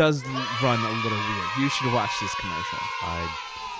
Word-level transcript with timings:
it 0.00 0.08
is. 0.08 0.22
It, 0.22 0.26
it 0.26 0.30
does 0.30 0.62
run 0.62 0.78
a 0.78 0.92
little 1.02 1.18
weird. 1.18 1.48
You 1.58 1.68
should 1.68 1.92
watch 1.92 2.10
this 2.20 2.34
commercial. 2.34 2.78
I 3.02 3.28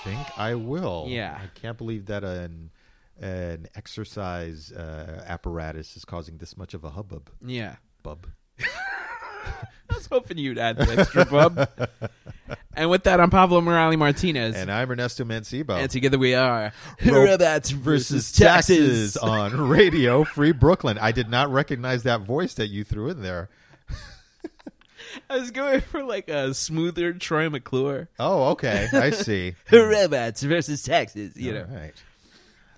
think 0.03 0.39
I 0.39 0.55
will. 0.55 1.05
Yeah. 1.07 1.37
I 1.41 1.47
can't 1.59 1.77
believe 1.77 2.07
that 2.07 2.23
an 2.23 2.71
an 3.19 3.67
exercise 3.75 4.71
uh, 4.71 5.23
apparatus 5.27 5.95
is 5.95 6.05
causing 6.05 6.37
this 6.37 6.57
much 6.57 6.73
of 6.73 6.83
a 6.83 6.89
hubbub. 6.89 7.29
Yeah. 7.45 7.75
Bub. 8.03 8.27
I 9.91 9.95
was 9.95 10.07
hoping 10.07 10.37
you'd 10.37 10.57
add 10.57 10.77
the 10.77 10.99
extra 10.99 11.25
bub. 11.25 11.69
and 12.75 12.89
with 12.89 13.03
that, 13.03 13.19
I'm 13.19 13.29
Pablo 13.29 13.61
Morales 13.61 13.97
Martinez. 13.97 14.55
And 14.55 14.71
I'm 14.71 14.89
Ernesto 14.89 15.23
Mancibo. 15.23 15.77
And 15.77 15.91
together 15.91 16.17
we 16.17 16.33
are 16.33 16.71
Ro- 17.05 17.25
Robots 17.25 17.69
versus 17.71 18.09
versus 18.09 18.31
taxes 18.31 19.13
Taxes. 19.13 19.17
on 19.17 19.69
Radio 19.69 20.23
Free 20.23 20.53
Brooklyn. 20.53 20.97
I 20.97 21.11
did 21.11 21.29
not 21.29 21.51
recognize 21.51 22.03
that 22.03 22.21
voice 22.21 22.53
that 22.55 22.67
you 22.67 22.83
threw 22.83 23.09
in 23.09 23.21
there. 23.21 23.49
I 25.29 25.37
was 25.37 25.51
going 25.51 25.81
for 25.81 26.03
like 26.03 26.29
a 26.29 26.53
smoother 26.53 27.13
Troy 27.13 27.49
McClure. 27.49 28.09
Oh, 28.19 28.49
okay. 28.51 28.87
I 28.93 29.09
see. 29.11 29.55
Robots 29.71 30.43
versus 30.43 30.83
Taxes, 30.83 31.35
you 31.37 31.53
know. 31.53 31.65
Right. 31.69 31.93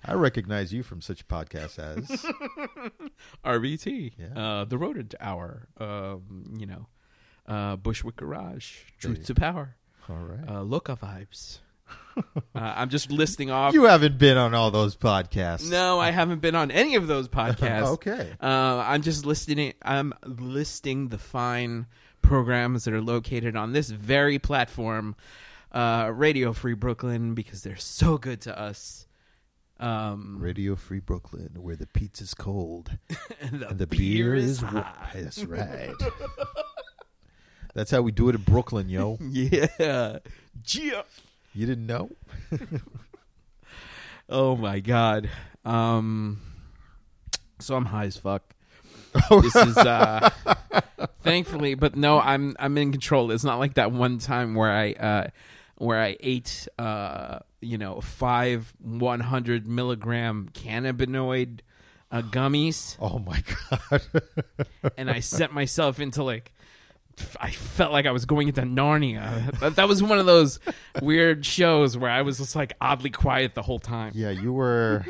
I 0.04 0.14
recognize 0.14 0.72
you 0.72 0.82
from 0.82 1.00
such 1.00 1.26
podcasts 1.28 1.78
as 1.78 2.06
RBT, 3.44 4.12
Yeah. 4.18 4.38
uh, 4.60 4.64
The 4.64 4.76
Rodent 4.78 5.14
Hour, 5.20 5.68
um, 5.78 6.44
you 6.58 6.66
know, 6.66 6.86
uh, 7.46 7.76
Bushwick 7.76 8.16
Garage, 8.16 8.76
Truth 8.98 9.26
to 9.26 9.34
Power, 9.34 9.76
All 10.08 10.16
right. 10.16 10.48
uh, 10.48 10.62
Loca 10.62 10.96
Vibes. 10.96 11.60
uh, 12.16 12.22
I'm 12.54 12.88
just 12.88 13.10
listing 13.10 13.50
off. 13.50 13.74
you 13.74 13.84
haven't 13.84 14.18
been 14.18 14.36
on 14.38 14.54
all 14.54 14.70
those 14.70 14.96
podcasts. 14.96 15.70
no, 15.70 15.98
I 16.00 16.10
haven't 16.10 16.40
been 16.40 16.54
on 16.54 16.70
any 16.70 16.94
of 16.96 17.06
those 17.06 17.28
podcasts. 17.28 17.86
Okay. 17.94 18.30
Uh, 18.42 18.82
I'm 18.86 19.02
just 19.02 19.26
listing. 19.26 19.72
I'm 19.82 20.14
listing 20.26 21.08
the 21.08 21.18
fine 21.18 21.86
programs 22.24 22.84
that 22.84 22.94
are 22.94 23.02
located 23.02 23.54
on 23.54 23.72
this 23.72 23.90
very 23.90 24.38
platform, 24.38 25.14
uh, 25.72 26.10
Radio 26.12 26.52
Free 26.52 26.74
Brooklyn, 26.74 27.34
because 27.34 27.62
they're 27.62 27.76
so 27.76 28.18
good 28.18 28.40
to 28.42 28.58
us. 28.58 29.06
Um, 29.78 30.38
Radio 30.40 30.76
Free 30.76 31.00
Brooklyn, 31.00 31.50
where 31.58 31.76
the 31.76 31.86
pizza's 31.86 32.32
cold 32.32 32.96
and 33.40 33.60
the, 33.60 33.68
and 33.68 33.78
the 33.78 33.86
beer, 33.86 34.34
is 34.34 34.60
hot. 34.60 35.10
That's 35.14 35.44
right. 35.44 35.92
That's 37.74 37.90
how 37.90 38.02
we 38.02 38.12
do 38.12 38.28
it 38.28 38.36
in 38.36 38.42
Brooklyn, 38.42 38.88
yo. 38.88 39.18
Yeah. 39.20 39.66
Yeah. 40.66 41.02
You 41.52 41.66
didn't 41.66 41.86
know? 41.86 42.10
Oh 44.28 44.56
my 44.56 44.78
god. 44.80 45.28
Um 45.64 46.40
so 47.58 47.74
I'm 47.74 47.86
high 47.86 48.04
as 48.04 48.16
fuck. 48.16 48.42
This 49.42 49.56
is 49.56 49.76
uh 49.76 50.30
thankfully, 51.24 51.74
but 51.74 51.96
no, 51.96 52.20
I'm 52.20 52.54
I'm 52.58 52.78
in 52.78 52.92
control. 52.92 53.30
It's 53.30 53.44
not 53.44 53.58
like 53.58 53.74
that 53.74 53.90
one 53.90 54.18
time 54.18 54.54
where 54.54 54.70
I 54.70 54.92
uh 54.92 55.28
where 55.76 56.00
I 56.00 56.16
ate 56.20 56.68
uh 56.78 57.40
you 57.60 57.78
know, 57.78 58.00
5 58.00 58.74
100 58.80 59.66
milligram 59.66 60.50
cannabinoid 60.52 61.60
uh, 62.12 62.22
gummies 62.22 62.96
Oh 63.00 63.18
my 63.18 63.42
god. 63.80 64.02
and 64.98 65.10
I 65.10 65.20
set 65.20 65.52
myself 65.52 65.98
into 65.98 66.22
like 66.22 66.52
I 67.40 67.50
felt 67.50 67.92
like 67.92 68.06
I 68.06 68.10
was 68.10 68.24
going 68.24 68.48
into 68.48 68.62
Narnia. 68.62 69.58
That, 69.60 69.76
that 69.76 69.88
was 69.88 70.02
one 70.02 70.18
of 70.18 70.26
those 70.26 70.58
weird 71.00 71.46
shows 71.46 71.96
where 71.96 72.10
I 72.10 72.22
was 72.22 72.38
just 72.38 72.56
like 72.56 72.74
oddly 72.80 73.10
quiet 73.10 73.54
the 73.54 73.62
whole 73.62 73.78
time. 73.78 74.12
yeah, 74.14 74.30
you 74.30 74.52
were 74.52 75.04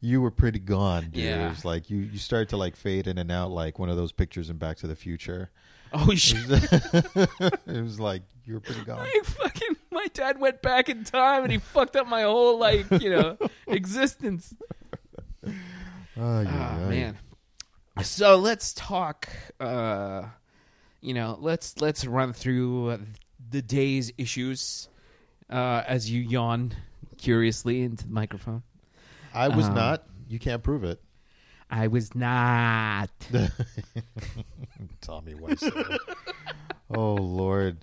you 0.00 0.20
were 0.20 0.30
pretty 0.30 0.58
gone, 0.60 1.04
dude. 1.04 1.14
Yeah. 1.24 1.46
It 1.46 1.50
was 1.50 1.64
like 1.64 1.90
you 1.90 1.98
you 1.98 2.18
started 2.18 2.48
to 2.50 2.56
like 2.56 2.76
fade 2.76 3.06
in 3.06 3.18
and 3.18 3.30
out 3.32 3.50
like 3.50 3.78
one 3.78 3.88
of 3.88 3.96
those 3.96 4.12
pictures 4.12 4.48
in 4.50 4.56
Back 4.56 4.76
to 4.78 4.86
the 4.86 4.96
Future. 4.96 5.50
Oh 5.92 6.14
shit! 6.14 6.38
it 6.50 7.82
was 7.82 7.98
like 7.98 8.22
you 8.44 8.54
were 8.54 8.60
pretty 8.60 8.82
gone. 8.84 8.98
My 8.98 9.20
fucking 9.24 9.76
my 9.90 10.06
dad 10.12 10.38
went 10.38 10.60
back 10.62 10.88
in 10.88 11.04
time 11.04 11.42
and 11.44 11.50
he 11.52 11.58
fucked 11.58 11.96
up 11.96 12.06
my 12.06 12.22
whole 12.22 12.58
like 12.58 12.90
you 13.00 13.10
know 13.10 13.38
existence. 13.66 14.54
Oh, 15.46 15.52
Ah 16.20 16.40
yeah, 16.42 16.78
yeah. 16.80 16.88
man. 16.88 17.18
So 18.02 18.36
let's 18.36 18.72
talk. 18.74 19.28
uh 19.60 20.24
You 21.00 21.14
know, 21.14 21.38
let's 21.40 21.80
let's 21.80 22.04
run 22.04 22.32
through 22.32 22.98
the 23.50 23.62
day's 23.62 24.12
issues 24.18 24.88
uh 25.50 25.82
as 25.86 26.10
you 26.10 26.20
yawn 26.20 26.72
curiously 27.16 27.82
into 27.82 28.06
the 28.06 28.12
microphone. 28.12 28.62
I 29.34 29.48
was 29.48 29.66
Um, 29.66 29.74
not. 29.74 30.04
You 30.28 30.38
can't 30.38 30.62
prove 30.62 30.84
it. 30.84 31.00
I 31.70 31.86
was 31.88 32.14
not. 32.14 33.10
Tommy 35.00 35.34
Wiseau. 35.34 35.98
oh 36.94 37.14
Lord. 37.14 37.78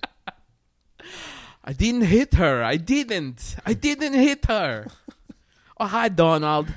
I 1.64 1.72
didn't 1.72 2.02
hit 2.02 2.34
her. 2.34 2.62
I 2.62 2.76
didn't. 2.76 3.56
I 3.64 3.74
didn't 3.74 4.14
hit 4.14 4.46
her. 4.46 4.86
Oh 5.78 5.86
hi, 5.86 6.08
Donald. 6.08 6.68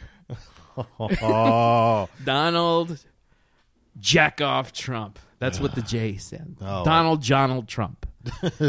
Oh. 0.98 2.10
Donald 2.24 3.00
Jack 4.00 4.42
off 4.42 4.72
Trump. 4.74 5.20
That's 5.40 5.60
what 5.60 5.74
the 5.76 5.82
J 5.82 6.18
said. 6.18 6.58
Oh. 6.62 6.84
Donald 6.84 7.24
Donald 7.26 7.68
Trump. 7.68 8.06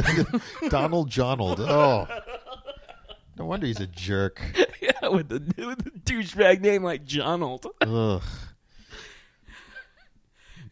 Donald 0.68 1.10
Jonald. 1.10 1.60
Oh. 1.60 2.06
No 3.40 3.46
wonder 3.46 3.66
he's 3.66 3.80
a 3.80 3.86
jerk. 3.86 4.38
yeah, 4.82 5.08
with 5.08 5.30
the, 5.30 5.66
with 5.66 5.82
the 5.82 5.92
douchebag 5.92 6.60
name 6.60 6.82
like 6.82 7.06
Donald. 7.06 7.66
Ugh. 7.80 8.22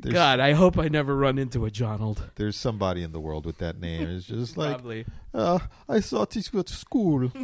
There's, 0.01 0.13
God, 0.13 0.39
I 0.39 0.53
hope 0.53 0.79
I 0.79 0.89
never 0.89 1.17
run 1.17 1.39
into 1.39 1.65
a 1.65 1.71
Donald. 1.71 2.31
there's 2.35 2.57
somebody 2.57 3.03
in 3.03 3.13
the 3.13 3.21
world 3.21 3.47
with 3.47 3.57
that 3.57 3.81
name. 3.81 4.11
It's 4.11 4.27
just 4.27 4.59
like, 4.59 4.73
Probably. 4.73 5.07
uh, 5.33 5.61
I 5.89 6.01
thought 6.01 6.33
this 6.33 6.53
was 6.53 6.69
school. 6.69 7.33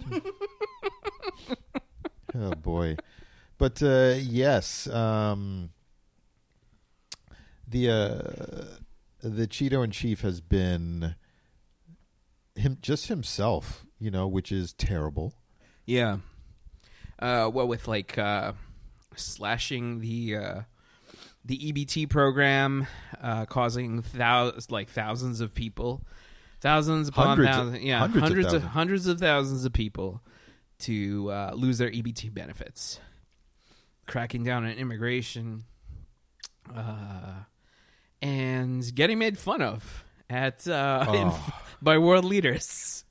oh 2.35 2.55
boy, 2.57 2.97
but 3.57 3.83
uh, 3.83 4.17
yes, 4.19 4.87
um, 4.89 5.71
the 7.67 7.89
uh, 7.89 8.19
the 9.27 9.47
Cheeto 9.47 9.83
in 9.83 9.91
chief 9.91 10.21
has 10.21 10.43
been 10.43 11.15
him 12.55 12.77
just 12.83 13.09
himself, 13.09 13.84
you 13.99 14.11
know, 14.11 14.27
which 14.27 14.51
is 14.53 14.73
terrible. 14.73 15.35
Yeah. 15.87 16.19
Uh, 17.19 17.51
well, 17.53 17.67
with 17.69 17.87
like 17.89 18.19
uh, 18.19 18.53
slashing 19.17 20.01
the 20.01 20.37
uh, 20.37 20.61
the 21.45 21.73
EBT 21.73 22.09
program, 22.11 22.87
uh, 23.23 23.45
causing 23.47 24.03
thousands, 24.03 24.71
like 24.71 24.89
thousands 24.91 25.41
of 25.41 25.55
people, 25.55 26.03
thousands 26.61 27.09
upon 27.09 27.27
Hundreds 27.29 27.49
of- 27.51 27.55
thousands, 27.55 27.85
yeah, 27.85 27.99
hundreds 27.99 28.17
of 28.17 28.23
hundreds 28.23 28.47
of, 28.47 28.53
thousands. 28.53 28.73
hundreds 28.73 29.07
of 29.07 29.21
thousands 29.21 29.65
of 29.65 29.73
people 29.73 30.21
to 30.81 31.31
uh, 31.31 31.53
lose 31.55 31.79
their 31.79 31.91
EBT 31.91 32.35
benefits, 32.35 32.99
cracking 34.07 34.43
down 34.43 34.65
on 34.65 34.73
immigration, 34.73 35.65
uh, 36.75 37.45
and 38.21 38.95
getting 38.95 39.19
made 39.19 39.39
fun 39.39 39.63
of 39.63 40.05
at 40.29 40.67
uh, 40.67 41.05
in- 41.09 41.29
Oh. 41.31 41.49
by 41.83 41.99
world 41.99 42.25
leaders. 42.25 43.04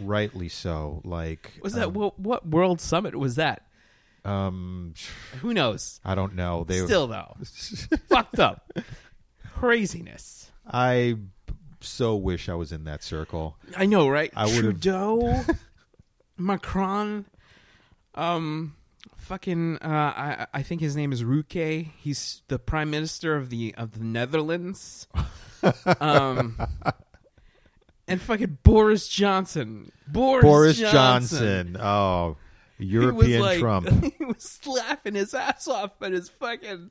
Rightly 0.00 0.48
so. 0.48 1.00
Like 1.04 1.52
Was 1.62 1.74
that 1.74 1.88
um, 1.88 1.94
what, 1.94 2.18
what 2.18 2.46
world 2.48 2.80
summit 2.80 3.14
was 3.16 3.36
that? 3.36 3.66
um 4.24 4.94
Who 5.40 5.54
knows? 5.54 6.00
I 6.04 6.14
don't 6.14 6.34
know. 6.34 6.64
They 6.64 6.84
Still 6.84 7.06
though, 7.06 7.36
fucked 8.08 8.38
up, 8.38 8.70
craziness. 9.54 10.50
I 10.66 11.16
so 11.80 12.14
wish 12.16 12.48
I 12.48 12.54
was 12.54 12.72
in 12.72 12.84
that 12.84 13.02
circle. 13.02 13.56
I 13.76 13.86
know, 13.86 14.08
right? 14.08 14.30
I 14.36 14.44
would've- 14.44 14.60
Trudeau, 14.60 15.42
Macron, 16.36 17.24
um, 18.14 18.74
fucking. 19.16 19.78
Uh, 19.78 19.88
I 19.88 20.46
I 20.52 20.62
think 20.62 20.80
his 20.82 20.94
name 20.96 21.12
is 21.12 21.24
Ruke. 21.24 21.88
He's 21.98 22.42
the 22.48 22.58
prime 22.58 22.90
minister 22.90 23.36
of 23.36 23.48
the 23.50 23.74
of 23.78 23.92
the 23.92 24.04
Netherlands. 24.04 25.06
um. 26.00 26.58
And 28.10 28.20
fucking 28.20 28.58
Boris 28.64 29.06
Johnson. 29.06 29.92
Boris, 30.08 30.42
Boris 30.42 30.78
Johnson. 30.78 31.72
Johnson. 31.72 31.76
Oh, 31.80 32.36
He 32.76 32.84
was 32.84 32.92
European 32.92 33.40
like, 33.40 33.60
Trump. 33.60 33.88
he 34.18 34.24
was 34.24 34.58
laughing 34.66 35.14
his 35.14 35.32
ass 35.32 35.68
off 35.68 35.92
at 36.02 36.10
his 36.12 36.28
fucking. 36.28 36.90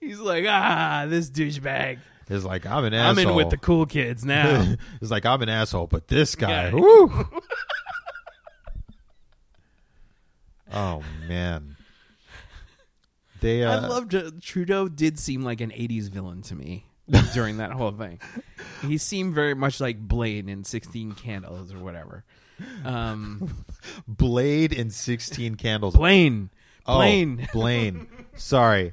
He's 0.00 0.18
like, 0.18 0.44
ah, 0.48 1.06
this 1.08 1.30
douchebag. 1.30 2.00
It's 2.28 2.44
like 2.44 2.66
I'm 2.66 2.84
an 2.84 2.92
asshole. 2.92 3.24
I'm 3.24 3.30
in 3.30 3.36
with 3.36 3.50
the 3.50 3.56
cool 3.56 3.86
kids 3.86 4.24
now. 4.24 4.74
it's 5.00 5.10
like 5.12 5.24
I'm 5.24 5.42
an 5.42 5.48
asshole, 5.48 5.86
but 5.86 6.08
this 6.08 6.34
guy. 6.34 6.70
Yeah. 6.70 6.74
Woo. 6.74 7.12
oh 10.72 11.02
man. 11.28 11.76
They. 13.40 13.62
Uh, 13.62 13.80
I 13.80 13.86
loved 13.86 14.14
it. 14.14 14.40
Trudeau 14.40 14.88
did 14.88 15.18
seem 15.18 15.42
like 15.42 15.60
an 15.60 15.70
'80s 15.70 16.08
villain 16.08 16.42
to 16.42 16.54
me 16.54 16.86
during 17.34 17.58
that 17.58 17.72
whole 17.72 17.92
thing. 17.92 18.18
He 18.82 18.98
seemed 18.98 19.34
very 19.34 19.54
much 19.54 19.80
like 19.80 19.98
Blade 20.00 20.48
in 20.48 20.64
Sixteen 20.64 21.12
Candles 21.12 21.72
or 21.72 21.78
whatever. 21.78 22.24
Um, 22.84 23.64
Blade 24.08 24.72
and 24.72 24.92
Sixteen 24.92 25.54
Candles. 25.56 25.94
Blaine, 25.96 26.50
Oh, 26.86 26.96
Blaine. 26.96 27.48
Blaine. 27.52 28.06
Sorry. 28.36 28.92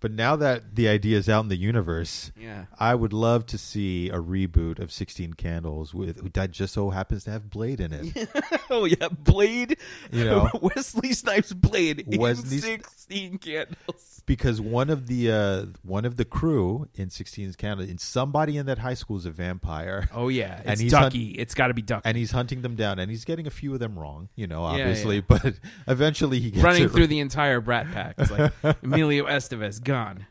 But 0.00 0.12
now 0.12 0.34
that 0.36 0.74
the 0.76 0.88
idea 0.88 1.18
is 1.18 1.28
out 1.28 1.40
in 1.44 1.48
the 1.48 1.56
universe, 1.56 2.32
Yeah. 2.34 2.64
I 2.78 2.94
would 2.94 3.12
love 3.12 3.44
to 3.46 3.58
see 3.58 4.08
a 4.08 4.16
reboot 4.16 4.78
of 4.78 4.90
Sixteen 4.90 5.34
Candles 5.34 5.92
with 5.94 6.32
that 6.32 6.50
just 6.52 6.72
so 6.74 6.88
happens 6.90 7.24
to 7.24 7.30
have 7.30 7.50
Blade 7.50 7.80
in 7.80 7.92
it. 7.92 8.28
Oh 8.72 8.84
yeah, 8.84 9.08
Blade. 9.08 9.76
You 10.12 10.24
know. 10.24 10.48
Wesley 10.62 11.12
Snipes 11.12 11.52
Blade 11.52 12.04
Wesley 12.16 12.56
in 12.58 12.62
sixteen 12.84 13.36
candles. 13.38 14.22
because 14.26 14.60
one 14.60 14.90
of 14.90 15.08
the 15.08 15.30
uh, 15.32 15.66
one 15.82 16.04
of 16.04 16.16
the 16.16 16.24
crew 16.24 16.86
in 16.94 17.10
Sixteen 17.10 17.52
Candles, 17.54 17.90
and 17.90 18.00
somebody 18.00 18.56
in 18.56 18.66
that 18.66 18.78
high 18.78 18.94
school 18.94 19.16
is 19.16 19.26
a 19.26 19.30
vampire. 19.32 20.08
Oh 20.14 20.28
yeah, 20.28 20.60
And 20.64 20.72
it's 20.74 20.80
he's 20.82 20.92
hunt- 20.92 21.06
Ducky. 21.06 21.30
it's 21.32 21.54
got 21.54 21.66
to 21.66 21.74
be 21.74 21.82
Ducky. 21.82 22.02
and 22.04 22.16
he's 22.16 22.30
hunting 22.30 22.62
them 22.62 22.76
down, 22.76 23.00
and 23.00 23.10
he's 23.10 23.24
getting 23.24 23.48
a 23.48 23.50
few 23.50 23.74
of 23.74 23.80
them 23.80 23.98
wrong, 23.98 24.28
you 24.36 24.46
know, 24.46 24.62
Yeah, 24.62 24.82
obviously. 24.84 25.16
yeah. 25.16 25.22
But 25.26 25.54
eventually, 25.88 26.38
he 26.38 26.52
gets 26.52 26.62
running 26.62 26.88
through 26.88 27.00
right. 27.02 27.08
the 27.08 27.18
entire 27.20 27.60
Brat 27.60 27.90
Pack. 27.92 28.14
It's 28.18 28.30
like 28.30 28.52
Emilio 28.84 29.26
Estevez 29.26 29.82
gone, 29.90 30.26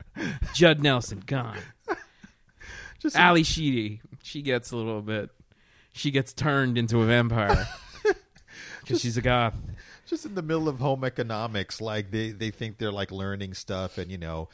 Judd 0.54 0.82
Nelson 0.82 1.22
gone, 1.26 1.58
Just 3.00 3.18
Ally 3.18 3.42
Sheedy. 3.42 4.00
She 4.24 4.42
gets 4.42 4.72
a 4.72 4.78
little 4.78 5.02
bit. 5.02 5.32
She 5.92 6.12
gets 6.12 6.32
turned 6.32 6.78
into 6.78 7.02
a 7.02 7.06
vampire 7.06 7.68
because 8.82 9.02
she's 9.02 9.18
a 9.18 9.22
goth. 9.22 9.56
just 10.06 10.26
in 10.26 10.36
the 10.36 10.42
middle 10.42 10.70
of 10.70 10.80
home 10.80 11.04
economics, 11.04 11.82
like 11.82 12.10
they 12.10 12.32
they 12.32 12.52
think 12.52 12.78
they're 12.78 12.90
like 12.90 13.12
learning 13.12 13.54
stuff 13.54 13.98
and 13.98 14.10
you 14.10 14.18
know, 14.18 14.48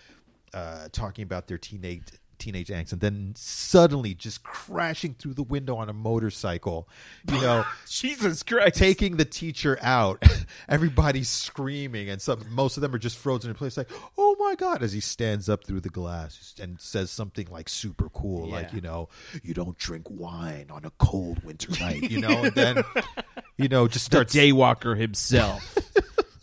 uh, 0.56 0.88
talking 0.92 1.22
about 1.22 1.46
their 1.46 1.60
teenage 1.60 2.08
teenage 2.38 2.70
angst, 2.70 2.92
and 2.92 3.02
then 3.02 3.34
suddenly 3.36 4.14
just 4.14 4.44
crashing 4.44 5.16
through 5.16 5.34
the 5.34 5.44
window 5.44 5.76
on 5.78 5.90
a 5.90 5.94
motorcycle, 5.94 6.88
you 7.32 7.42
know. 7.42 7.66
Jesus 7.90 8.44
Christ! 8.44 8.76
taking 8.76 9.18
the 9.18 9.26
teacher 9.26 9.78
out. 9.82 10.24
Everybody's 10.70 11.30
screaming, 11.30 12.10
and 12.10 12.22
some 12.22 12.46
most 12.50 12.78
of 12.78 12.82
them 12.82 12.94
are 12.94 13.00
just 13.00 13.18
frozen 13.18 13.50
in 13.50 13.56
place, 13.56 13.78
like 13.78 13.90
"Oh 14.18 14.36
my 14.40 14.56
god!" 14.56 14.84
As 14.84 14.94
he 14.94 15.00
stands 15.00 15.50
up 15.50 15.64
through 15.64 15.82
the 15.82 15.90
glass 15.90 16.56
and 16.62 16.80
says 16.80 17.12
something 17.12 17.48
like 17.50 17.70
super 17.70 18.10
cool, 18.10 18.48
like 18.50 18.74
you 18.74 18.82
know, 18.82 19.10
"You 19.44 19.54
don't 19.54 19.78
drink 19.78 20.10
wine 20.10 20.68
on 20.70 20.86
a 20.86 20.92
cold 20.92 21.44
winter 21.44 21.72
night," 21.80 22.10
you 22.10 22.20
know, 22.20 22.44
and 22.44 22.54
then 22.54 22.84
you 23.58 23.68
know 23.68 23.88
just 23.88 24.12
the 24.12 24.18
starts 24.18 24.36
Daywalker 24.36 24.98
himself 24.98 25.78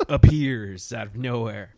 appears 0.08 0.92
out 0.92 1.06
of 1.06 1.16
nowhere. 1.16 1.74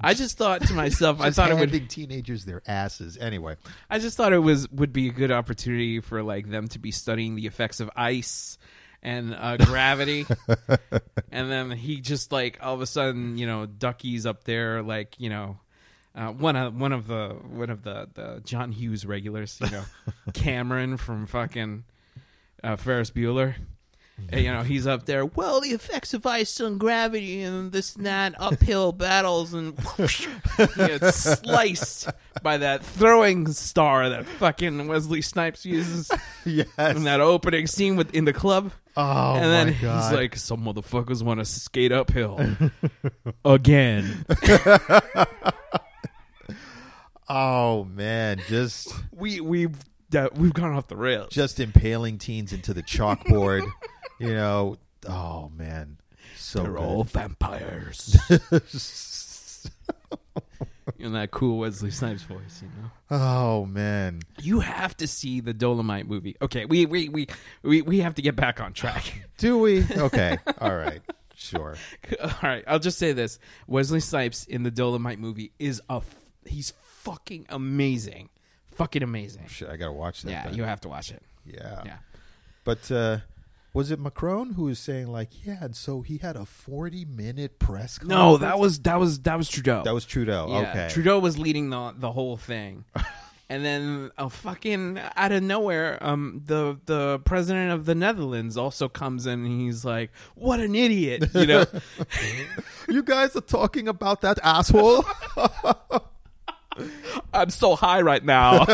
I 0.00 0.14
just 0.14 0.38
thought 0.38 0.62
to 0.62 0.74
myself, 0.74 1.20
I 1.20 1.30
thought 1.30 1.50
it 1.50 1.54
would. 1.54 1.70
handing 1.70 1.88
teenagers 1.88 2.44
their 2.44 2.62
asses. 2.66 3.16
Anyway, 3.16 3.56
I 3.90 3.98
just 3.98 4.16
thought 4.16 4.32
it 4.32 4.38
was 4.38 4.70
would 4.70 4.92
be 4.92 5.08
a 5.08 5.12
good 5.12 5.30
opportunity 5.32 6.00
for 6.00 6.22
like 6.22 6.48
them 6.48 6.68
to 6.68 6.78
be 6.78 6.90
studying 6.92 7.34
the 7.34 7.46
effects 7.46 7.80
of 7.80 7.90
ice 7.96 8.58
and 9.02 9.34
uh, 9.34 9.56
gravity, 9.56 10.26
and 11.32 11.50
then 11.50 11.70
he 11.70 12.00
just 12.00 12.30
like 12.32 12.58
all 12.62 12.74
of 12.74 12.80
a 12.80 12.86
sudden, 12.86 13.38
you 13.38 13.46
know, 13.46 13.66
Ducky's 13.66 14.26
up 14.26 14.44
there, 14.44 14.82
like 14.82 15.14
you 15.18 15.30
know. 15.30 15.58
Uh, 16.14 16.32
one 16.32 16.56
of 16.56 16.74
one 16.74 16.92
of 16.92 17.06
the 17.06 17.28
one 17.48 17.70
of 17.70 17.84
the, 17.84 18.08
the 18.14 18.40
John 18.44 18.72
Hughes 18.72 19.06
regulars, 19.06 19.56
you 19.60 19.70
know, 19.70 19.84
Cameron 20.32 20.96
from 20.96 21.26
fucking 21.26 21.84
uh, 22.64 22.74
Ferris 22.74 23.10
Bueller. 23.12 23.54
And, 24.30 24.44
you 24.44 24.52
know, 24.52 24.62
he's 24.62 24.86
up 24.86 25.06
there. 25.06 25.24
Well, 25.24 25.60
the 25.60 25.70
effects 25.70 26.12
of 26.12 26.26
ice 26.26 26.60
and 26.60 26.78
gravity 26.78 27.40
and 27.40 27.72
this 27.72 27.96
and 27.96 28.04
that, 28.06 28.34
uphill 28.38 28.92
battles, 28.92 29.54
and 29.54 29.78
he 29.96 30.66
gets 30.76 31.16
sliced 31.40 32.10
by 32.42 32.58
that 32.58 32.84
throwing 32.84 33.50
star 33.52 34.10
that 34.10 34.26
fucking 34.26 34.86
Wesley 34.86 35.22
Snipes 35.22 35.64
uses 35.64 36.10
yes. 36.44 36.66
in 36.78 37.04
that 37.04 37.20
opening 37.20 37.66
scene 37.66 37.96
with 37.96 38.14
in 38.14 38.26
the 38.26 38.32
club. 38.34 38.70
oh 38.96 39.34
and 39.34 39.44
then 39.44 39.66
my 39.68 39.72
god! 39.80 40.10
he's 40.10 40.18
like, 40.18 40.36
"Some 40.36 40.64
motherfuckers 40.64 41.22
want 41.22 41.40
to 41.40 41.44
skate 41.46 41.92
uphill 41.92 42.38
again." 43.44 44.24
oh 47.28 47.84
man, 47.84 48.40
just 48.48 48.92
We 49.12 49.40
we've 49.40 49.76
we've 50.34 50.54
gone 50.54 50.74
off 50.74 50.88
the 50.88 50.96
rails. 50.96 51.28
just 51.30 51.60
impaling 51.60 52.18
teens 52.18 52.52
into 52.52 52.74
the 52.74 52.82
chalkboard. 52.82 53.62
you 54.18 54.32
know, 54.34 54.76
oh 55.08 55.50
man, 55.56 55.98
so 56.36 56.62
They're 56.62 56.72
good. 56.72 56.80
all 56.80 57.04
vampires. 57.04 58.16
in 60.98 61.12
that 61.12 61.30
cool 61.30 61.58
Wesley 61.58 61.90
Snipes 61.90 62.22
voice, 62.22 62.62
you 62.62 62.68
know. 62.68 62.90
Oh 63.10 63.66
man, 63.66 64.20
You 64.40 64.60
have 64.60 64.96
to 64.98 65.06
see 65.06 65.40
the 65.40 65.52
Dolomite 65.54 66.06
movie. 66.08 66.36
Okay, 66.42 66.64
we 66.64 66.86
we 66.86 67.08
we 67.08 67.26
we, 67.62 67.82
we 67.82 67.98
have 68.00 68.14
to 68.16 68.22
get 68.22 68.36
back 68.36 68.60
on 68.60 68.72
track. 68.72 69.28
do 69.38 69.58
we? 69.58 69.84
Okay, 69.90 70.38
all 70.60 70.74
right, 70.76 71.00
sure. 71.34 71.76
All 72.20 72.30
right, 72.42 72.64
I'll 72.66 72.78
just 72.78 72.98
say 72.98 73.12
this: 73.12 73.38
Wesley 73.66 74.00
Snipes 74.00 74.44
in 74.46 74.62
the 74.62 74.70
Dolomite 74.70 75.18
movie 75.18 75.52
is 75.58 75.80
a 75.88 75.94
f- 75.96 76.14
he's 76.46 76.72
fucking 77.02 77.46
amazing, 77.50 78.28
fucking 78.74 79.02
amazing. 79.02 79.46
Shit, 79.48 79.68
I 79.68 79.76
gotta 79.76 79.92
watch 79.92 80.22
that. 80.22 80.30
Yeah, 80.30 80.44
then. 80.46 80.54
you 80.54 80.64
have 80.64 80.80
to 80.82 80.88
watch 80.88 81.10
it. 81.10 81.22
yeah. 81.46 81.82
Yeah. 81.84 81.96
But 82.64 82.90
uh, 82.90 83.18
was 83.78 83.92
it 83.92 84.00
Macron 84.00 84.54
who 84.54 84.64
was 84.64 84.80
saying 84.80 85.06
like, 85.06 85.46
yeah, 85.46 85.58
and 85.62 85.76
so 85.76 86.02
he 86.02 86.18
had 86.18 86.34
a 86.34 86.44
forty-minute 86.44 87.60
press? 87.60 87.96
Conference? 87.98 88.18
No, 88.18 88.36
that 88.38 88.58
was 88.58 88.80
that 88.80 88.98
was 88.98 89.20
that 89.20 89.38
was 89.38 89.48
Trudeau. 89.48 89.84
that 89.84 89.94
was 89.94 90.04
Trudeau. 90.04 90.48
Yeah, 90.50 90.70
okay, 90.70 90.88
Trudeau 90.90 91.20
was 91.20 91.38
leading 91.38 91.70
the 91.70 91.94
the 91.96 92.10
whole 92.10 92.36
thing. 92.36 92.84
And 93.50 93.64
then, 93.64 94.10
a 94.18 94.28
fucking 94.28 95.00
out 95.16 95.32
of 95.32 95.42
nowhere, 95.42 95.96
um, 96.02 96.42
the 96.44 96.78
the 96.84 97.18
president 97.20 97.72
of 97.72 97.86
the 97.86 97.94
Netherlands 97.94 98.58
also 98.58 98.90
comes 98.90 99.24
in, 99.24 99.42
and 99.46 99.60
he's 99.62 99.86
like, 99.86 100.10
"What 100.34 100.60
an 100.60 100.74
idiot!" 100.74 101.30
You 101.34 101.46
know, 101.46 101.64
you 102.90 103.02
guys 103.02 103.34
are 103.36 103.40
talking 103.40 103.88
about 103.88 104.20
that 104.20 104.38
asshole. 104.44 105.02
I'm 107.32 107.48
so 107.48 107.74
high 107.74 108.02
right 108.02 108.22
now. 108.22 108.66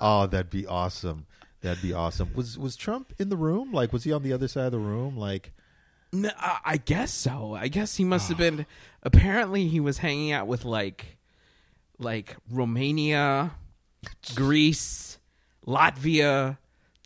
oh, 0.00 0.26
that'd 0.26 0.48
be 0.48 0.66
awesome. 0.66 1.26
That'd 1.60 1.82
be 1.82 1.92
awesome. 1.92 2.30
Was 2.34 2.56
was 2.56 2.76
Trump 2.76 3.12
in 3.18 3.28
the 3.30 3.36
room? 3.36 3.72
Like, 3.72 3.92
was 3.92 4.04
he 4.04 4.12
on 4.12 4.22
the 4.22 4.32
other 4.32 4.48
side 4.48 4.66
of 4.66 4.72
the 4.72 4.78
room? 4.78 5.16
Like, 5.16 5.52
No, 6.12 6.30
I 6.38 6.58
I 6.64 6.76
guess 6.76 7.12
so. 7.12 7.54
I 7.54 7.68
guess 7.68 7.96
he 7.96 8.04
must 8.04 8.28
have 8.28 8.38
ah. 8.38 8.40
been. 8.40 8.66
Apparently, 9.02 9.68
he 9.68 9.80
was 9.80 9.98
hanging 9.98 10.30
out 10.32 10.46
with 10.46 10.64
like, 10.64 11.18
like 11.98 12.36
Romania, 12.50 13.52
Greece, 14.34 15.18
Latvia, 15.66 16.58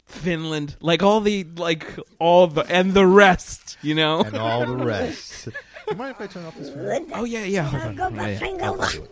Finland, 0.04 0.76
like 0.80 1.02
all 1.02 1.21
the 1.21 1.44
like 1.56 1.87
all 2.18 2.47
the 2.47 2.62
and 2.62 2.92
the 2.92 3.06
rest. 3.06 3.78
You 3.80 3.94
know. 3.94 4.21
and 4.21 4.37
all 4.37 4.66
the 4.66 4.76
rest. 4.76 5.49
you 5.88 5.97
mind 5.97 6.14
if 6.18 6.21
I 6.21 6.26
turn 6.26 6.44
off 6.44 6.56
this 6.59 6.71
fan? 6.71 7.06
Oh 7.14 7.25
yeah, 7.25 7.44
yeah. 7.44 7.62
Hold 7.62 8.00
on. 8.00 8.14
Yeah, 8.16 8.38
yeah. 8.38 8.66
I'll 8.66 8.76
do 8.76 9.02
it. 9.02 9.11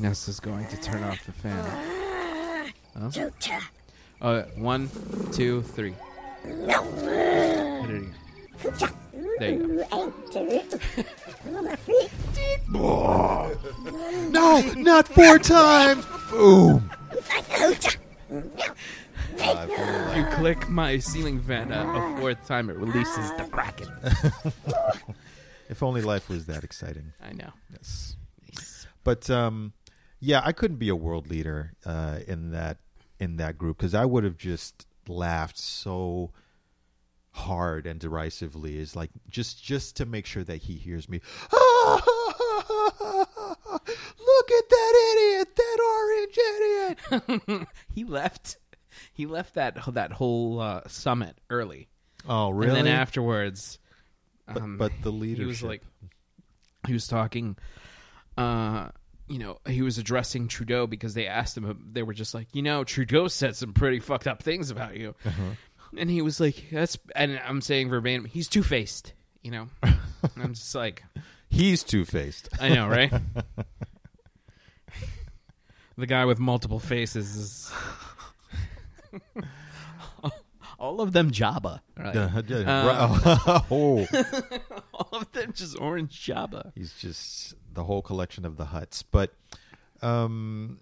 Nessa's 0.00 0.40
going 0.40 0.66
to 0.68 0.76
turn 0.80 1.02
off 1.04 1.24
the 1.26 1.32
fan. 1.32 2.37
Tutor. 3.10 3.60
Uh, 4.20 4.42
one, 4.56 4.90
two, 5.32 5.62
three. 5.62 5.94
Hit 6.44 6.58
it 6.58 6.68
again. 7.90 8.14
There 9.38 9.50
you 9.50 9.84
go. 9.90 10.12
No, 14.30 14.60
not 14.76 15.08
four 15.08 15.38
times. 15.38 16.04
Boom. 16.30 16.90
Uh, 17.10 17.16
if 19.40 19.78
only 19.78 20.10
If 20.10 20.16
you 20.16 20.24
click 20.36 20.68
my 20.68 20.98
ceiling 20.98 21.40
fan 21.40 21.72
uh, 21.72 21.84
a 21.86 22.20
fourth 22.20 22.46
time, 22.46 22.68
it 22.70 22.76
releases 22.76 23.30
the 23.32 23.44
kraken. 23.50 23.88
If 25.70 25.82
only 25.82 26.00
life 26.00 26.30
was 26.30 26.46
that 26.46 26.64
exciting. 26.64 27.12
I 27.22 27.34
know. 27.34 27.50
Yes. 27.70 28.16
But 29.04 29.28
um, 29.28 29.74
yeah, 30.18 30.40
I 30.42 30.52
couldn't 30.52 30.78
be 30.78 30.88
a 30.88 30.96
world 30.96 31.28
leader 31.28 31.74
uh, 31.84 32.20
in 32.26 32.52
that 32.52 32.78
in 33.18 33.36
that 33.36 33.58
group 33.58 33.78
because 33.78 33.94
I 33.94 34.04
would 34.04 34.24
have 34.24 34.36
just 34.36 34.86
laughed 35.06 35.58
so 35.58 36.32
hard 37.32 37.86
and 37.86 37.98
derisively. 38.00 38.78
Is 38.78 38.94
like 38.96 39.10
just 39.28 39.62
just 39.62 39.96
to 39.96 40.06
make 40.06 40.26
sure 40.26 40.44
that 40.44 40.56
he 40.62 40.74
hears 40.74 41.08
me. 41.08 41.20
Look 43.10 44.50
at 44.50 44.68
that 44.70 45.12
idiot! 45.12 45.56
That 45.56 46.96
orange 47.10 47.48
idiot! 47.48 47.68
he 47.94 48.04
left. 48.04 48.56
He 49.12 49.26
left 49.26 49.54
that 49.54 49.78
that 49.94 50.12
whole 50.12 50.60
uh, 50.60 50.82
summit 50.88 51.36
early, 51.50 51.88
Oh, 52.28 52.50
really? 52.50 52.76
and 52.78 52.86
then 52.86 52.94
afterwards, 52.94 53.78
but, 54.46 54.56
um, 54.62 54.76
but 54.78 54.92
the 55.02 55.10
leadership. 55.12 55.42
he 55.42 55.46
was 55.46 55.62
like, 55.62 55.82
he 56.86 56.92
was 56.92 57.06
talking. 57.06 57.56
Uh, 58.36 58.88
you 59.28 59.38
know, 59.38 59.58
he 59.66 59.82
was 59.82 59.98
addressing 59.98 60.48
Trudeau 60.48 60.86
because 60.86 61.14
they 61.14 61.26
asked 61.26 61.56
him. 61.56 61.90
They 61.92 62.02
were 62.02 62.14
just 62.14 62.34
like, 62.34 62.48
you 62.52 62.62
know, 62.62 62.84
Trudeau 62.84 63.28
said 63.28 63.56
some 63.56 63.72
pretty 63.72 64.00
fucked 64.00 64.26
up 64.26 64.42
things 64.42 64.70
about 64.70 64.96
you, 64.96 65.14
uh-huh. 65.24 65.54
and 65.96 66.10
he 66.10 66.22
was 66.22 66.40
like, 66.40 66.66
that's. 66.72 66.98
And 67.14 67.40
I'm 67.44 67.60
saying 67.60 67.90
verbatim, 67.90 68.24
he's 68.24 68.48
two 68.48 68.62
faced. 68.62 69.12
You 69.42 69.52
know, 69.52 69.68
And 70.22 70.42
I'm 70.42 70.54
just 70.54 70.74
like, 70.74 71.04
he's 71.48 71.84
two 71.84 72.04
faced. 72.04 72.48
I 72.60 72.70
know, 72.70 72.88
right? 72.88 73.12
the 75.96 76.06
guy 76.06 76.24
with 76.24 76.38
multiple 76.38 76.78
faces 76.80 77.36
is. 77.36 77.72
All 80.78 81.00
of 81.00 81.12
them 81.12 81.30
Jabba. 81.30 81.80
Right? 81.96 82.14
Uh, 82.16 83.62
oh, 83.70 84.06
all 84.94 85.08
of 85.12 85.32
them 85.32 85.52
just 85.52 85.78
orange 85.80 86.24
Jabba. 86.24 86.72
He's 86.74 86.92
just 86.92 87.54
the 87.72 87.84
whole 87.84 88.02
collection 88.02 88.44
of 88.44 88.56
the 88.56 88.66
Hutts. 88.66 89.02
But 89.10 89.32
um, 90.02 90.80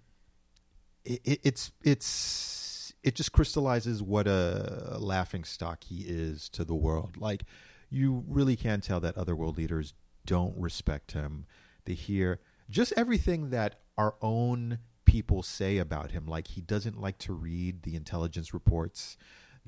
it, 1.03 1.21
it, 1.23 1.39
it's 1.43 1.71
it's 1.83 2.93
it 3.03 3.15
just 3.15 3.31
crystallizes 3.31 4.03
what 4.03 4.27
a 4.27 4.97
laughing 4.99 5.43
stock 5.43 5.83
he 5.83 6.03
is 6.07 6.49
to 6.49 6.63
the 6.63 6.75
world. 6.75 7.17
Like 7.17 7.43
you 7.89 8.23
really 8.27 8.55
can 8.55 8.81
tell 8.81 8.99
that 8.99 9.17
other 9.17 9.35
world 9.35 9.57
leaders 9.57 9.93
don't 10.25 10.55
respect 10.57 11.13
him. 11.13 11.45
They 11.85 11.93
hear 11.93 12.39
just 12.69 12.93
everything 12.97 13.49
that 13.49 13.79
our 13.97 14.15
own 14.21 14.79
people 15.05 15.41
say 15.41 15.77
about 15.77 16.11
him. 16.11 16.27
Like 16.27 16.49
he 16.49 16.61
doesn't 16.61 16.99
like 16.99 17.17
to 17.19 17.33
read 17.33 17.83
the 17.83 17.95
intelligence 17.95 18.53
reports. 18.53 19.17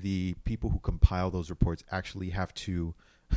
The 0.00 0.34
people 0.44 0.70
who 0.70 0.78
compile 0.78 1.30
those 1.30 1.50
reports 1.50 1.84
actually 1.90 2.30
have 2.30 2.54
to 2.54 2.94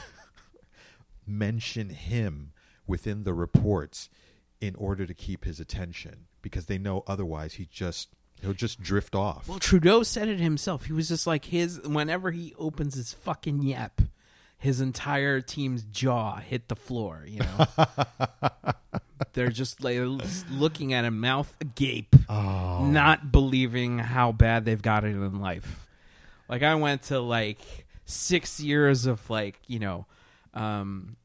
mention 1.27 1.89
him 1.89 2.53
within 2.87 3.23
the 3.23 3.33
reports 3.33 4.09
in 4.61 4.75
order 4.75 5.05
to 5.05 5.13
keep 5.13 5.45
his 5.45 5.59
attention 5.59 6.27
because 6.41 6.67
they 6.67 6.77
know 6.77 7.03
otherwise 7.07 7.55
he 7.55 7.65
just 7.65 8.09
he'll 8.41 8.53
just 8.53 8.81
drift 8.81 9.15
off. 9.15 9.47
Well, 9.47 9.59
Trudeau 9.59 10.03
said 10.03 10.27
it 10.27 10.39
himself. 10.39 10.85
He 10.85 10.93
was 10.93 11.07
just 11.07 11.25
like 11.25 11.45
his. 11.45 11.81
Whenever 11.81 12.31
he 12.31 12.53
opens 12.57 12.95
his 12.95 13.13
fucking 13.13 13.63
yap, 13.63 14.01
his 14.57 14.79
entire 14.79 15.41
team's 15.41 15.83
jaw 15.83 16.37
hit 16.37 16.67
the 16.67 16.75
floor. 16.75 17.25
You 17.27 17.39
know, 17.41 17.67
they're 19.33 19.49
just 19.49 19.83
like 19.83 19.99
looking 20.51 20.93
at 20.93 21.05
him, 21.05 21.19
mouth 21.19 21.55
agape, 21.59 22.15
oh. 22.29 22.85
not 22.85 23.31
believing 23.31 23.99
how 23.99 24.31
bad 24.31 24.65
they've 24.65 24.81
got 24.81 25.03
it 25.03 25.09
in 25.09 25.39
life. 25.39 25.82
Like 26.53 26.61
I 26.61 26.75
went 26.75 27.01
to 27.05 27.19
like 27.19 27.57
six 28.05 28.59
years 28.59 29.07
of 29.07 29.27
like 29.27 29.59
you 29.65 29.79
know, 29.79 30.05
um, 30.53 31.15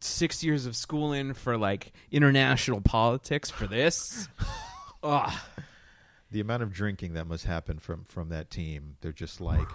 six 0.00 0.42
years 0.42 0.66
of 0.66 0.74
schooling 0.74 1.34
for 1.34 1.56
like 1.56 1.92
international 2.10 2.80
politics 2.80 3.48
for 3.48 3.68
this. 3.68 4.26
Ugh. 5.04 5.32
the 6.32 6.40
amount 6.40 6.64
of 6.64 6.72
drinking 6.72 7.14
that 7.14 7.28
must 7.28 7.44
happen 7.44 7.78
from 7.78 8.02
from 8.06 8.30
that 8.30 8.50
team. 8.50 8.96
They're 9.02 9.12
just 9.12 9.40
like 9.40 9.68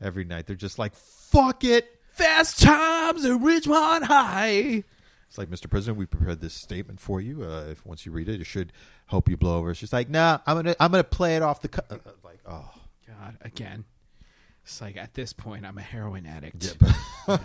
every 0.00 0.24
night 0.24 0.46
they're 0.46 0.56
just 0.56 0.78
like 0.78 0.94
fuck 0.94 1.62
it. 1.62 2.00
Fast 2.12 2.62
times 2.62 3.26
at 3.26 3.38
Ridgemont 3.38 4.04
High. 4.04 4.84
It's 5.28 5.36
like, 5.36 5.50
Mr. 5.50 5.68
President, 5.68 5.98
we 5.98 6.06
prepared 6.06 6.40
this 6.40 6.54
statement 6.54 7.00
for 7.00 7.20
you. 7.20 7.44
Uh, 7.44 7.66
if 7.70 7.84
once 7.84 8.06
you 8.06 8.12
read 8.12 8.30
it, 8.30 8.40
it 8.40 8.44
should 8.44 8.72
help 9.08 9.28
you 9.28 9.36
blow 9.36 9.58
over. 9.58 9.72
It's 9.72 9.80
just 9.80 9.92
like, 9.92 10.08
nah, 10.08 10.38
I'm 10.46 10.56
gonna, 10.56 10.76
I'm 10.80 10.90
gonna 10.90 11.04
play 11.04 11.36
it 11.36 11.42
off 11.42 11.60
the. 11.60 11.68
cu- 11.68 11.82
uh, 11.90 11.98
uh, 12.06 12.10
like, 12.24 12.40
oh, 12.46 12.70
God, 13.06 13.36
again. 13.42 13.84
It's 14.64 14.80
like 14.80 14.96
at 14.96 15.14
this 15.14 15.32
point, 15.32 15.66
I'm 15.66 15.76
a 15.78 15.82
heroin 15.82 16.24
addict. 16.26 16.76
yeah, 17.26 17.36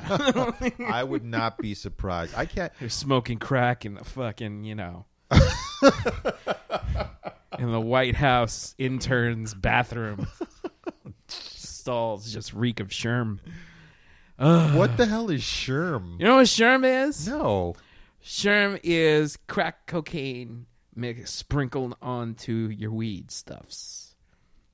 I 0.88 1.04
would 1.04 1.24
not 1.24 1.58
be 1.58 1.74
surprised. 1.74 2.34
I 2.36 2.46
can't. 2.46 2.72
They're 2.80 2.90
smoking 2.90 3.40
crack 3.40 3.86
in 3.86 3.96
the 3.96 4.04
fucking, 4.04 4.64
you 4.64 4.76
know, 4.76 5.06
in 7.60 7.72
the 7.72 7.82
White 7.82 8.16
House 8.16 8.76
intern's 8.78 9.54
bathroom. 9.54 10.28
Stalls 11.28 12.32
just 12.32 12.54
reek 12.54 12.80
of 12.80 12.90
Sherm. 12.90 13.40
What 14.38 14.98
the 14.98 15.08
hell 15.08 15.30
is 15.32 15.42
Sherm? 15.42 16.20
You 16.20 16.26
know 16.26 16.36
what 16.38 16.46
Sherm 16.46 17.08
is? 17.08 17.28
No. 17.28 17.76
Sherm 18.24 18.80
is 18.84 19.38
crack 19.48 19.88
cocaine 19.88 20.68
mix, 20.96 21.32
sprinkled 21.32 21.96
onto 22.02 22.68
your 22.76 22.92
weed 22.92 23.32
stuffs. 23.32 24.16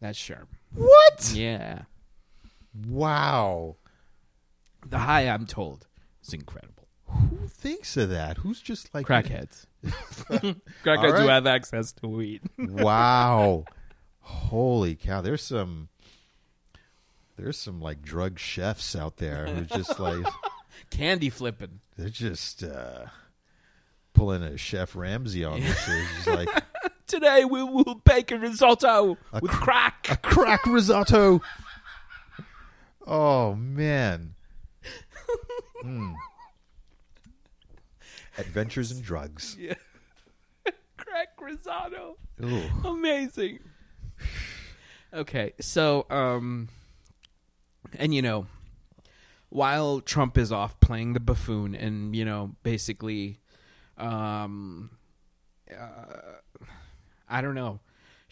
That's 0.02 0.20
Sherm. 0.20 0.48
What? 0.74 1.32
Yeah. 1.34 1.84
Wow. 2.88 3.78
The 4.88 4.98
high, 5.00 5.28
I'm 5.28 5.46
told, 5.46 5.88
is 6.24 6.34
incredible. 6.34 6.88
Who 7.08 7.48
thinks 7.48 7.96
of 7.98 8.10
that? 8.10 8.38
Who's 8.38 8.60
just 8.62 8.94
like 8.94 9.06
Crackheads. 9.06 9.66
Crackheads 9.84 10.62
right. 10.86 11.22
who 11.22 11.28
have 11.28 11.46
access 11.48 11.92
to 11.94 12.08
weed. 12.08 12.42
Wow. 12.58 13.66
Holy 14.20 14.96
cow. 14.96 15.22
There's 15.22 15.44
some 15.44 15.90
there's 17.38 17.58
some 17.58 17.82
like 17.82 18.02
drug 18.02 18.40
chefs 18.40 18.96
out 18.96 19.18
there 19.18 19.48
who 19.48 19.66
just 19.66 20.00
like 20.00 20.26
Candy 20.90 21.30
flipping. 21.30 21.82
they're 21.98 22.08
just 22.10 22.64
uh 22.64 23.06
pulling 24.14 24.42
a 24.44 24.58
chef 24.58 24.96
Ramsay 24.96 25.44
on 25.44 25.60
this. 25.60 25.90
It's 26.18 26.28
like 26.28 26.48
Today 27.06 27.44
we 27.44 27.62
will 27.64 27.96
bake 28.06 28.32
a 28.32 28.38
risotto 28.38 29.18
A 29.34 29.40
with 29.42 29.52
cr- 29.52 29.64
crack. 29.64 30.08
a 30.10 30.18
crack 30.18 30.66
risotto. 30.66 31.42
Oh 33.06 33.56
man. 33.56 34.36
Hmm. 35.82 36.14
Adventures 38.38 38.92
in 38.92 39.02
drugs. 39.02 39.56
Yeah. 39.60 39.76
crack 40.98 41.30
risotto. 41.40 42.18
Ooh. 42.44 42.64
Amazing. 42.86 43.60
Okay, 45.14 45.54
so 45.60 46.06
um 46.10 46.70
and 47.98 48.14
you 48.14 48.22
know, 48.22 48.48
while 49.50 50.02
Trump 50.02 50.38
is 50.38 50.52
off 50.52 50.80
playing 50.80 51.14
the 51.14 51.20
buffoon 51.20 51.76
and 51.76 52.16
you 52.16 52.26
know, 52.26 52.56
basically 52.64 53.40
um 53.98 54.90
uh, 55.72 56.38
I 57.30 57.42
don't 57.42 57.56
know, 57.56 57.80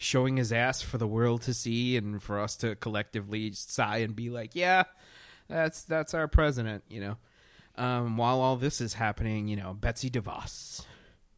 showing 0.02 0.36
his 0.36 0.52
ass 0.52 0.82
for 0.82 0.98
the 0.98 1.06
world 1.06 1.42
to 1.42 1.54
see 1.54 1.96
and 1.96 2.22
for 2.22 2.40
us 2.40 2.56
to 2.56 2.76
collectively 2.76 3.52
sigh 3.52 3.98
and 3.98 4.14
be 4.16 4.30
like, 4.30 4.54
yeah, 4.54 4.84
that's 5.48 5.82
that's 5.82 6.14
our 6.14 6.28
president, 6.28 6.84
you 6.88 7.00
know. 7.00 7.16
Um, 7.76 8.16
while 8.16 8.40
all 8.40 8.56
this 8.56 8.80
is 8.80 8.94
happening, 8.94 9.48
you 9.48 9.56
know, 9.56 9.72
Betsy 9.72 10.10
DeVos, 10.10 10.84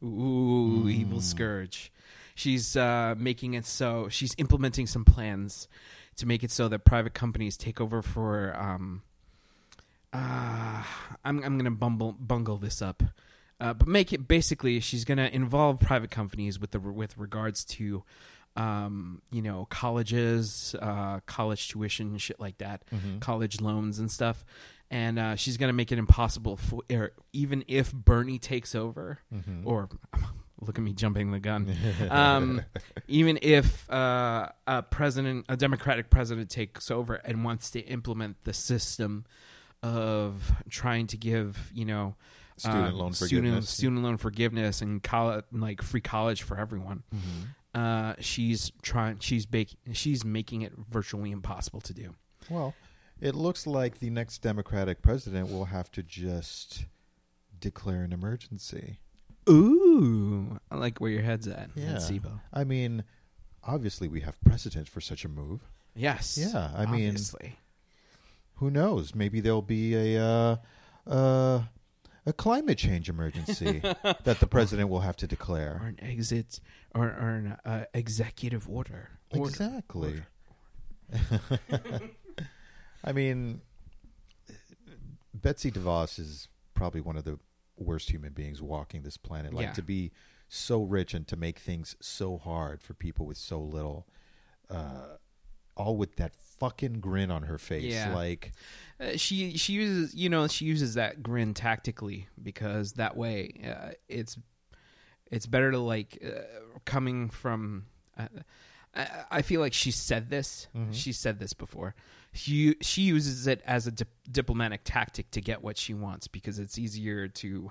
ooh, 0.02 0.88
evil 0.88 1.20
scourge, 1.20 1.92
she's 2.34 2.76
uh, 2.76 3.14
making 3.16 3.54
it 3.54 3.66
so 3.66 4.08
she's 4.08 4.34
implementing 4.38 4.86
some 4.86 5.04
plans 5.04 5.68
to 6.16 6.26
make 6.26 6.42
it 6.42 6.50
so 6.50 6.68
that 6.68 6.80
private 6.84 7.14
companies 7.14 7.56
take 7.56 7.80
over 7.80 8.02
for. 8.02 8.56
Um, 8.56 9.02
uh, 10.12 10.82
I'm 11.24 11.42
I'm 11.42 11.58
gonna 11.58 11.70
bumble 11.70 12.12
bungle 12.12 12.56
this 12.56 12.80
up, 12.80 13.02
uh, 13.60 13.74
but 13.74 13.88
make 13.88 14.12
it 14.12 14.28
basically 14.28 14.80
she's 14.80 15.04
gonna 15.04 15.28
involve 15.32 15.80
private 15.80 16.10
companies 16.10 16.60
with 16.60 16.70
the 16.70 16.80
with 16.80 17.18
regards 17.18 17.64
to, 17.64 18.04
um, 18.56 19.20
you 19.30 19.42
know, 19.42 19.66
colleges, 19.70 20.74
uh, 20.80 21.20
college 21.26 21.68
tuition, 21.68 22.16
shit 22.18 22.38
like 22.38 22.58
that, 22.58 22.82
college 23.20 23.60
loans 23.60 23.98
and 23.98 24.10
stuff, 24.10 24.44
and 24.90 25.18
uh, 25.18 25.36
she's 25.36 25.56
gonna 25.56 25.72
make 25.72 25.90
it 25.92 25.98
impossible 25.98 26.56
for 26.56 26.82
er, 26.90 27.12
even 27.32 27.64
if 27.68 27.92
Bernie 27.92 28.38
takes 28.38 28.74
over, 28.74 29.18
or 29.64 29.88
look 30.60 30.78
at 30.78 30.84
me 30.84 30.92
jumping 30.92 31.30
the 31.32 31.40
gun, 31.40 31.74
um, 32.10 32.62
even 33.08 33.38
if 33.42 33.90
uh, 33.90 34.48
a 34.66 34.82
president, 34.82 35.46
a 35.48 35.56
Democratic 35.56 36.10
president 36.10 36.50
takes 36.50 36.90
over 36.90 37.14
and 37.14 37.44
wants 37.44 37.70
to 37.72 37.80
implement 37.80 38.44
the 38.44 38.52
system 38.52 39.24
of 39.82 40.52
trying 40.70 41.06
to 41.08 41.16
give 41.16 41.70
you 41.74 41.84
know 41.84 42.14
Student 42.56 42.86
uh, 42.86 42.92
loan 42.92 43.12
student, 43.12 43.44
forgiveness. 43.44 43.68
student 43.68 44.02
loan 44.02 44.16
forgiveness 44.16 44.80
and 44.80 45.02
college, 45.02 45.44
like 45.50 45.82
free 45.82 46.00
college 46.00 46.42
for 46.42 46.56
everyone. 46.56 47.02
Mm-hmm. 47.14 47.42
Uh, 47.74 48.14
she's 48.20 48.70
trying. 48.82 49.18
She's 49.18 49.46
bak- 49.46 49.74
She's 49.92 50.24
making 50.24 50.62
it 50.62 50.72
virtually 50.90 51.30
impossible 51.32 51.80
to 51.82 51.92
do. 51.94 52.14
Well, 52.48 52.74
it 53.20 53.34
looks 53.34 53.66
like 53.66 53.98
the 53.98 54.10
next 54.10 54.38
Democratic 54.38 55.02
president 55.02 55.50
will 55.50 55.64
have 55.66 55.90
to 55.92 56.02
just 56.02 56.84
declare 57.60 58.02
an 58.02 58.12
emergency. 58.12 59.00
Ooh, 59.48 60.58
I 60.70 60.76
like 60.76 61.00
where 61.00 61.10
your 61.10 61.22
head's 61.22 61.48
at. 61.48 61.70
Yeah. 61.74 61.96
SIBO. 61.96 62.40
I 62.52 62.64
mean, 62.64 63.04
obviously 63.62 64.08
we 64.08 64.20
have 64.20 64.40
precedent 64.42 64.88
for 64.88 65.00
such 65.00 65.24
a 65.24 65.28
move. 65.28 65.60
Yes. 65.94 66.38
Yeah, 66.38 66.70
I 66.76 66.86
mean- 66.86 67.16
Who 68.58 68.70
knows? 68.70 69.14
Maybe 69.14 69.40
there'll 69.40 69.62
be 69.62 69.94
a 70.16 70.22
uh, 70.24 70.56
uh, 71.10 71.62
a 72.26 72.32
climate 72.32 72.78
change 72.78 73.08
emergency 73.08 73.80
that 74.24 74.40
the 74.40 74.46
president 74.46 74.88
will 74.88 75.00
have 75.00 75.16
to 75.16 75.26
declare, 75.26 75.80
or 75.82 75.88
an 75.88 75.98
exit, 76.00 76.60
or, 76.94 77.06
or 77.06 77.30
an 77.30 77.56
uh, 77.64 77.84
executive 77.92 78.68
order. 78.68 79.10
Order. 79.30 79.48
Exactly. 79.50 80.22
I 83.04 83.12
mean, 83.12 83.60
Betsy 85.34 85.70
DeVos 85.70 86.18
is 86.18 86.48
probably 86.72 87.00
one 87.00 87.16
of 87.16 87.24
the 87.24 87.38
worst 87.76 88.10
human 88.10 88.32
beings 88.32 88.62
walking 88.62 89.02
this 89.02 89.16
planet. 89.16 89.52
Like 89.52 89.66
Yeah. 89.66 89.72
to 89.72 89.82
be 89.82 90.12
so 90.48 90.82
rich 90.82 91.14
and 91.14 91.26
to 91.28 91.36
make 91.36 91.58
things 91.58 91.96
so 92.00 92.38
hard 92.38 92.82
for 92.82 92.94
people 92.94 93.26
with 93.26 93.36
so 93.36 93.60
little, 93.60 94.06
uh, 94.70 95.16
all 95.76 95.96
with 95.96 96.16
that 96.16 96.34
fucking 96.58 97.00
grin 97.00 97.30
on 97.30 97.42
her 97.44 97.58
face. 97.58 97.92
Yeah. 97.92 98.14
Like, 98.14 98.52
Uh, 99.00 99.16
she 99.16 99.56
she 99.56 99.72
uses 99.72 100.14
you 100.14 100.28
know 100.28 100.46
she 100.46 100.64
uses 100.64 100.94
that 100.94 101.22
grin 101.22 101.52
tactically 101.54 102.28
because 102.40 102.92
that 102.92 103.16
way 103.16 103.52
uh, 103.64 103.90
it's 104.08 104.38
it's 105.30 105.46
better 105.46 105.72
to 105.72 105.78
like 105.78 106.22
uh, 106.24 106.42
coming 106.84 107.28
from 107.28 107.86
uh, 108.16 108.28
I, 108.94 109.08
I 109.30 109.42
feel 109.42 109.60
like 109.60 109.72
she 109.72 109.90
said 109.90 110.30
this. 110.30 110.68
Mm-hmm. 110.76 110.92
She 110.92 111.12
said 111.12 111.38
this 111.40 111.52
before. 111.52 111.94
She 112.32 112.76
she 112.80 113.02
uses 113.02 113.46
it 113.46 113.60
as 113.66 113.86
a 113.86 113.90
dip, 113.92 114.08
diplomatic 114.30 114.82
tactic 114.84 115.30
to 115.32 115.40
get 115.40 115.62
what 115.62 115.76
she 115.76 115.94
wants 115.94 116.28
because 116.28 116.58
it's 116.58 116.78
easier 116.78 117.28
to, 117.28 117.70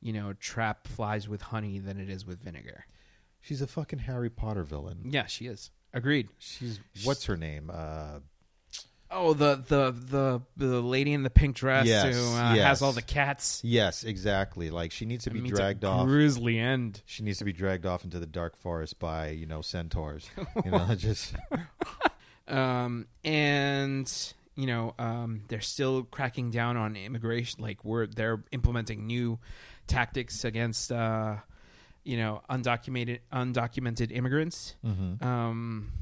you 0.00 0.12
know, 0.12 0.32
trap 0.34 0.86
flies 0.88 1.28
with 1.28 1.42
honey 1.42 1.78
than 1.78 1.98
it 1.98 2.08
is 2.08 2.24
with 2.26 2.40
vinegar. 2.40 2.86
She's 3.40 3.60
a 3.62 3.66
fucking 3.66 4.00
Harry 4.00 4.30
Potter 4.30 4.62
villain. 4.62 5.00
Yeah, 5.10 5.26
she 5.26 5.46
is. 5.46 5.70
Agreed. 5.94 6.28
She's 6.38 6.80
what's 7.04 7.24
her 7.26 7.36
name? 7.36 7.70
Uh, 7.72 8.20
Oh, 9.14 9.34
the 9.34 9.56
the 9.56 9.90
the 9.92 10.40
the 10.56 10.80
lady 10.80 11.12
in 11.12 11.22
the 11.22 11.28
pink 11.28 11.56
dress 11.56 11.86
Yes, 11.86 12.16
who 12.16 12.34
uh, 12.34 12.54
yes. 12.54 12.64
has 12.66 12.80
all 12.82 12.92
the 12.92 13.02
cats. 13.02 13.60
yes, 13.62 14.04
exactly. 14.04 14.70
Like 14.70 14.90
she 14.90 15.04
needs 15.04 15.24
to 15.24 15.30
It 15.30 15.34
be 15.34 15.40
means 15.42 15.52
a 15.52 15.56
dragged 15.60 15.84
off. 15.84 16.06
Grisly 16.06 16.58
end. 16.58 17.02
She 17.04 17.22
needs 17.22 17.36
to 17.36 17.44
be 17.44 17.52
dragged 17.52 17.84
off 17.84 18.04
into 18.04 18.18
the 18.18 18.24
dark 18.26 18.56
forest 18.56 18.98
by 18.98 19.28
you 19.28 19.44
know 19.44 19.60
centaurs. 19.60 20.30
You 20.64 20.70
know, 20.70 20.94
just 20.96 21.34
um, 22.48 23.06
and 23.22 24.10
you 24.54 24.66
know 24.66 24.94
um, 24.98 25.42
they're 25.48 25.60
still 25.60 26.04
cracking 26.04 26.50
down 26.50 26.78
on 26.78 26.96
immigration. 26.96 27.62
Like 27.62 27.84
we're 27.84 28.06
they're 28.06 28.42
implementing 28.50 29.06
new 29.06 29.38
tactics 29.86 30.42
against 30.44 30.90
uh, 30.90 31.36
you 32.04 32.16
know 32.16 32.42
undocumented 32.50 33.20
undocumented 33.32 34.10
immigrants. 34.14 34.74
Mhm. 34.84 35.22
Um, 35.22 35.92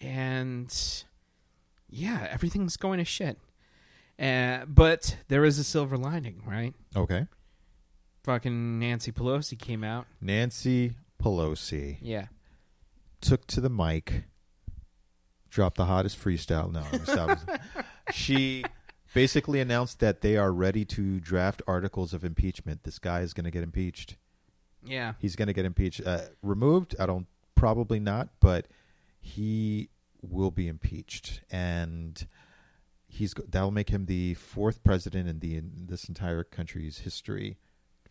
and 0.00 1.04
yeah, 1.88 2.26
everything's 2.30 2.76
going 2.76 2.98
to 2.98 3.04
shit. 3.04 3.38
Uh, 4.18 4.64
but 4.66 5.16
there 5.28 5.44
is 5.44 5.58
a 5.58 5.64
silver 5.64 5.96
lining, 5.96 6.42
right? 6.46 6.74
okay. 6.96 7.26
Fucking 8.22 8.78
Nancy 8.78 9.12
Pelosi 9.12 9.58
came 9.58 9.84
out. 9.84 10.06
Nancy 10.20 10.94
Pelosi 11.22 11.98
Yeah. 12.00 12.26
took 13.20 13.46
to 13.48 13.60
the 13.60 13.68
mic, 13.68 14.24
dropped 15.50 15.76
the 15.76 15.84
hottest 15.86 16.18
freestyle. 16.18 16.70
No, 16.72 16.84
she 18.12 18.64
basically 19.12 19.60
announced 19.60 20.00
that 20.00 20.20
they 20.22 20.36
are 20.36 20.52
ready 20.52 20.84
to 20.86 21.20
draft 21.20 21.60
articles 21.66 22.14
of 22.14 22.24
impeachment. 22.24 22.84
This 22.84 22.98
guy 22.98 23.20
is 23.20 23.34
going 23.34 23.44
to 23.44 23.50
get 23.50 23.62
impeached. 23.62 24.16
Yeah. 24.86 25.14
He's 25.18 25.36
going 25.36 25.48
to 25.48 25.54
get 25.54 25.64
impeached. 25.64 26.02
Uh, 26.04 26.20
removed? 26.42 26.94
I 26.98 27.06
don't. 27.06 27.26
Probably 27.54 28.00
not. 28.00 28.28
But 28.40 28.66
he 29.20 29.88
will 30.22 30.50
be 30.50 30.68
impeached, 30.68 31.40
and 31.50 32.26
he's 33.06 33.34
that'll 33.48 33.70
make 33.70 33.90
him 33.90 34.06
the 34.06 34.34
fourth 34.34 34.82
president 34.84 35.28
in 35.28 35.40
the 35.40 35.56
in 35.56 35.86
this 35.88 36.08
entire 36.08 36.44
country's 36.44 36.98
history 36.98 37.58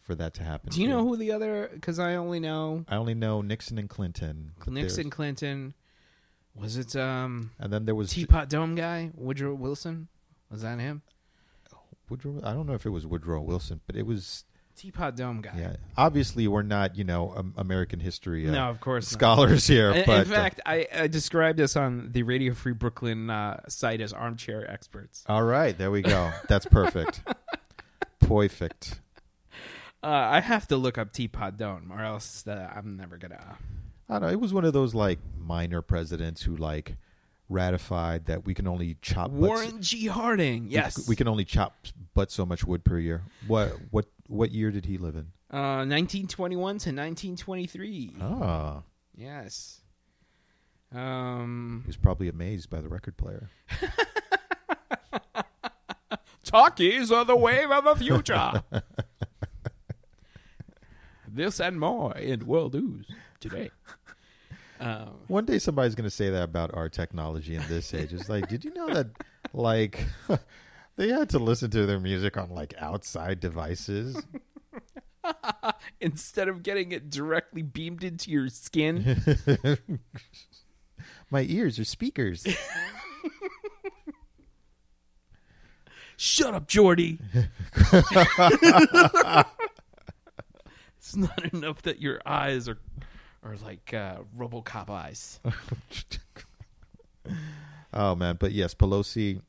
for 0.01 0.15
that 0.15 0.33
to 0.35 0.43
happen. 0.43 0.69
Do 0.71 0.81
you 0.81 0.87
to. 0.87 0.93
know 0.93 1.07
who 1.07 1.17
the 1.17 1.31
other? 1.31 1.69
Because 1.73 1.99
I 1.99 2.15
only 2.15 2.39
know 2.39 2.85
I 2.87 2.95
only 2.95 3.13
know 3.13 3.41
Nixon 3.41 3.77
and 3.77 3.89
Clinton. 3.89 4.51
Nixon, 4.67 5.09
Clinton. 5.09 5.73
Was 6.55 6.77
it 6.77 6.95
um 6.95 7.51
and 7.59 7.71
then 7.73 7.85
there 7.85 7.95
was 7.95 8.11
Teapot 8.11 8.49
Dome 8.49 8.75
guy 8.75 9.11
Woodrow 9.15 9.53
Wilson? 9.53 10.07
Was 10.49 10.61
that 10.61 10.79
him? 10.79 11.01
Woodrow. 12.09 12.41
I 12.43 12.53
don't 12.53 12.67
know 12.67 12.73
if 12.73 12.85
it 12.85 12.89
was 12.91 13.07
Woodrow 13.07 13.41
Wilson, 13.41 13.81
but 13.87 13.95
it 13.95 14.05
was. 14.05 14.45
Teapot 14.75 15.15
Dome 15.15 15.41
guy. 15.41 15.51
Yeah, 15.57 15.75
obviously 15.97 16.47
we're 16.47 16.63
not 16.63 16.95
you 16.97 17.03
know 17.03 17.33
um, 17.35 17.53
American 17.57 17.99
history 17.99 18.47
uh, 18.47 18.51
No, 18.51 18.69
of 18.69 18.79
course 18.81 19.11
not. 19.11 19.17
scholars 19.19 19.67
here, 19.67 19.91
In- 19.91 20.05
but 20.05 20.25
in 20.27 20.33
fact, 20.33 20.61
I, 20.65 20.87
I 20.93 21.07
described 21.07 21.59
us 21.61 21.75
on 21.75 22.09
the 22.11 22.23
Radio 22.23 22.53
Free 22.53 22.73
Brooklyn 22.73 23.29
uh, 23.29 23.61
site 23.67 24.01
as 24.01 24.11
armchair 24.13 24.69
experts. 24.69 25.23
uh, 25.29 25.33
all 25.33 25.43
right, 25.43 25.77
there 25.77 25.91
we 25.91 26.01
go. 26.01 26.31
That's 26.47 26.65
perfect. 26.65 27.21
perfect. 28.19 28.99
Uh, 30.03 30.07
I 30.07 30.41
have 30.41 30.67
to 30.67 30.75
look 30.77 30.97
up 30.97 31.13
Teapot 31.13 31.57
Dome, 31.57 31.91
or 31.91 32.01
else 32.03 32.45
uh, 32.47 32.69
I'm 32.75 32.97
never 32.97 33.17
gonna. 33.17 33.57
I 34.09 34.13
don't 34.13 34.23
know. 34.23 34.27
It 34.29 34.39
was 34.39 34.53
one 34.53 34.65
of 34.65 34.73
those 34.73 34.93
like 34.93 35.19
minor 35.39 35.81
presidents 35.81 36.41
who 36.41 36.57
like 36.57 36.97
ratified 37.47 38.25
that 38.25 38.45
we 38.45 38.53
can 38.53 38.67
only 38.67 38.97
chop 39.01 39.31
Warren 39.31 39.81
G. 39.81 40.07
Harding. 40.07 40.65
we- 40.65 40.71
Yes, 40.71 41.07
we, 41.07 41.15
can 41.15 41.27
only 41.27 41.45
chop 41.45 41.85
but 42.13 42.31
so 42.31 42.45
much 42.45 42.65
wood 42.65 42.83
per 42.83 42.97
year. 42.99 43.23
What 43.47 43.77
what 43.91 44.05
what 44.33 44.51
year 44.51 44.71
did 44.71 44.85
he 44.85 44.97
live 44.97 45.15
in? 45.15 45.31
Uh, 45.51 45.85
1921 45.85 46.57
to 46.57 46.89
1923. 46.89 48.15
Ah, 48.21 48.81
Yes. 49.15 49.81
Um, 50.91 51.81
he 51.85 51.87
was 51.87 51.97
probably 51.97 52.29
amazed 52.29 52.69
by 52.69 52.81
the 52.81 52.87
record 52.87 53.17
player. 53.17 53.49
talkies 56.43 57.11
are 57.11 57.25
the 57.25 57.35
wave 57.35 57.71
of 57.71 57.83
the 57.83 57.95
future. 57.95 58.63
this 61.27 61.59
and 61.59 61.79
more 61.79 62.15
in 62.17 62.45
World 62.45 62.73
News 62.73 63.07
today. 63.39 63.69
Um, 64.79 65.11
One 65.27 65.45
day 65.45 65.59
somebody's 65.59 65.95
going 65.95 66.09
to 66.09 66.13
say 66.13 66.29
that 66.31 66.43
about 66.43 66.73
our 66.73 66.89
technology 66.89 67.55
in 67.55 67.63
this 67.69 67.93
age. 67.93 68.11
It's 68.11 68.27
like, 68.27 68.49
did 68.49 68.65
you 68.65 68.73
know 68.73 68.93
that 68.93 69.07
like 69.53 70.03
they 70.95 71.09
had 71.09 71.29
to 71.29 71.39
listen 71.39 71.69
to 71.71 71.85
their 71.85 71.99
music 71.99 72.37
on 72.37 72.49
like 72.49 72.73
outside 72.77 73.39
devices? 73.39 74.21
instead 76.01 76.47
of 76.47 76.63
getting 76.63 76.91
it 76.91 77.09
directly 77.09 77.61
beamed 77.61 78.03
into 78.03 78.29
your 78.31 78.49
skin, 78.49 79.21
My 81.29 81.41
ears 81.41 81.79
are 81.79 81.85
speakers. 81.85 82.45
shut 86.15 86.53
up, 86.53 86.67
Geordi. 86.67 87.19
it's 90.97 91.15
not 91.15 91.53
enough 91.53 91.81
that 91.83 92.01
your 92.01 92.21
eyes 92.25 92.69
are 92.69 92.77
are 93.43 93.55
like 93.57 93.93
uh, 93.93 94.17
RoboCop 94.37 94.89
eyes. 94.89 95.39
Oh 97.93 98.15
man, 98.15 98.37
but 98.39 98.51
yes, 98.51 98.73
Pelosi 98.73 99.41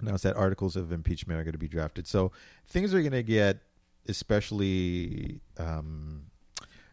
announced 0.00 0.24
that 0.24 0.36
articles 0.36 0.76
of 0.76 0.92
impeachment 0.92 1.40
are 1.40 1.44
going 1.44 1.52
to 1.52 1.58
be 1.58 1.68
drafted. 1.68 2.06
So 2.06 2.32
things 2.66 2.92
are 2.94 3.00
going 3.00 3.12
to 3.12 3.22
get 3.22 3.58
especially 4.08 5.40
um, 5.58 6.26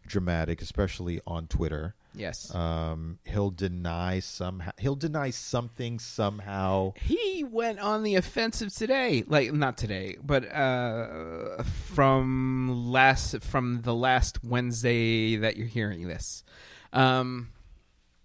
dramatic, 0.07 0.61
especially 0.61 1.21
on 1.25 1.47
Twitter. 1.47 1.95
Yes. 2.15 2.53
Um, 2.53 3.17
he'll 3.25 3.49
deny 3.49 4.19
somehow. 4.19 4.71
He'll 4.77 4.95
deny 4.95 5.31
something 5.31 5.97
somehow. 5.99 6.93
He 6.97 7.43
went 7.43 7.79
on 7.79 8.03
the 8.03 8.15
offensive 8.15 8.73
today, 8.73 9.23
like 9.25 9.51
not 9.51 9.77
today, 9.77 10.17
but 10.23 10.45
uh, 10.51 11.63
from 11.63 12.91
last 12.91 13.41
from 13.41 13.81
the 13.81 13.95
last 13.95 14.43
Wednesday 14.43 15.37
that 15.37 15.57
you're 15.57 15.67
hearing 15.67 16.07
this. 16.07 16.43
Um, 16.91 17.49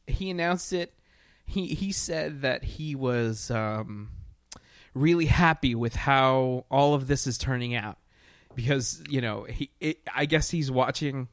he 0.06 0.28
announced 0.28 0.72
it. 0.74 0.92
He 1.46 1.68
he 1.68 1.92
said 1.92 2.42
that 2.42 2.64
he 2.64 2.94
was 2.94 3.50
um, 3.50 4.10
really 4.98 5.26
happy 5.26 5.74
with 5.74 5.94
how 5.94 6.64
all 6.70 6.94
of 6.94 7.06
this 7.06 7.26
is 7.26 7.38
turning 7.38 7.74
out 7.74 7.98
because 8.54 9.02
you 9.08 9.20
know 9.20 9.44
he 9.44 9.70
it, 9.80 9.98
I 10.14 10.26
guess 10.26 10.50
he's 10.50 10.70
watching 10.70 11.28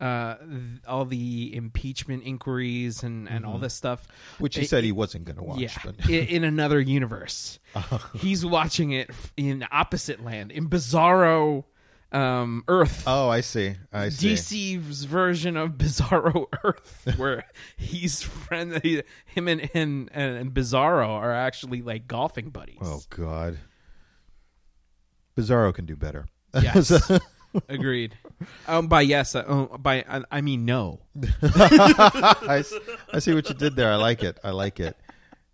uh 0.00 0.34
th- 0.36 0.82
all 0.86 1.04
the 1.06 1.54
impeachment 1.56 2.22
inquiries 2.24 3.02
and 3.02 3.28
and 3.28 3.46
all 3.46 3.56
this 3.58 3.72
stuff 3.72 4.06
Which 4.38 4.56
he 4.56 4.62
It- 4.62 4.68
said 4.68 4.84
he 4.84 4.92
wasn't 4.92 5.24
going 5.24 5.36
to 5.38 5.42
watch. 5.42 5.58
yeah, 5.58 5.70
But 5.84 6.08
in 6.10 6.44
another 6.44 6.78
universe. 6.80 7.58
He's 8.14 8.44
watching 8.44 8.92
it 8.92 9.08
in 9.38 9.64
opposite 9.72 10.22
land, 10.22 10.52
in 10.52 10.68
Bizarro 10.68 11.64
um, 12.12 12.64
Earth. 12.68 13.04
oh, 13.06 13.28
I 13.28 13.40
see. 13.40 13.74
I 13.92 14.08
see. 14.10 14.34
DC's 14.34 15.04
version 15.04 15.56
of 15.56 15.72
Bizarro 15.72 16.46
Earth, 16.64 17.14
where 17.16 17.44
he's 17.76 18.22
friend, 18.22 18.80
he, 18.82 19.02
him 19.24 19.48
and, 19.48 19.68
and 19.74 20.10
and 20.12 20.52
Bizarro 20.54 21.08
are 21.08 21.32
actually 21.32 21.82
like 21.82 22.06
golfing 22.06 22.50
buddies. 22.50 22.78
Oh 22.80 23.00
God. 23.10 23.58
Bizarro 25.36 25.74
can 25.74 25.84
do 25.84 25.96
better. 25.96 26.26
yes, 26.54 27.10
agreed. 27.68 28.16
Um, 28.66 28.86
by 28.88 29.02
yes, 29.02 29.34
uh, 29.34 29.44
oh, 29.46 29.76
by 29.78 30.04
I, 30.08 30.22
I 30.30 30.40
mean 30.40 30.64
no. 30.64 31.00
I 31.42 32.62
see 33.18 33.34
what 33.34 33.48
you 33.48 33.54
did 33.54 33.76
there. 33.76 33.92
I 33.92 33.96
like 33.96 34.22
it. 34.22 34.38
I 34.42 34.50
like 34.50 34.80
it. 34.80 34.96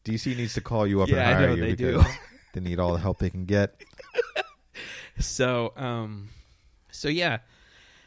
DC 0.04 0.36
needs 0.36 0.54
to 0.54 0.60
call 0.60 0.86
you 0.86 1.02
up 1.02 1.08
Yeah, 1.08 1.28
and 1.28 1.38
hire 1.38 1.48
know 1.48 1.54
you 1.54 1.62
they 1.62 1.74
do. 1.74 2.02
they 2.52 2.60
need 2.60 2.78
all 2.78 2.92
the 2.92 2.98
help 3.00 3.18
they 3.18 3.30
can 3.30 3.44
get. 3.44 3.82
So, 5.18 5.72
um, 5.76 6.30
so 6.92 7.08
yeah, 7.08 7.38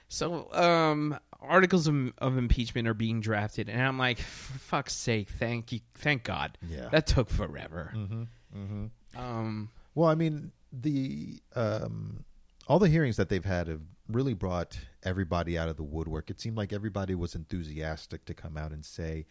so 0.08 0.52
um, 0.54 1.20
articles 1.42 1.88
of, 1.88 2.14
of 2.20 2.38
impeachment 2.38 2.88
are 2.88 2.94
being 2.94 3.20
drafted, 3.20 3.70
and 3.70 3.82
I'm 3.82 3.98
like, 3.98 4.20
for 4.20 4.58
fuck's 4.58 4.94
sake, 4.94 5.30
thank 5.30 5.72
you, 5.72 5.82
thank 5.96 6.24
God. 6.24 6.58
Yeah. 6.68 6.90
that 6.90 7.08
took 7.08 7.30
forever. 7.30 7.92
Mm-hmm. 7.96 8.24
Mm-hmm. 8.56 9.20
Um, 9.20 9.70
Well, 9.94 10.10
I 10.10 10.16
mean, 10.16 10.52
the 10.72 11.42
um, 11.56 12.24
all 12.68 12.80
the 12.80 12.90
hearings 12.90 13.18
that 13.18 13.30
they've 13.30 13.46
had 13.46 13.68
have 13.68 13.82
really 14.08 14.34
brought 14.34 14.78
everybody 15.04 15.58
out 15.58 15.70
of 15.70 15.78
the 15.78 15.84
woodwork. 15.84 16.30
It 16.30 16.40
seemed 16.40 16.58
like 16.58 16.74
everybody 16.74 17.16
was 17.16 17.36
enthusiastic 17.36 18.26
to 18.26 18.34
come 18.34 18.58
out 18.58 18.72
and 18.72 18.86
say, 18.86 19.26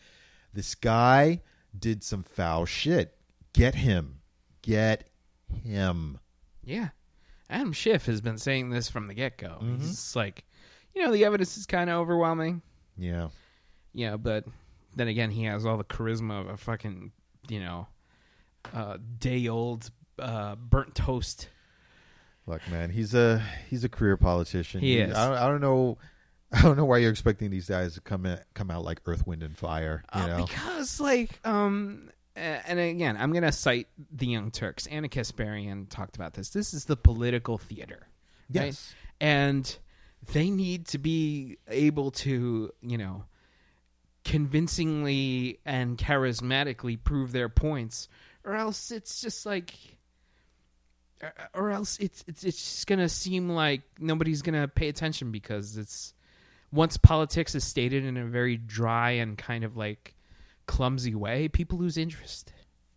"This 0.52 0.74
guy 0.74 1.40
did 1.78 2.02
some 2.02 2.22
foul 2.22 2.66
shit. 2.66 3.16
Get 3.52 3.76
him. 3.76 4.20
Get 4.62 5.08
him." 5.62 6.18
yeah, 6.64 6.88
Adam 7.50 7.72
Schiff 7.72 8.07
has 8.07 8.20
been 8.20 8.38
saying 8.38 8.70
this 8.70 8.88
from 8.88 9.07
the 9.07 9.14
get 9.14 9.37
go. 9.38 9.59
Mhm. 9.62 9.80
He's 9.80 10.16
like, 10.16 10.44
you 10.94 11.02
know, 11.02 11.12
the 11.12 11.24
evidence 11.24 11.57
is 11.57 11.66
kind 11.66 11.90
of 11.90 11.96
overwhelming. 12.00 12.62
Yeah. 12.96 13.28
Yeah, 13.92 14.16
but 14.16 14.44
then 14.96 15.09
again, 15.09 15.30
he 15.30 15.44
has 15.44 15.64
all 15.66 15.76
the 15.76 15.85
charisma 15.85 16.40
of 16.40 16.48
a 16.48 16.57
fucking 16.57 17.12
you 17.48 17.61
know 17.61 17.87
uh, 18.72 18.96
day 19.18 19.46
old 19.48 19.90
uh, 20.18 20.54
burnt 20.57 20.94
toast. 20.94 21.48
Look, 22.46 22.61
man, 22.70 22.90
he's 22.90 23.14
a 23.14 23.42
he's 23.68 23.85
a 23.85 23.88
career 23.88 24.16
politician. 24.16 24.80
He 24.80 24.98
is. 24.98 25.14
I 25.16 25.26
don't, 25.28 25.37
I 25.37 25.48
don't 25.48 25.61
know. 25.61 25.98
I 26.52 26.62
don't 26.62 26.76
know 26.76 26.85
why 26.85 26.98
you're 26.98 27.11
expecting 27.11 27.50
these 27.50 27.68
guys 27.68 27.94
to 27.94 28.00
come 28.00 28.26
in, 28.26 28.38
come 28.54 28.70
out 28.70 28.85
like 28.85 29.00
Earth, 29.07 29.26
Wind, 29.26 29.42
and 29.42 29.57
Fire. 29.57 30.04
You 30.14 30.20
Uh, 30.20 30.26
know, 30.26 30.44
because 30.46 31.00
like 31.00 31.40
um 31.44 32.11
and 32.36 32.78
again 32.80 33.16
i'm 33.18 33.32
gonna 33.32 33.52
cite 33.52 33.86
the 34.12 34.26
young 34.26 34.50
turks 34.50 34.86
ana 34.88 35.08
kasparian 35.08 35.88
talked 35.88 36.16
about 36.16 36.34
this 36.34 36.50
this 36.50 36.74
is 36.74 36.84
the 36.86 36.96
political 36.96 37.58
theater 37.58 38.08
right? 38.52 38.66
Yes. 38.66 38.94
and 39.20 39.78
they 40.32 40.50
need 40.50 40.86
to 40.88 40.98
be 40.98 41.58
able 41.68 42.10
to 42.10 42.70
you 42.82 42.98
know 42.98 43.24
convincingly 44.24 45.60
and 45.64 45.96
charismatically 45.96 47.02
prove 47.02 47.32
their 47.32 47.48
points 47.48 48.08
or 48.44 48.54
else 48.54 48.90
it's 48.90 49.20
just 49.20 49.46
like 49.46 49.74
or- 51.22 51.32
or 51.54 51.70
else 51.70 51.98
it's 51.98 52.24
it's 52.26 52.42
it's 52.42 52.56
just 52.58 52.86
gonna 52.86 53.08
seem 53.08 53.50
like 53.50 53.82
nobody's 54.00 54.42
gonna 54.42 54.66
pay 54.66 54.88
attention 54.88 55.30
because 55.30 55.76
it's 55.76 56.14
once 56.72 56.96
politics 56.96 57.54
is 57.54 57.62
stated 57.64 58.04
in 58.04 58.16
a 58.16 58.24
very 58.24 58.56
dry 58.56 59.12
and 59.12 59.38
kind 59.38 59.62
of 59.62 59.76
like 59.76 60.13
clumsy 60.66 61.14
way, 61.14 61.48
people 61.48 61.79
lose 61.79 61.96
interest. 61.96 62.53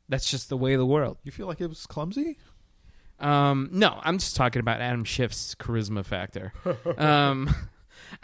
That's 0.10 0.30
just 0.30 0.50
the 0.50 0.58
way 0.58 0.74
of 0.74 0.80
the 0.80 0.86
world. 0.86 1.18
You 1.24 1.32
feel 1.32 1.48
like 1.48 1.60
it 1.62 1.68
was 1.68 1.86
clumsy? 1.86 2.38
Um, 3.20 3.70
no, 3.72 4.00
I'm 4.04 4.20
just 4.20 4.36
talking 4.36 4.60
about 4.60 4.80
Adam 4.80 5.04
Schiff's 5.04 5.56
charisma 5.56 6.06
factor. 6.06 6.54
um, 6.98 7.54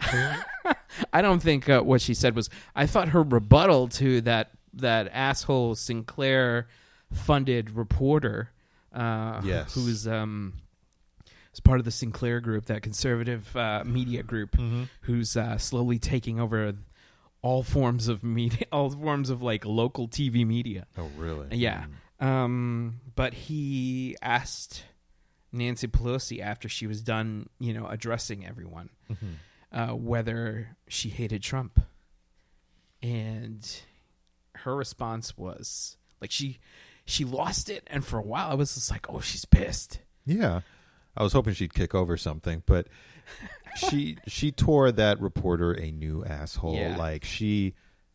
I 1.12 1.22
don't 1.22 1.40
think 1.42 1.68
uh, 1.68 1.80
what 1.82 2.00
she 2.00 2.14
said 2.14 2.36
was. 2.36 2.48
I 2.74 2.86
thought 2.86 3.08
her 3.08 3.22
rebuttal 3.22 3.88
to 3.88 4.20
that 4.22 4.50
that 4.74 5.08
asshole 5.12 5.74
Sinclair 5.74 6.68
funded 7.12 7.70
reporter, 7.70 8.50
uh, 8.92 9.40
Yes. 9.44 9.74
who's 9.74 10.06
um, 10.08 10.54
is 11.52 11.60
part 11.60 11.78
of 11.80 11.84
the 11.84 11.90
Sinclair 11.90 12.40
group, 12.40 12.66
that 12.66 12.82
conservative 12.82 13.54
uh, 13.56 13.82
media 13.84 14.22
group, 14.22 14.56
who's 15.02 15.36
uh, 15.36 15.58
slowly 15.58 15.98
taking 15.98 16.40
over 16.40 16.74
all 17.44 17.62
forms 17.62 18.08
of 18.08 18.24
media, 18.24 18.66
all 18.72 18.88
forms 18.88 19.28
of 19.28 19.42
like 19.42 19.66
local 19.66 20.08
TV 20.08 20.46
media. 20.46 20.86
Oh, 20.96 21.10
really? 21.18 21.54
Yeah. 21.54 21.84
Mm. 22.20 22.26
Um, 22.26 23.00
but 23.14 23.34
he 23.34 24.16
asked 24.22 24.84
Nancy 25.52 25.86
Pelosi 25.86 26.40
after 26.40 26.70
she 26.70 26.86
was 26.86 27.02
done, 27.02 27.50
you 27.60 27.74
know, 27.74 27.86
addressing 27.86 28.46
everyone, 28.46 28.88
uh, 29.70 29.88
whether 29.88 30.74
she 30.88 31.10
hated 31.10 31.42
Trump. 31.42 31.80
And 33.02 33.70
her 34.54 34.74
response 34.74 35.36
was 35.36 35.98
like 36.22 36.30
she 36.30 36.60
she 37.04 37.26
lost 37.26 37.68
it 37.68 37.82
and 37.88 38.02
for 38.02 38.18
a 38.18 38.22
while 38.22 38.50
I 38.50 38.54
was 38.54 38.74
just 38.74 38.90
like, 38.90 39.04
"Oh, 39.10 39.20
she's 39.20 39.44
pissed." 39.44 39.98
Yeah. 40.24 40.62
I 41.14 41.22
was 41.22 41.34
hoping 41.34 41.52
she'd 41.52 41.74
kick 41.74 41.94
over 41.94 42.16
something, 42.16 42.62
but 42.64 42.86
she 43.74 44.18
she 44.26 44.52
tore 44.52 44.92
that 44.92 45.20
reporter 45.20 45.72
a 45.72 45.90
new 45.90 46.24
asshole. 46.24 46.76
Yeah. 46.76 46.96
Like 46.96 47.24
she 47.24 47.74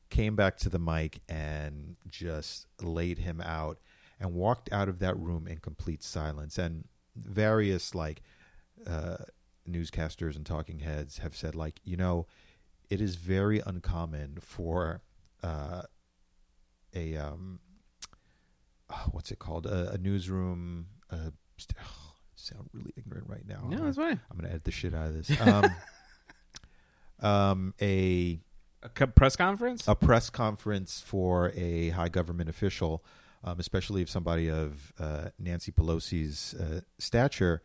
came 0.10 0.36
back 0.36 0.58
to 0.58 0.70
the 0.70 0.80
mic 0.80 1.20
and 1.30 1.96
just 2.10 2.68
laid 2.82 3.20
him 3.20 3.42
out 3.42 3.80
and 4.20 4.34
walked 4.34 4.72
out 4.72 4.90
of 4.90 5.00
that 5.00 5.18
room 5.18 5.48
in 5.48 5.58
complete 5.60 6.04
silence. 6.04 6.58
And 6.58 6.88
various 7.16 7.94
like 7.94 8.22
uh, 8.88 9.18
newscasters 9.70 10.36
and 10.36 10.46
talking 10.46 10.80
heads 10.80 11.20
have 11.20 11.36
said 11.36 11.56
like, 11.56 11.80
you 11.84 11.98
know, 11.98 12.28
it 12.90 13.02
is 13.02 13.16
very 13.16 13.62
uncommon 13.66 14.40
for 14.42 15.02
uh, 15.44 15.84
a 16.96 17.16
um, 17.16 17.60
oh, 18.90 19.10
what's 19.12 19.32
it 19.32 19.40
called 19.40 19.66
a, 19.66 19.92
a 19.92 19.98
newsroom. 19.98 20.88
Uh, 21.12 21.32
st- 21.58 21.78
oh, 21.84 22.09
sound 22.48 22.70
really 22.74 22.94
ignorant 22.98 23.28
right 23.30 23.46
now. 23.48 23.68
No, 23.70 23.84
that's 23.86 23.98
fine. 23.98 24.20
I'm 24.32 24.38
gonna 24.38 24.50
edit 24.50 24.64
the 24.64 24.72
shit 24.72 24.94
out 24.94 25.08
of 25.08 25.14
this. 25.16 25.40
Um, 25.42 25.66
um, 27.22 27.74
a 27.82 28.40
A 28.84 28.90
co- 28.90 29.08
press 29.08 29.36
conference? 29.36 29.88
a 29.88 29.96
press 29.96 30.30
conference 30.30 31.02
for 31.06 31.52
a 31.56 31.90
high 31.90 32.10
government 32.10 32.50
official, 32.50 33.04
um, 33.44 33.60
especially 33.60 34.02
if 34.02 34.10
somebody 34.10 34.50
of 34.50 34.94
uh, 35.00 35.30
Nancy 35.38 35.72
Pelosi's 35.72 36.54
uh, 36.56 36.82
stature, 36.98 37.62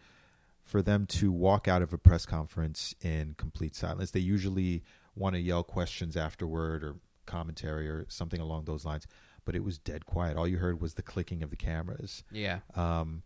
for 0.63 0.83
them 0.83 1.07
to 1.07 1.31
walk 1.31 1.69
out 1.69 1.83
of 1.83 1.93
a 1.93 1.99
press 1.99 2.25
conference 2.27 2.95
in 3.01 3.35
complete 3.37 3.75
silence. 3.77 4.11
They 4.11 4.21
usually 4.21 4.83
want 5.15 5.35
to 5.35 5.41
yell 5.41 5.63
questions 5.63 6.17
afterward 6.17 6.83
or 6.83 6.97
commentary 7.27 7.89
or 7.89 8.07
something 8.09 8.41
along 8.41 8.65
those 8.65 8.85
lines, 8.85 9.07
but 9.45 9.55
it 9.55 9.63
was 9.63 9.79
dead 9.79 10.07
quiet. 10.07 10.37
All 10.37 10.49
you 10.49 10.57
heard 10.59 10.81
was 10.81 10.95
the 10.95 11.03
clicking 11.03 11.43
of 11.43 11.51
the 11.51 11.57
cameras. 11.57 12.25
yeah. 12.33 12.61
Um, 12.75 13.23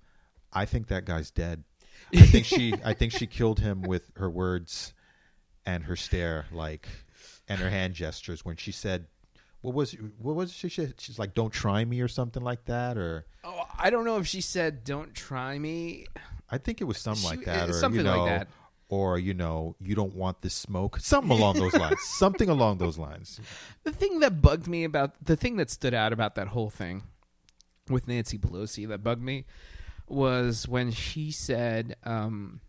I 0.53 0.65
think 0.65 0.89
that 0.89 1.05
guy's 1.05 1.31
dead. 1.31 1.65
I 2.15 2.23
think 2.23 2.45
she 2.47 2.75
I 2.85 2.95
think 2.95 3.13
she 3.13 3.27
killed 3.27 3.61
him 3.61 3.83
with 3.83 4.11
her 4.17 4.31
words 4.31 4.95
and 5.67 5.85
her 5.85 5.97
stare, 5.97 6.47
like 6.53 6.89
and 7.49 7.61
her 7.61 7.71
hand 7.71 7.95
gestures 7.95 8.45
when 8.45 8.57
she 8.57 8.73
said, 8.73 9.07
"What 9.61 9.75
was 9.75 9.93
what 10.19 10.35
was 10.37 10.53
she? 10.53 10.69
said? 10.69 10.95
She's 10.99 11.19
like, 11.19 11.35
don't 11.35 11.53
try 11.53 11.85
me' 11.85 12.01
or 12.01 12.09
something 12.09 12.43
like 12.43 12.65
that." 12.67 12.97
Or 12.97 13.27
Oh, 13.45 13.65
I 13.79 13.91
don't 13.91 14.05
know 14.05 14.17
if 14.19 14.27
she 14.27 14.41
said 14.41 14.85
don't 14.85 15.15
try 15.15 15.59
me. 15.59 16.07
I 16.51 16.57
think 16.59 16.81
it 16.81 16.85
was 16.85 16.99
something 16.99 17.23
She- 17.29 17.37
like 17.37 17.45
that, 17.47 17.69
or 17.69 17.73
something 17.75 18.01
you 18.05 18.07
like 18.11 18.17
know, 18.17 18.25
that. 18.27 18.49
or 18.89 19.19
you 19.19 19.35
know, 19.35 19.77
you 19.81 19.95
don't 19.95 20.15
want 20.15 20.41
this 20.41 20.55
smoke, 20.55 20.99
something 21.01 21.31
along 21.31 21.57
those 21.57 21.75
lines, 21.85 22.01
something 22.03 22.49
along 22.49 22.79
those 22.79 22.97
lines. 22.97 23.39
The 23.85 23.93
thing 23.93 24.21
that 24.21 24.41
bugged 24.41 24.67
me 24.67 24.85
about 24.85 25.13
the 25.23 25.37
thing 25.37 25.57
that 25.57 25.69
stood 25.71 25.93
out 25.93 26.13
about 26.15 26.37
that 26.37 26.49
whole 26.49 26.71
thing 26.71 27.03
with 27.91 28.09
Nancy 28.09 28.39
Pelosi 28.39 28.89
that 28.89 29.03
bugged 29.03 29.23
me 29.23 29.45
was 30.11 30.67
when 30.69 30.91
she 30.91 31.31
said, 31.31 31.97
um, 32.05 32.61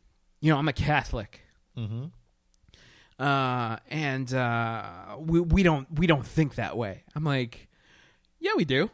"You 0.41 0.51
know, 0.51 0.57
I'm 0.57 0.67
a 0.67 0.73
Catholic, 0.73 1.41
hmm 1.75 2.05
uh, 3.19 3.75
and 3.89 4.33
uh, 4.33 5.17
we 5.19 5.41
we 5.41 5.63
don't 5.63 5.87
we 5.99 6.07
don't 6.07 6.25
think 6.25 6.55
that 6.55 6.77
way." 6.77 7.03
I'm 7.15 7.23
like, 7.23 7.67
"Yeah, 8.39 8.51
we 8.55 8.65
do. 8.65 8.89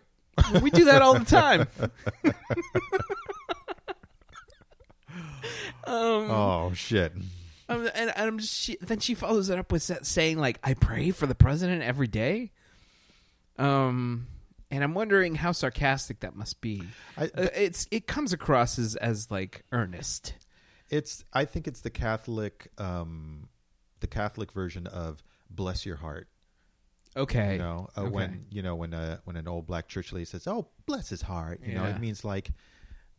We 0.62 0.70
do 0.70 0.86
that 0.86 1.02
all 1.02 1.18
the 1.18 1.26
time." 1.26 1.68
um, 5.86 6.32
Oh 6.32 6.72
shit! 6.74 7.14
Um, 7.70 7.90
and, 7.96 8.12
and 8.16 8.28
I'm 8.28 8.40
just, 8.40 8.54
she, 8.54 8.78
then 8.82 9.00
she 9.00 9.14
follows 9.16 9.50
it 9.50 9.58
up 9.58 9.72
with 9.72 9.82
saying 9.82 10.38
like, 10.40 10.60
"I 10.64 10.74
pray 10.74 11.12
for 11.12 11.26
the 11.26 11.36
president 11.36 11.84
every 11.84 12.08
day." 12.08 12.52
Um, 13.58 14.28
and 14.72 14.84
I'm 14.84 14.94
wondering 14.94 15.36
how 15.36 15.52
sarcastic 15.52 16.20
that 16.22 16.36
must 16.36 16.62
be. 16.62 16.84
I, 17.18 17.26
Uh, 17.26 17.48
it's 17.56 17.88
it 17.92 18.08
comes 18.08 18.34
across 18.34 18.78
as 18.80 18.96
as 18.98 19.30
like 19.32 19.64
earnest. 19.72 20.34
it's 20.90 21.24
I 21.34 21.46
think 21.46 21.68
it's 21.68 21.82
the 21.82 21.90
Catholic, 21.90 22.72
um, 22.78 23.50
the 24.00 24.08
Catholic 24.08 24.52
version 24.52 24.88
of 24.88 25.24
"bless 25.50 25.86
your 25.86 25.98
heart." 25.98 26.28
Okay, 27.18 27.54
You 27.54 27.60
know, 27.60 27.90
uh, 27.96 28.02
Okay. 28.02 28.10
when 28.12 28.46
you 28.50 28.62
know 28.62 28.76
when 28.76 28.94
a 28.94 29.22
when 29.24 29.38
an 29.38 29.48
old 29.48 29.66
black 29.68 29.88
church 29.88 30.12
lady 30.12 30.26
says, 30.26 30.48
"Oh, 30.48 30.68
bless 30.86 31.08
his 31.10 31.22
heart," 31.22 31.62
you 31.64 31.74
know, 31.76 31.86
it 31.86 32.00
means 32.00 32.26
like 32.26 32.52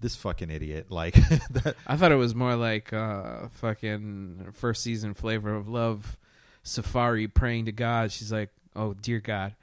this 0.01 0.15
fucking 0.17 0.51
idiot. 0.51 0.91
Like 0.91 1.15
that. 1.51 1.77
I 1.87 1.97
thought 1.97 2.13
it 2.13 2.17
was 2.17 2.35
more 2.35 2.57
like 2.57 2.93
uh, 2.93 3.49
fucking 3.53 4.49
first 4.53 4.83
season 4.83 5.15
flavor 5.15 5.55
of 5.55 5.67
love, 5.69 6.19
Saaphyri 6.63 7.33
praying 7.33 7.65
to 7.67 7.73
God. 7.73 8.13
She's 8.13 8.31
like, 8.31 8.51
"Oh 8.75 8.93
dear 8.93 9.21
God." 9.21 9.55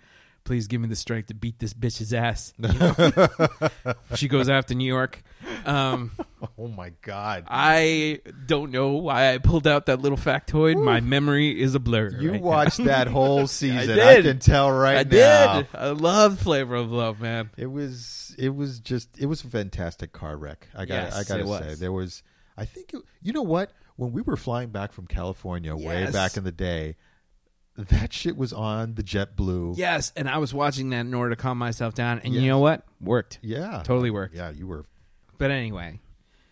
Please 0.45 0.67
give 0.67 0.81
me 0.81 0.87
the 0.89 0.95
strength 0.95 1.27
to 1.27 1.33
beat 1.33 1.59
this 1.59 1.73
bitch's 1.73 2.13
ass. 2.13 2.53
You 2.57 2.67
know? 2.73 3.93
she 4.15 4.27
goes 4.27 4.49
after 4.49 4.73
New 4.75 4.85
York. 4.87 5.23
Um, 5.65 6.11
Oh 6.57 6.67
my 6.67 6.91
god! 7.01 7.45
I 7.47 8.19
don't 8.45 8.71
know 8.71 8.89
why 8.91 9.33
I 9.33 9.37
pulled 9.37 9.65
out 9.65 9.85
that 9.85 10.01
little 10.01 10.17
factoid. 10.17 10.81
My 10.81 10.99
memory 10.99 11.59
is 11.61 11.73
a 11.73 11.79
blur. 11.79 12.09
You 12.19 12.31
right 12.33 12.41
now. 12.41 12.47
watched 12.47 12.83
that 12.83 13.07
whole 13.07 13.47
season. 13.47 13.97
I 13.97 14.17
I, 14.17 14.21
can 14.21 14.39
tell 14.39 14.69
right 14.69 14.97
I 14.97 15.03
now. 15.03 15.61
did. 15.61 15.67
I 15.73 15.89
love 15.91 16.39
Flavor 16.39 16.75
of 16.75 16.91
Love, 16.91 17.21
man. 17.21 17.49
It 17.55 17.67
was 17.67 18.35
it 18.37 18.53
was 18.53 18.79
just 18.81 19.17
it 19.17 19.25
was 19.27 19.41
a 19.45 19.47
fantastic 19.47 20.11
car 20.11 20.35
wreck. 20.35 20.67
I 20.75 20.83
got 20.85 20.95
Yes, 20.95 21.15
I 21.15 21.23
got 21.23 21.35
to 21.35 21.39
it 21.43 21.47
was. 21.47 21.63
say 21.63 21.75
there 21.75 21.93
was 21.93 22.23
I 22.57 22.65
think 22.65 22.93
it, 22.93 23.01
you 23.21 23.31
know 23.31 23.41
what 23.41 23.71
when 23.95 24.11
we 24.11 24.21
were 24.21 24.35
flying 24.37 24.69
back 24.69 24.91
from 24.91 25.07
California 25.07 25.73
way 25.75 26.11
back 26.11 26.35
in 26.35 26.43
the 26.43 26.51
day 26.51 26.97
that 27.77 28.13
shit 28.13 28.37
was 28.37 28.53
on 28.53 28.95
the 28.95 29.03
JetBlue. 29.03 29.77
Yes, 29.77 30.11
and 30.15 30.29
I 30.29 30.37
was 30.37 30.53
watching 30.53 30.89
that 30.91 31.01
in 31.01 31.13
order 31.13 31.31
to 31.31 31.35
calm 31.35 31.57
myself 31.57 31.93
down, 31.95 32.19
and 32.23 32.33
Yes. 32.33 32.43
you 32.43 32.47
know 32.49 32.59
what? 32.59 32.85
Worked. 33.01 33.39
Yeah. 33.41 33.81
Totally 33.83 34.11
worked. 34.11 34.35
Yeah, 34.35 34.51
you 34.51 34.67
were 34.67 34.85
But 35.37 35.49
anyway, 35.51 35.99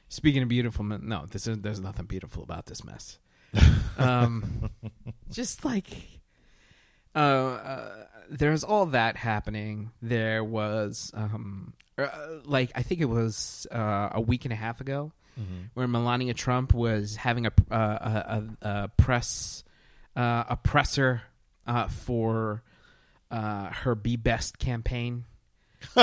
speaking 0.09 0.41
of 0.43 0.49
beautiful, 0.49 0.83
men- 0.83 1.07
no, 1.07 1.25
this 1.29 1.45
is, 1.47 1.59
there's 1.59 1.79
nothing 1.79 2.05
beautiful 2.05 2.43
about 2.43 2.65
this 2.65 2.83
mess. 2.83 3.19
Um, 3.97 4.69
just 5.29 5.63
like, 5.65 5.85
uh, 7.13 7.17
uh, 7.19 8.05
there's 8.29 8.63
all 8.63 8.87
that 8.87 9.17
happening. 9.17 9.91
There 10.01 10.43
was, 10.43 11.11
um, 11.13 11.73
uh, 11.97 12.07
like, 12.45 12.71
I 12.73 12.81
think 12.83 13.01
it 13.01 13.05
was 13.09 13.67
uh, 13.71 14.09
a 14.13 14.21
week 14.21 14.45
and 14.45 14.53
a 14.53 14.55
half 14.55 14.81
ago, 14.81 15.11
where 15.73 15.87
Melania 15.87 16.33
Trump 16.33 16.73
was 16.73 17.15
having 17.15 17.45
a 17.47 17.51
uh, 17.69 17.75
a, 17.75 18.65
a, 18.67 18.69
a 18.83 18.87
press 18.89 19.63
uh, 20.15 20.43
a 20.49 20.57
presser 20.57 21.21
uh, 21.67 21.87
for 21.87 22.63
uh, 23.29 23.69
her 23.71 23.95
"Be 23.95 24.15
Best" 24.15 24.59
campaign. 24.59 25.25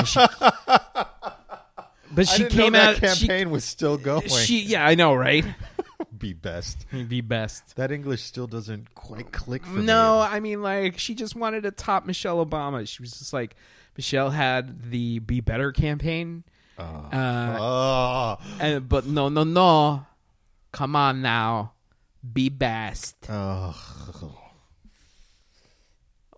She- 0.04 0.18
but 2.10 2.26
she 2.26 2.44
I 2.44 2.48
didn't 2.48 2.56
know 2.56 2.62
came 2.64 2.72
that 2.72 3.02
out. 3.04 3.16
she- 3.16 3.26
campaign 3.26 3.50
was 3.50 3.64
still 3.64 3.96
going. 3.96 4.26
she, 4.28 4.60
yeah, 4.62 4.86
I 4.86 4.94
know, 4.94 5.14
right? 5.14 5.44
be 6.18 6.32
best. 6.32 6.86
Be 7.08 7.20
best. 7.20 7.76
That 7.76 7.92
English 7.92 8.22
still 8.22 8.46
doesn't 8.46 8.94
quite 8.94 9.30
click 9.32 9.64
for 9.64 9.70
me. 9.72 9.84
No, 9.84 10.18
I 10.20 10.40
mean 10.40 10.62
like 10.62 10.98
she 10.98 11.14
just 11.14 11.36
wanted 11.36 11.62
to 11.64 11.70
top 11.70 12.06
Michelle 12.06 12.44
Obama. 12.44 12.86
She 12.88 13.02
was 13.02 13.12
just 13.12 13.32
like 13.32 13.54
Michelle 13.96 14.30
had 14.30 14.90
the 14.90 15.18
"Be 15.20 15.40
Better" 15.40 15.70
campaign, 15.72 16.44
uh, 16.78 17.56
Oh, 17.60 18.36
and, 18.60 18.88
but 18.88 19.06
no, 19.06 19.28
no, 19.28 19.44
no, 19.44 20.06
come 20.72 20.96
on 20.96 21.20
now, 21.22 21.72
be 22.32 22.48
best. 22.48 23.16
oh. 23.28 23.74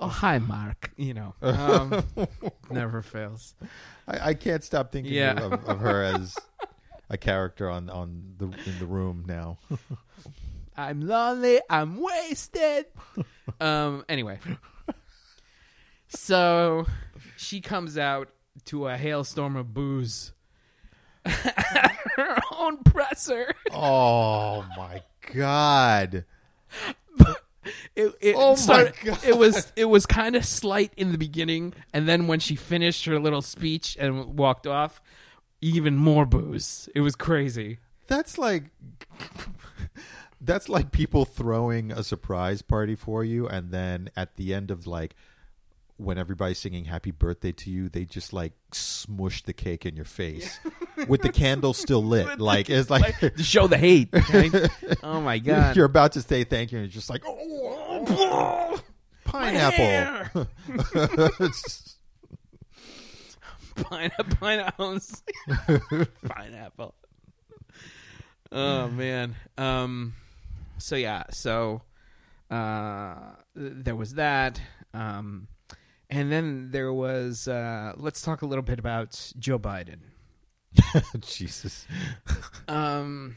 Oh, 0.03 0.09
hi, 0.09 0.39
Mark. 0.39 0.93
You 0.97 1.13
know, 1.13 1.35
um, 1.43 2.03
never 2.71 3.03
fails. 3.03 3.55
I, 4.09 4.31
I 4.31 4.35
can't 4.35 4.65
stop 4.65 4.93
thinking 4.93 5.13
Yeah. 5.13 5.33
of, 5.39 5.53
of 5.69 5.81
her 5.81 6.03
as 6.03 6.39
a 7.11 7.19
character 7.19 7.69
on, 7.69 7.91
on 7.91 8.33
the 8.39 8.47
in 8.47 8.79
the 8.79 8.87
room 8.87 9.25
now. 9.29 9.59
I'm 10.77 11.03
lonely. 11.03 11.61
I'm 11.69 12.01
wasted. 12.01 12.87
um. 13.61 14.05
Anyway, 14.09 14.39
so 16.09 16.87
she 17.37 17.61
comes 17.61 17.99
out 17.99 18.31
to 18.67 18.87
a 18.89 18.97
hailstorm 18.97 19.57
of 19.57 19.75
boos. 19.75 20.33
her 21.27 22.37
own 22.53 22.79
presser. 22.85 23.53
oh 23.73 24.65
my 24.79 25.03
god! 25.33 26.25
It, 27.95 28.15
it 28.21 28.35
Oh 28.39 28.57
my 28.67 28.93
God. 29.05 29.19
It 29.25 29.37
was 29.37 29.73
it 29.77 29.85
was 29.85 30.07
kind 30.07 30.35
of 30.35 30.45
slight 30.45 30.93
in 30.97 31.13
the 31.13 31.19
beginning, 31.19 31.75
and 31.93 32.09
then 32.09 32.27
when 32.27 32.41
she 32.41 32.57
finished 32.57 33.05
her 33.05 33.19
little 33.19 33.43
speech 33.43 33.97
and 34.01 34.39
walked 34.39 34.67
off, 34.67 35.03
even 35.61 35.97
more 35.97 36.25
boos. 36.25 36.89
It 36.95 37.01
was 37.01 37.15
crazy. 37.15 37.79
That's 38.07 38.39
like 38.39 38.65
that's 40.41 40.69
like 40.69 40.91
people 40.91 41.25
throwing 41.25 41.93
a 41.93 42.03
surprise 42.03 42.63
party 42.63 42.95
for 42.95 43.23
you, 43.25 43.47
and 43.47 43.71
then 43.71 44.11
at 44.17 44.37
the 44.37 44.55
end 44.55 44.71
of 44.71 44.87
like 44.87 45.15
when 46.01 46.19
everybody's 46.19 46.59
singing 46.59 46.87
"Happy 46.87 47.11
Birthday" 47.11 47.53
to 47.53 47.71
you, 47.71 47.89
they 47.89 48.05
just 48.05 48.33
like 48.33 48.53
smush 48.73 49.43
the 49.43 49.53
cake 49.53 49.85
in 49.85 49.97
your 49.97 50.05
face 50.05 50.59
with 51.09 51.21
the 51.21 51.29
candle 51.29 51.75
still 51.75 52.03
lit. 52.03 52.41
like 52.41 52.71
it's 52.71 52.91
like. 52.91 53.19
to 53.19 53.43
show 53.43 53.67
the 53.67 53.77
hate. 53.77 54.09
okay? 54.15 54.51
oh 55.03 55.21
my 55.21 55.39
god! 55.39 55.77
You're 55.77 55.85
about 55.85 56.13
to 56.13 56.23
say 56.23 56.45
thank 56.45 56.73
you, 56.73 56.79
and 56.79 56.87
it's 56.87 56.95
just 56.95 57.11
like, 57.11 57.23
oh, 57.27 58.81
pineapple. 59.25 60.47
pineapple, 63.77 64.37
pineapples, 64.37 65.23
pineapple. 66.27 66.95
Oh 68.51 68.89
man. 68.89 69.37
Um. 69.59 70.15
So 70.79 70.97
yeah. 70.97 71.25
So, 71.31 71.83
uh, 72.51 73.17
there 73.55 73.95
was 73.97 74.15
that. 74.15 74.61
Um, 74.93 75.47
and 76.11 76.31
then 76.31 76.71
there 76.71 76.93
was. 76.93 77.49
Uh, 77.49 77.93
let's 77.97 78.23
talk 78.23 78.43
a 78.43 78.47
little 78.47 78.63
bit 78.65 78.79
about 78.79 79.33
Joe 79.39 79.59
Biden. 79.59 80.01
Jesus. 81.21 81.87
Um. 82.69 83.37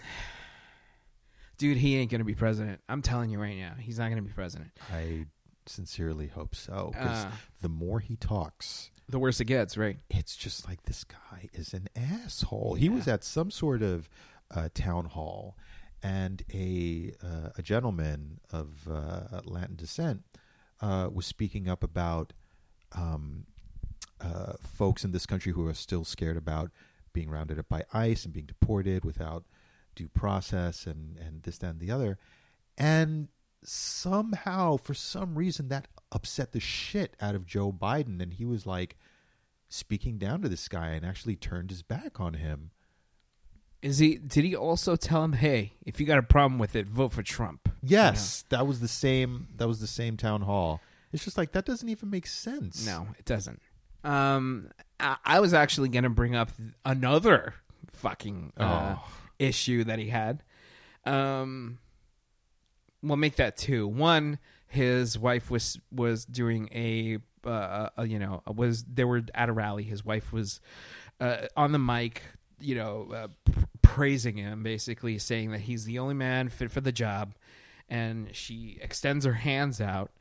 Dude, 1.58 1.78
he 1.78 1.96
ain't 1.98 2.12
gonna 2.12 2.24
be 2.24 2.36
president. 2.36 2.82
I'm 2.90 3.02
telling 3.02 3.30
you 3.30 3.40
right 3.40 3.58
now, 3.58 3.74
he's 3.80 4.00
not 4.00 4.10
gonna 4.10 4.22
be 4.22 4.32
president. 4.32 4.72
I 4.92 5.26
sincerely 5.66 6.28
hope 6.28 6.56
so. 6.56 6.90
Because 6.94 7.26
Uh. 7.26 7.32
the 7.62 7.70
more 7.70 8.00
he 8.00 8.16
talks, 8.18 8.92
The 9.08 9.20
worse 9.20 9.40
it 9.40 9.46
gets, 9.46 9.78
right? 9.78 9.98
it's 10.10 10.36
just 10.36 10.68
like 10.68 10.84
this 10.84 11.04
guy 11.04 11.50
is 11.54 11.74
an 11.74 11.88
asshole. 11.96 12.74
He 12.76 12.90
was 12.90 13.08
at 13.08 13.24
some 13.24 13.50
sort 13.52 13.82
of 13.82 14.10
uh, 14.52 14.70
town 14.74 15.06
hall, 15.06 15.56
and 16.02 16.44
a 16.54 17.14
uh, 17.24 17.50
a 17.56 17.62
gentleman 17.62 18.40
of 18.52 18.88
uh, 18.90 19.42
Latin 19.46 19.76
descent 19.76 20.24
uh, 20.82 21.10
was 21.14 21.26
speaking 21.26 21.70
up 21.70 21.84
about 21.84 22.34
um, 22.96 23.46
uh, 24.22 24.54
folks 24.62 25.04
in 25.04 25.12
this 25.12 25.26
country 25.26 25.52
who 25.52 25.68
are 25.68 25.74
still 25.74 26.04
scared 26.04 26.38
about 26.38 26.72
being 27.12 27.30
rounded 27.30 27.60
up 27.60 27.70
by 27.70 27.84
ICE 27.94 28.26
and 28.26 28.34
being 28.34 28.46
deported 28.46 29.06
without 29.06 29.46
due 29.96 30.08
process 30.08 30.88
and 30.88 31.18
and 31.18 31.44
this 31.44 31.58
that 31.60 31.72
and 31.72 31.80
the 31.80 31.92
other, 31.92 32.18
and 32.78 33.28
somehow 33.64 34.78
for 34.78 34.94
some 34.94 35.36
reason 35.36 35.70
that 35.70 35.88
upset 36.12 36.52
the 36.52 36.60
shit 36.60 37.16
out 37.22 37.36
of 37.36 37.46
Joe 37.46 37.72
Biden, 37.72 38.22
and 38.22 38.34
he 38.34 38.46
was 38.46 38.66
like 38.66 38.98
speaking 39.70 40.18
down 40.18 40.42
to 40.42 40.50
this 40.50 40.68
guy 40.68 40.90
and 40.90 41.06
actually 41.06 41.36
turned 41.36 41.70
his 41.70 41.82
back 41.82 42.20
on 42.20 42.36
him. 42.36 42.72
Is 43.82 44.00
he? 44.00 44.16
Did 44.16 44.46
he 44.46 44.56
also 44.56 44.96
tell 44.96 45.24
him, 45.24 45.34
"Hey, 45.34 45.74
if 45.86 46.00
you 46.00 46.06
got 46.06 46.18
a 46.18 46.24
problem 46.24 46.58
with 46.58 46.76
it, 46.76 46.88
vote 46.88 47.12
for 47.12 47.24
Trump"? 47.24 47.70
Yes, 47.82 48.46
that 48.50 48.66
was 48.66 48.80
the 48.80 48.88
same. 48.88 49.50
That 49.58 49.68
was 49.68 49.82
the 49.82 49.88
same 49.88 50.16
town 50.16 50.44
hall. 50.44 50.80
It's 51.14 51.24
just 51.24 51.38
like 51.38 51.52
that 51.54 51.66
doesn't 51.66 51.88
even 51.88 52.10
make 52.10 52.28
sense. 52.28 52.86
No, 52.86 53.08
it 53.18 53.26
doesn't. 53.26 53.62
Um, 54.04 54.70
I, 55.00 55.16
I 55.24 55.40
was 55.40 55.54
actually 55.54 55.90
going 55.90 56.04
to 56.04 56.10
bring 56.10 56.36
up 56.36 56.50
another 56.84 57.54
fucking 57.92 58.52
uh, 58.58 58.96
Oh. 58.98 59.08
issue 59.40 59.84
that 59.86 60.00
he 60.00 60.10
had. 60.10 60.44
Um, 61.06 61.78
we'll 63.02 63.18
make 63.18 63.36
that 63.38 63.56
two. 63.58 63.88
One, 63.88 64.40
his 64.68 65.18
wife 65.20 65.52
was 65.52 65.80
was 65.92 66.26
doing 66.26 66.70
a, 66.74 67.20
uh, 67.48 67.90
a 67.98 68.06
you 68.08 68.20
know 68.20 68.42
was 68.48 68.84
they 68.84 69.04
were 69.04 69.22
at 69.36 69.50
a 69.50 69.54
rally. 69.54 69.84
His 69.84 70.04
wife 70.04 70.34
was 70.34 70.60
uh, 71.20 71.48
on 71.56 71.72
the 71.74 71.80
mic, 71.80 72.24
you 72.60 72.76
know, 72.76 73.10
uh, 73.14 73.28
praising 73.82 74.38
him, 74.38 74.64
basically 74.64 75.20
saying 75.20 75.52
that 75.52 75.62
he's 75.62 75.86
the 75.86 76.00
only 76.00 76.16
man 76.16 76.50
fit 76.50 76.72
for 76.72 76.82
the 76.82 76.92
job, 76.92 77.36
and 77.88 78.30
she 78.36 78.80
extends 78.82 79.26
her 79.26 79.34
hands 79.34 79.80
out. 79.80 80.12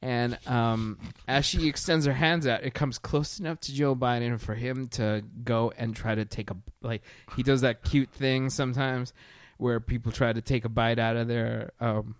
And 0.00 0.38
um, 0.46 0.98
as 1.26 1.44
she 1.44 1.66
extends 1.68 2.06
her 2.06 2.12
hands 2.12 2.46
out, 2.46 2.62
it 2.62 2.72
comes 2.74 2.98
close 2.98 3.40
enough 3.40 3.58
to 3.62 3.74
Joe 3.74 3.96
Biden 3.96 4.38
for 4.40 4.54
him 4.54 4.86
to 4.88 5.24
go 5.44 5.72
and 5.76 5.94
try 5.96 6.14
to 6.14 6.24
take 6.24 6.50
a 6.50 6.56
like 6.82 7.02
he 7.36 7.42
does 7.42 7.62
that 7.62 7.82
cute 7.82 8.10
thing 8.10 8.48
sometimes 8.50 9.12
where 9.56 9.80
people 9.80 10.12
try 10.12 10.32
to 10.32 10.40
take 10.40 10.64
a 10.64 10.68
bite 10.68 11.00
out 11.00 11.16
of 11.16 11.26
their 11.26 11.72
um, 11.80 12.14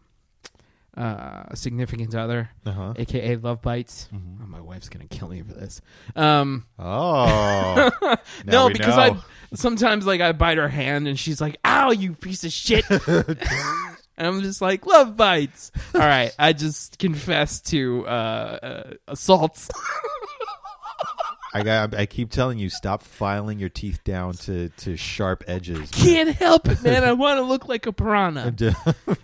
uh, 0.97 1.55
significant 1.55 2.13
other, 2.17 2.51
Uh-huh. 2.67 2.95
aka 2.97 3.37
love 3.37 3.63
bites. 3.63 4.09
Mhm. 4.13 4.39
Oh, 4.43 4.47
my 4.49 4.61
wife's 4.61 4.89
gonna 4.89 5.07
kill 5.07 5.29
me 5.29 5.41
for 5.43 5.53
this. 5.55 5.81
Um, 6.17 6.67
Oh, 6.81 7.91
no, 8.45 8.69
because 8.69 8.97
know. 8.97 9.03
I 9.03 9.17
sometimes 9.55 10.05
like 10.05 10.21
I 10.21 10.33
bite 10.33 10.59
her 10.59 10.69
hand 10.69 11.07
and 11.07 11.17
she's 11.17 11.41
like, 11.41 11.57
"Ow, 11.65 11.93
you 11.93 12.15
piece 12.15 12.43
of 12.43 12.51
shit." 12.51 12.85
And 14.19 14.27
I'm 14.27 14.43
just 14.43 14.61
like, 14.61 14.85
love 14.85 15.17
bites. 15.17 15.71
All 15.95 16.01
right, 16.01 16.35
I 16.39 16.53
just 16.53 16.99
confessed 16.99 17.69
to 17.69 18.05
uh, 18.07 18.11
uh, 18.11 18.91
assaults. 19.07 19.71
I 21.55 21.63
got. 21.63 21.95
I 21.95 22.05
keep 22.07 22.31
telling 22.31 22.59
you, 22.59 22.69
stop 22.69 23.03
filing 23.03 23.59
your 23.61 23.69
teeth 23.69 24.03
down 24.05 24.35
to 24.35 24.69
to 24.71 24.97
sharp 24.97 25.45
edges. 25.47 25.91
Can't 25.93 26.31
help 26.31 26.69
it, 26.69 26.83
man. 26.83 27.05
I 27.05 27.13
want 27.15 27.39
to 27.39 27.43
look 27.43 27.69
like 27.69 27.87
a 27.87 27.93
piranha. 27.93 28.53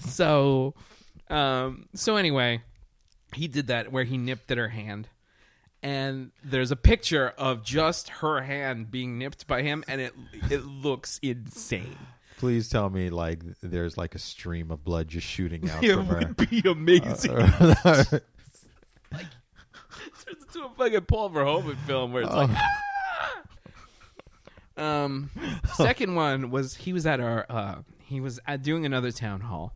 So, 0.00 0.74
um, 1.28 1.88
so 1.94 2.16
anyway, 2.16 2.62
he 3.34 3.48
did 3.48 3.66
that 3.66 3.90
where 3.90 4.04
he 4.04 4.16
nipped 4.16 4.50
at 4.50 4.56
her 4.56 4.68
hand, 4.68 5.08
and 5.82 6.30
there's 6.44 6.70
a 6.70 6.76
picture 6.76 7.34
of 7.36 7.64
just 7.64 8.08
her 8.08 8.42
hand 8.42 8.90
being 8.90 9.18
nipped 9.18 9.46
by 9.48 9.62
him, 9.62 9.82
and 9.88 10.00
it 10.00 10.14
it 10.48 10.64
looks 10.64 11.18
insane. 11.22 11.98
Please 12.38 12.68
tell 12.68 12.90
me, 12.90 13.08
like, 13.10 13.40
there's 13.62 13.96
like 13.96 14.14
a 14.14 14.18
stream 14.18 14.70
of 14.70 14.84
blood 14.84 15.08
just 15.08 15.26
shooting 15.26 15.68
out 15.70 15.82
It 15.82 15.94
from 15.94 16.06
her. 16.06 16.18
would 16.18 16.36
be 16.50 16.62
amazing. 16.68 17.30
Uh, 17.32 18.04
turns 19.14 20.42
into 20.42 20.64
a 20.64 20.70
fucking 20.76 21.02
Paul 21.02 21.30
Verhoeven 21.30 21.76
film 21.86 22.12
where 22.12 22.22
it's 22.24 22.32
like. 22.34 22.50
"Ah!" 22.52 23.42
Um, 24.78 25.30
second 25.76 26.14
one 26.14 26.50
was 26.50 26.74
he 26.74 26.92
was 26.92 27.06
at 27.06 27.18
our 27.20 27.46
uh, 27.48 27.76
he 28.04 28.20
was 28.20 28.38
at 28.46 28.62
doing 28.62 28.84
another 28.84 29.10
town 29.10 29.40
hall, 29.40 29.72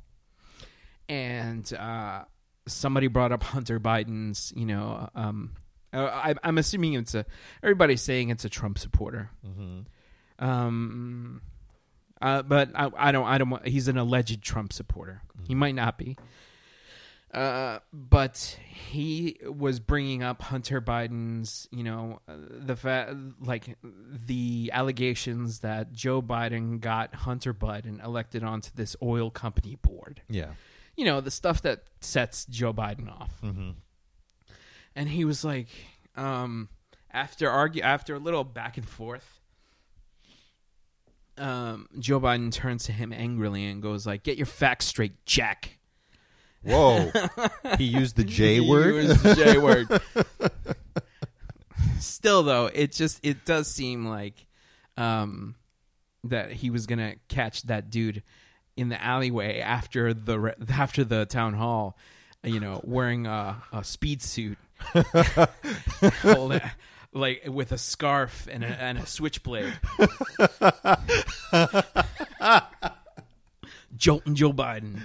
and 1.08 1.72
uh, 1.72 2.24
somebody 2.68 3.06
brought 3.06 3.32
up 3.32 3.42
Hunter 3.42 3.80
Biden's. 3.80 4.52
You 4.54 4.66
know, 4.66 5.08
um, 5.14 5.52
uh, 5.94 6.04
I, 6.04 6.34
I'm 6.42 6.58
assuming 6.58 6.92
it's 6.94 7.14
a 7.14 7.24
everybody's 7.62 8.02
saying 8.02 8.28
it's 8.28 8.44
a 8.44 8.50
Trump 8.50 8.78
supporter. 8.78 9.30
Um, 10.38 11.40
uh, 12.20 12.42
but 12.42 12.70
I, 12.74 12.90
I 12.96 13.12
don't. 13.12 13.26
I 13.26 13.38
don't. 13.38 13.50
want- 13.50 13.66
He's 13.68 13.88
an 13.88 13.96
alleged 13.98 14.42
Trump 14.42 14.72
supporter. 14.72 15.22
He 15.46 15.54
might 15.54 15.74
not 15.74 15.96
be. 15.98 16.16
Uh, 17.32 17.78
but 17.92 18.58
he 18.68 19.38
was 19.44 19.78
bringing 19.78 20.20
up 20.24 20.42
Hunter 20.42 20.80
Biden's, 20.80 21.68
you 21.70 21.84
know, 21.84 22.20
uh, 22.28 22.32
the 22.50 22.74
fa- 22.74 23.16
like 23.40 23.76
the 23.84 24.68
allegations 24.74 25.60
that 25.60 25.92
Joe 25.92 26.20
Biden 26.22 26.80
got 26.80 27.14
Hunter 27.14 27.54
Biden 27.54 28.04
elected 28.04 28.42
onto 28.42 28.70
this 28.74 28.96
oil 29.00 29.30
company 29.30 29.76
board. 29.80 30.22
yeah. 30.28 30.50
You 30.96 31.04
know, 31.06 31.20
the 31.20 31.30
stuff 31.30 31.62
that 31.62 31.84
sets 32.00 32.44
Joe 32.46 32.74
Biden 32.74 33.08
off. 33.08 33.32
Mm-hmm. 33.42 33.70
and 34.96 35.08
he 35.08 35.24
was 35.24 35.44
like, 35.44 35.68
um, 36.16 36.68
after 37.12 37.48
argue 37.48 37.80
after 37.82 38.16
a 38.16 38.18
little 38.18 38.42
back 38.44 38.76
and 38.76 38.86
forth, 38.88 39.39
um, 41.40 41.88
Joe 41.98 42.20
Biden 42.20 42.52
turns 42.52 42.84
to 42.84 42.92
him 42.92 43.12
angrily 43.12 43.66
and 43.66 43.82
goes 43.82 44.06
like, 44.06 44.22
"Get 44.22 44.36
your 44.36 44.46
facts 44.46 44.86
straight, 44.86 45.24
Jack." 45.26 45.78
Whoa. 46.62 47.10
he 47.78 47.84
used 47.84 48.16
the 48.16 48.24
J 48.24 48.60
He 48.62 48.70
word. 48.70 48.94
used 48.94 49.22
the 49.22 49.34
J 49.34 49.58
word. 49.58 49.88
Still, 51.98 52.42
though, 52.42 52.66
it 52.66 52.92
just 52.92 53.20
it 53.22 53.44
does 53.44 53.70
seem 53.70 54.06
like 54.06 54.46
um, 54.96 55.54
that 56.24 56.52
he 56.52 56.70
was 56.70 56.86
gonna 56.86 57.14
catch 57.28 57.62
that 57.62 57.90
dude 57.90 58.22
in 58.76 58.88
the 58.88 59.02
alleyway 59.02 59.60
after 59.60 60.14
the 60.14 60.38
re- 60.38 60.54
after 60.70 61.04
the 61.04 61.26
town 61.26 61.54
hall, 61.54 61.96
you 62.44 62.60
know, 62.60 62.80
wearing 62.84 63.26
a, 63.26 63.62
a 63.72 63.84
speed 63.84 64.22
suit, 64.22 64.58
Hold 66.22 66.52
it- 66.52 66.62
like 67.12 67.42
with 67.46 67.72
a 67.72 67.78
scarf 67.78 68.46
and 68.50 68.64
a, 68.64 68.66
and 68.68 68.98
a 68.98 69.06
switchblade. 69.06 69.72
Jolting 73.96 74.34
Joe 74.34 74.52
Biden. 74.52 75.00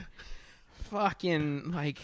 Fucking 0.90 1.72
like, 1.72 2.00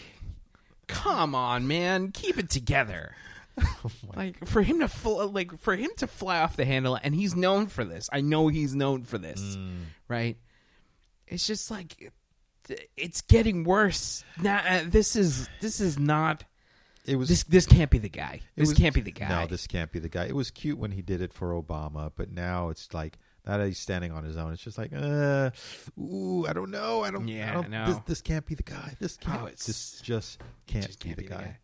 come 0.86 1.34
on, 1.34 1.66
man, 1.66 2.12
keep 2.12 2.38
it 2.38 2.48
together. 2.50 3.16
like 4.16 4.46
for 4.46 4.62
him 4.62 4.80
to 4.80 4.88
fl- 4.88 5.26
like 5.26 5.58
for 5.60 5.76
him 5.76 5.90
to 5.98 6.06
fly 6.06 6.40
off 6.40 6.56
the 6.56 6.64
handle, 6.64 6.98
and 7.02 7.14
he's 7.14 7.36
known 7.36 7.66
for 7.66 7.84
this. 7.84 8.08
I 8.12 8.22
know 8.22 8.48
he's 8.48 8.74
known 8.74 9.02
for 9.02 9.18
this, 9.18 9.58
right? 10.08 10.38
It's 11.26 11.46
just 11.46 11.70
like 11.70 12.12
it's 12.96 13.20
getting 13.22 13.64
worse 13.64 14.24
now. 14.40 14.62
Uh, 14.66 14.84
this 14.86 15.16
is 15.16 15.48
this 15.60 15.80
is 15.80 15.98
not 15.98 16.44
It 17.04 17.16
was 17.16 17.28
this. 17.28 17.42
This 17.44 17.66
can't 17.66 17.90
be 17.90 17.98
the 17.98 18.08
guy. 18.08 18.40
This 18.56 18.68
was- 18.68 18.78
can't 18.78 18.94
be 18.94 19.00
the 19.00 19.10
guy. 19.10 19.28
No, 19.28 19.46
this 19.46 19.66
can't 19.66 19.90
be 19.90 19.98
the 19.98 20.08
guy. 20.08 20.26
It 20.26 20.36
was 20.36 20.50
cute 20.50 20.78
when 20.78 20.92
he 20.92 21.02
did 21.02 21.20
it 21.20 21.32
for 21.32 21.50
Obama, 21.60 22.12
but 22.14 22.30
now 22.30 22.68
it's 22.68 22.92
like 22.94 23.18
now 23.46 23.58
that 23.58 23.66
he's 23.66 23.78
standing 23.78 24.12
on 24.12 24.22
his 24.22 24.36
own, 24.36 24.52
it's 24.52 24.62
just 24.62 24.78
like, 24.78 24.92
uh, 24.94 25.50
ooh, 26.00 26.46
I 26.46 26.52
don't 26.52 26.70
know, 26.70 27.02
I 27.02 27.10
don't, 27.10 27.26
Yeah, 27.26 27.50
I 27.50 27.54
don't, 27.54 27.70
no. 27.70 27.86
This, 27.86 27.96
this 28.06 28.20
can't 28.20 28.46
be 28.46 28.54
the 28.54 28.62
guy. 28.62 28.94
This 29.00 29.16
can't. 29.16 29.42
Oh, 29.42 29.46
it's- 29.46 29.66
this 29.66 30.00
just 30.00 30.40
can't, 30.68 30.86
just 30.86 31.00
be, 31.02 31.08
can't 31.08 31.16
the, 31.18 31.24
guy. 31.24 31.58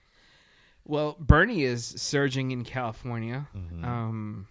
Well, 0.85 1.17
Bernie 1.21 1.63
is 1.63 1.85
surging 1.85 2.51
in 2.51 2.65
California. 2.65 3.47
Mm-hmm. 3.57 3.85
Um, 3.85 4.49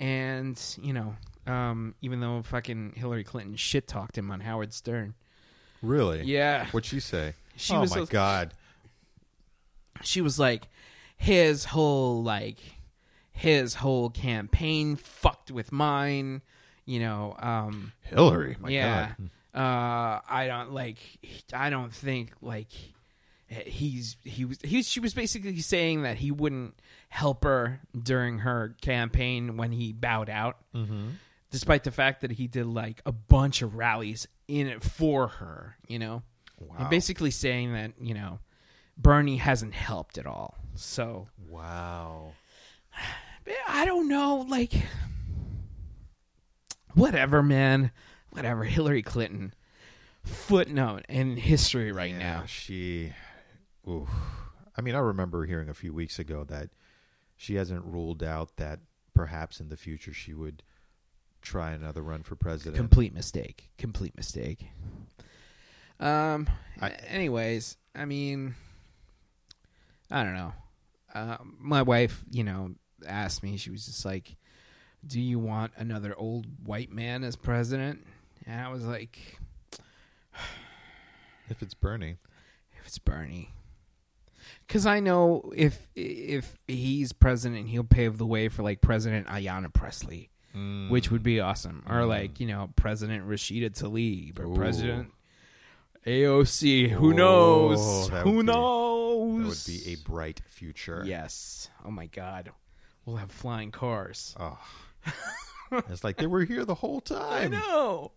and, 0.00 0.60
you 0.82 0.92
know, 0.92 1.14
um, 1.46 1.94
even 2.00 2.20
though 2.20 2.42
fucking 2.42 2.94
Hillary 2.96 3.24
Clinton 3.24 3.54
shit 3.56 3.86
talked 3.86 4.18
him 4.18 4.30
on 4.30 4.40
Howard 4.40 4.72
Stern. 4.72 5.14
Really? 5.82 6.22
Yeah. 6.24 6.66
What'd 6.66 6.88
she 6.88 6.98
say? 7.00 7.34
She 7.56 7.74
oh 7.74 7.80
was 7.80 7.90
my 7.90 7.98
so- 7.98 8.06
god! 8.06 8.54
She 10.02 10.20
was 10.20 10.38
like, 10.38 10.68
his 11.16 11.66
whole, 11.66 12.22
like, 12.22 12.58
his 13.32 13.74
whole 13.74 14.10
campaign 14.10 14.96
fucked 14.96 15.50
with 15.50 15.72
mine. 15.72 16.42
You 16.84 17.00
know, 17.00 17.36
um, 17.38 17.92
Hillary. 18.02 18.56
My 18.58 18.70
yeah. 18.70 19.12
God. 19.18 19.30
Uh, 19.54 20.20
I 20.28 20.46
don't 20.46 20.72
like. 20.72 20.98
I 21.52 21.68
don't 21.70 21.92
think 21.92 22.32
like 22.40 22.68
he's 23.48 24.16
he 24.24 24.44
was 24.44 24.58
he 24.62 24.82
she 24.82 25.00
was 25.00 25.14
basically 25.14 25.58
saying 25.60 26.02
that 26.02 26.18
he 26.18 26.30
wouldn't 26.30 26.74
help 27.08 27.44
her 27.44 27.80
during 28.00 28.40
her 28.40 28.76
campaign 28.80 29.56
when 29.56 29.72
he 29.72 29.92
bowed 29.92 30.28
out, 30.28 30.58
mm-hmm. 30.74 31.08
despite 31.50 31.84
the 31.84 31.90
fact 31.90 32.20
that 32.20 32.32
he 32.32 32.46
did 32.46 32.66
like 32.66 33.00
a 33.06 33.12
bunch 33.12 33.62
of 33.62 33.74
rallies 33.74 34.28
in 34.46 34.66
it 34.66 34.82
for 34.82 35.28
her. 35.28 35.76
You 35.86 35.98
know, 35.98 36.22
and 36.60 36.68
Wow. 36.80 36.88
basically 36.88 37.30
saying 37.30 37.72
that 37.72 37.92
you 38.00 38.14
know 38.14 38.38
Bernie 38.98 39.36
hasn't 39.38 39.74
helped 39.74 40.18
at 40.18 40.26
all. 40.26 40.56
So 40.74 41.28
Wow. 41.48 42.32
I 43.68 43.84
don't 43.86 44.08
know, 44.08 44.44
like 44.48 44.72
whatever, 46.94 47.42
man. 47.42 47.90
Whatever. 48.30 48.64
Hillary 48.64 49.02
Clinton. 49.02 49.54
Footnote 50.24 51.06
in 51.08 51.36
history 51.38 51.90
right 51.92 52.10
Yeah, 52.10 52.18
now. 52.18 52.42
she. 52.46 53.12
Ooh. 53.88 54.06
I 54.76 54.82
mean, 54.82 54.94
I 54.94 54.98
remember 54.98 55.44
hearing 55.46 55.68
a 55.68 55.74
few 55.74 55.92
weeks 55.94 56.18
ago 56.18 56.44
that 56.44 56.68
she 57.36 57.54
hasn't 57.54 57.84
ruled 57.84 58.22
out 58.22 58.56
that 58.56 58.80
perhaps 59.14 59.60
in 59.60 59.70
the 59.70 59.76
future 59.76 60.12
she 60.12 60.34
would 60.34 60.62
try 61.40 61.70
another 61.72 62.02
run 62.02 62.22
for 62.22 62.36
president. 62.36 62.76
Complete 62.76 63.14
mistake. 63.14 63.70
Complete 63.78 64.16
mistake. 64.16 64.66
Um. 65.98 66.48
I- 66.80 66.90
anyways, 67.08 67.76
I 67.94 68.04
mean, 68.04 68.54
I 70.10 70.24
don't 70.24 70.34
know. 70.34 70.52
Uh, 71.14 71.36
my 71.58 71.82
wife, 71.82 72.24
you 72.30 72.44
know, 72.44 72.74
asked 73.06 73.42
me. 73.42 73.56
She 73.56 73.70
was 73.70 73.86
just 73.86 74.04
like, 74.04 74.36
"Do 75.06 75.20
you 75.20 75.38
want 75.38 75.72
another 75.76 76.14
old 76.16 76.46
white 76.66 76.90
man 76.92 77.24
as 77.24 77.36
president?" 77.36 78.06
And 78.46 78.60
I 78.60 78.68
was 78.70 78.84
like, 78.84 79.18
if 81.50 81.62
it's 81.62 81.74
Bernie. 81.74 82.16
if 82.78 82.86
it's 82.86 82.98
Bernie. 82.98 83.50
Because 84.66 84.86
I 84.86 85.00
know 85.00 85.50
if 85.54 85.88
if 85.94 86.56
he's 86.66 87.12
president, 87.12 87.68
he'll 87.68 87.84
pave 87.84 88.18
the 88.18 88.26
way 88.26 88.48
for 88.48 88.62
like 88.62 88.80
President 88.80 89.26
Ayanna 89.26 89.72
Pressley, 89.72 90.30
Mm. 90.56 90.88
which 90.88 91.10
would 91.10 91.22
be 91.22 91.40
awesome, 91.40 91.82
or 91.88 92.06
like 92.06 92.40
you 92.40 92.46
know 92.46 92.70
President 92.74 93.28
Rashida 93.28 93.70
Tlaib 93.70 94.38
or 94.40 94.46
Ooh. 94.46 94.54
President 94.54 95.12
AOC. 96.06 96.90
Who 96.90 97.12
knows? 97.14 98.08
Who 98.08 98.38
be- 98.38 98.42
knows? 98.44 99.64
That 99.64 99.72
would 99.72 99.84
be 99.84 99.92
a 99.92 99.96
bright 100.08 100.40
future. 100.48 101.02
yes. 101.06 101.68
Oh 101.84 101.90
my 101.90 102.06
God, 102.06 102.50
we'll 103.04 103.16
have 103.16 103.30
flying 103.30 103.70
cars. 103.70 104.34
Oh. 104.38 104.58
it's 105.88 106.04
like 106.04 106.16
they 106.16 106.26
were 106.26 106.44
here 106.44 106.64
the 106.64 106.74
whole 106.74 107.00
time. 107.00 107.54
I 107.54 107.58
know. 107.58 108.12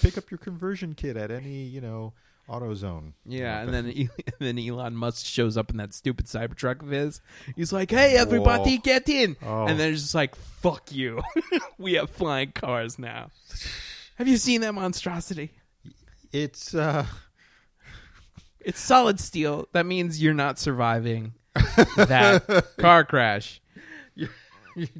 Pick 0.00 0.18
up 0.18 0.30
your 0.30 0.38
conversion 0.38 0.94
kit 0.94 1.16
at 1.16 1.30
any, 1.30 1.62
you 1.62 1.80
know, 1.80 2.12
AutoZone. 2.48 3.12
Yeah, 3.24 3.60
and 3.60 3.72
then 3.72 3.86
and 3.86 4.10
then 4.38 4.58
Elon 4.58 4.96
Musk 4.96 5.24
shows 5.26 5.56
up 5.56 5.70
in 5.70 5.76
that 5.76 5.94
stupid 5.94 6.26
Cybertruck 6.26 6.82
of 6.82 6.88
his. 6.88 7.20
He's 7.56 7.72
like, 7.72 7.90
"Hey, 7.90 8.16
everybody, 8.16 8.76
Whoa. 8.76 8.82
get 8.82 9.08
in!" 9.08 9.36
Oh. 9.42 9.66
And 9.66 9.78
then 9.78 9.92
it's 9.92 10.02
just 10.02 10.14
like, 10.14 10.34
"Fuck 10.34 10.90
you, 10.92 11.22
we 11.78 11.94
have 11.94 12.10
flying 12.10 12.52
cars 12.52 12.98
now." 12.98 13.30
Have 14.16 14.26
you 14.26 14.36
seen 14.36 14.62
that 14.62 14.74
monstrosity? 14.74 15.52
It's 16.32 16.74
uh 16.74 17.06
It's 18.60 18.80
solid 18.80 19.18
steel. 19.18 19.68
That 19.72 19.86
means 19.86 20.22
you're 20.22 20.34
not 20.34 20.58
surviving 20.58 21.32
that 21.96 22.66
car 22.78 23.04
crash. 23.04 23.60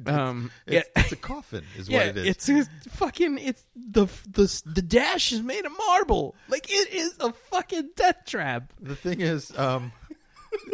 Um, 0.05 0.51
yeah, 0.67 0.79
it's, 0.79 0.89
it's 0.95 1.11
a 1.13 1.15
coffin 1.15 1.63
is 1.77 1.87
yeah, 1.87 1.99
what 1.99 2.07
it 2.07 2.17
is. 2.17 2.27
it's 2.27 2.49
a 2.49 2.65
fucking. 2.89 3.37
It's 3.37 3.63
the 3.77 4.07
the 4.27 4.61
the 4.65 4.81
dash 4.81 5.31
is 5.31 5.41
made 5.41 5.65
of 5.65 5.71
marble. 5.87 6.35
Like 6.49 6.69
it 6.69 6.93
is 6.93 7.15
a 7.21 7.31
fucking 7.31 7.91
death 7.95 8.25
trap. 8.25 8.73
The 8.81 8.97
thing 8.97 9.21
is, 9.21 9.57
um, 9.57 9.93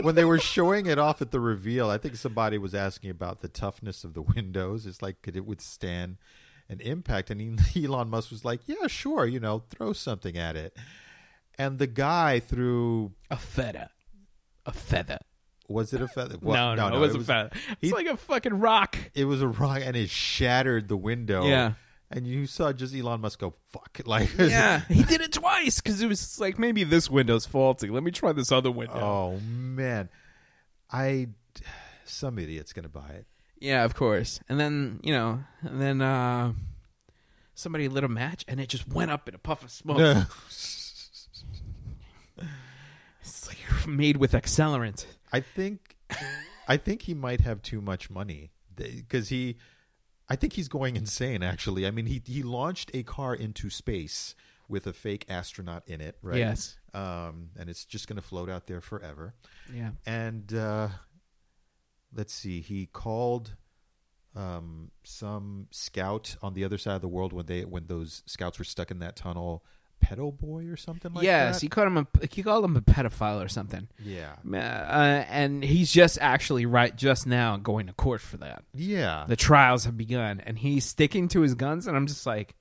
when 0.02 0.16
they 0.16 0.26
were 0.26 0.40
showing 0.40 0.88
it 0.88 0.98
off 0.98 1.22
at 1.22 1.30
the 1.30 1.40
reveal, 1.40 1.88
I 1.88 2.00
think 2.00 2.16
somebody 2.16 2.58
was 2.58 2.74
asking 2.74 3.12
about 3.12 3.42
the 3.42 3.48
toughness 3.48 4.04
of 4.04 4.16
the 4.16 4.24
windows. 4.24 4.88
It's 4.88 5.04
like, 5.04 5.22
could 5.22 5.36
it 5.36 5.46
withstand 5.46 6.18
an 6.70 6.80
impact? 6.82 7.30
And 7.30 7.60
Elon 7.76 8.10
Musk 8.10 8.32
was 8.32 8.44
like, 8.46 8.62
yeah, 8.66 8.88
sure, 8.88 9.26
you 9.26 9.40
know, 9.40 9.64
throw 9.70 9.94
something 9.94 10.38
at 10.38 10.56
it. 10.56 10.76
And 11.58 11.80
the 11.80 11.88
guy 11.88 12.40
threw, 12.40 13.14
A 13.32 13.38
feather, 13.38 13.90
a 14.66 14.74
feather. 14.74 15.20
was 15.70 15.94
it 15.94 16.02
a 16.02 16.08
feather? 16.08 16.38
no, 16.42 16.76
no, 16.76 16.94
it 16.96 17.00
was 17.00 17.16
a 17.16 17.20
feather. 17.22 17.50
It's 17.54 17.90
he- 17.90 17.92
like 17.94 18.08
a 18.08 18.18
fucking 18.18 18.60
rock. 18.60 18.98
It 19.14 19.26
was 19.26 19.42
a 19.42 19.48
rock, 19.48 19.80
and 19.84 19.96
it 19.96 20.10
shattered 20.10 20.88
the 20.90 20.98
window. 20.98 21.46
Yeah. 21.48 21.74
And 22.12 22.28
you 22.28 22.46
saw 22.46 22.72
just 22.72 22.94
Elon 22.96 23.22
Musk 23.22 23.40
go, 23.40 23.56
fuck. 23.72 24.00
Like, 24.06 24.30
Yeah, 24.38 24.82
he 24.90 25.04
did 25.04 25.22
it 25.22 25.32
twice 25.34 25.82
because 25.82 26.02
it 26.02 26.08
was 26.08 26.40
like 26.40 26.60
maybe 26.60 26.84
this 26.84 27.10
window's 27.10 27.46
faulty. 27.48 27.90
Let 27.90 28.04
me 28.04 28.12
try 28.12 28.32
this 28.32 28.52
other 28.52 28.70
window. 28.72 28.94
oh, 29.00 29.40
man. 29.40 30.10
I, 30.92 31.30
some 32.06 32.38
idiot's 32.38 32.74
going 32.74 32.84
to 32.84 32.90
buy 32.90 33.10
it. 33.10 33.26
Yeah, 33.66 33.84
of 33.84 33.96
course. 33.96 34.40
And 34.48 34.60
then 34.60 35.00
you 35.02 35.12
know, 35.12 35.44
and 35.62 35.82
then 35.82 36.02
uh 36.02 36.54
somebody 37.56 37.88
lit 37.88 38.04
a 38.04 38.08
match 38.08 38.46
and 38.48 38.60
it 38.60 38.70
just 38.70 38.88
went 38.88 39.10
up 39.10 39.28
in 39.28 39.34
a 39.34 39.40
puff 39.40 39.64
of 39.64 39.72
smoke. 39.72 39.98
It's 43.22 43.48
like 43.48 43.88
made 43.88 44.18
with 44.18 44.34
accelerant. 44.34 45.06
I 45.34 45.40
think 45.40 45.96
I 46.68 46.78
think 46.78 47.04
he 47.04 47.16
might 47.16 47.42
have 47.42 47.64
too 47.64 47.82
much 47.82 48.12
money 48.12 48.52
because 48.76 49.30
he 49.30 49.58
I 50.30 50.36
think 50.36 50.54
he's 50.54 50.68
going 50.68 50.96
insane 50.96 51.42
actually. 51.42 51.88
I 51.88 51.92
mean 51.92 52.06
he 52.06 52.22
he 52.24 52.44
launched 52.44 52.92
a 52.94 53.02
car 53.02 53.34
into 53.34 53.72
space 53.72 54.36
with 54.68 54.86
a 54.86 54.94
fake 54.94 55.26
astronaut 55.28 55.84
in 55.88 56.02
it, 56.02 56.18
right? 56.22 56.38
Yes. 56.38 56.78
Um 56.94 57.50
and 57.58 57.68
it's 57.68 57.84
just 57.84 58.08
going 58.08 58.18
to 58.18 58.22
float 58.22 58.50
out 58.50 58.68
there 58.68 58.82
forever. 58.82 59.34
Yeah. 59.74 59.92
And 60.06 60.54
uh 60.54 60.90
let's 62.16 62.34
see, 62.34 62.62
he 62.62 62.88
called 62.88 63.56
um 64.36 64.92
some 65.04 65.68
scout 65.72 66.36
on 66.42 66.54
the 66.54 66.64
other 66.66 66.78
side 66.78 66.96
of 66.96 67.02
the 67.02 67.08
world 67.08 67.32
when 67.34 67.46
they 67.46 67.64
when 67.66 67.88
those 67.88 68.22
scouts 68.26 68.60
were 68.60 68.66
stuck 68.66 68.92
in 68.92 69.00
that 69.00 69.16
tunnel 69.16 69.64
pedo 70.04 70.38
boy 70.38 70.66
or 70.68 70.76
something 70.76 71.14
like 71.14 71.24
yes, 71.24 71.56
that. 71.56 71.62
he 71.62 71.68
called 71.70 71.88
him 71.88 71.98
a 71.98 72.08
he 72.30 72.44
called 72.44 72.66
him 72.66 72.76
a 72.76 72.82
pedophile 72.82 73.44
or 73.44 73.48
something. 73.48 73.88
yeah, 74.04 74.34
Uh, 74.54 75.24
and 75.30 75.64
he's 75.64 75.90
just 75.92 76.18
actually 76.20 76.66
right 76.66 76.96
just 76.96 77.26
now 77.26 77.56
going 77.58 77.88
to 77.88 77.94
court 77.94 78.20
for 78.22 78.38
that. 78.38 78.66
yeah. 78.74 79.24
The 79.28 79.38
trials 79.38 79.86
have 79.86 79.96
begun, 79.98 80.42
and 80.42 80.60
he's 80.60 80.84
sticking 80.86 81.30
to 81.30 81.42
his 81.42 81.56
guns. 81.56 81.88
And 81.88 81.96
I'm 81.96 82.08
just 82.08 82.26
like, 82.26 82.56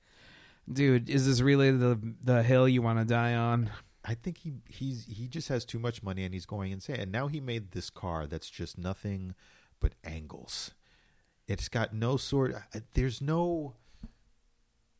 dude, 0.71 1.09
is 1.09 1.27
this 1.27 1.41
really 1.41 1.71
the 1.71 1.99
the 2.23 2.41
hill 2.41 2.69
you 2.69 2.81
want 2.81 2.99
to 2.99 3.05
die 3.05 3.35
on? 3.35 3.69
I 4.07 4.13
think 4.13 4.37
he 4.39 4.53
he's 4.69 5.05
he 5.05 5.27
just 5.27 5.47
has 5.49 5.65
too 5.65 5.79
much 5.79 6.03
money 6.03 6.23
and 6.23 6.33
he's 6.33 6.45
going 6.45 6.71
insane. 6.71 6.97
And 6.99 7.11
now 7.11 7.27
he 7.27 7.39
made 7.39 7.71
this 7.71 7.89
car 7.89 8.27
that's 8.27 8.49
just 8.49 8.77
nothing 8.77 9.33
but 9.79 9.93
angles. 10.03 10.71
It's 11.47 11.69
got 11.69 11.93
no 11.93 12.17
sort. 12.17 12.53
uh, 12.55 12.79
There's 12.93 13.21
no 13.21 13.73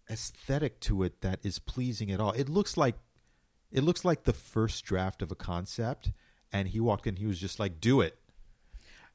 aesthetic 0.09 0.79
to 0.81 1.03
it 1.03 1.21
that 1.21 1.39
is 1.43 1.59
pleasing 1.59 2.11
at 2.11 2.19
all. 2.19 2.31
It 2.31 2.49
looks 2.49 2.77
like 2.77 2.95
it 3.71 3.83
looks 3.83 4.05
like 4.05 4.23
the 4.23 4.33
first 4.33 4.85
draft 4.85 5.21
of 5.21 5.31
a 5.31 5.35
concept. 5.35 6.11
And 6.53 6.69
he 6.69 6.79
walked 6.79 7.05
in. 7.05 7.17
He 7.17 7.25
was 7.25 7.39
just 7.39 7.59
like, 7.59 7.81
"Do 7.81 7.99
it." 8.01 8.17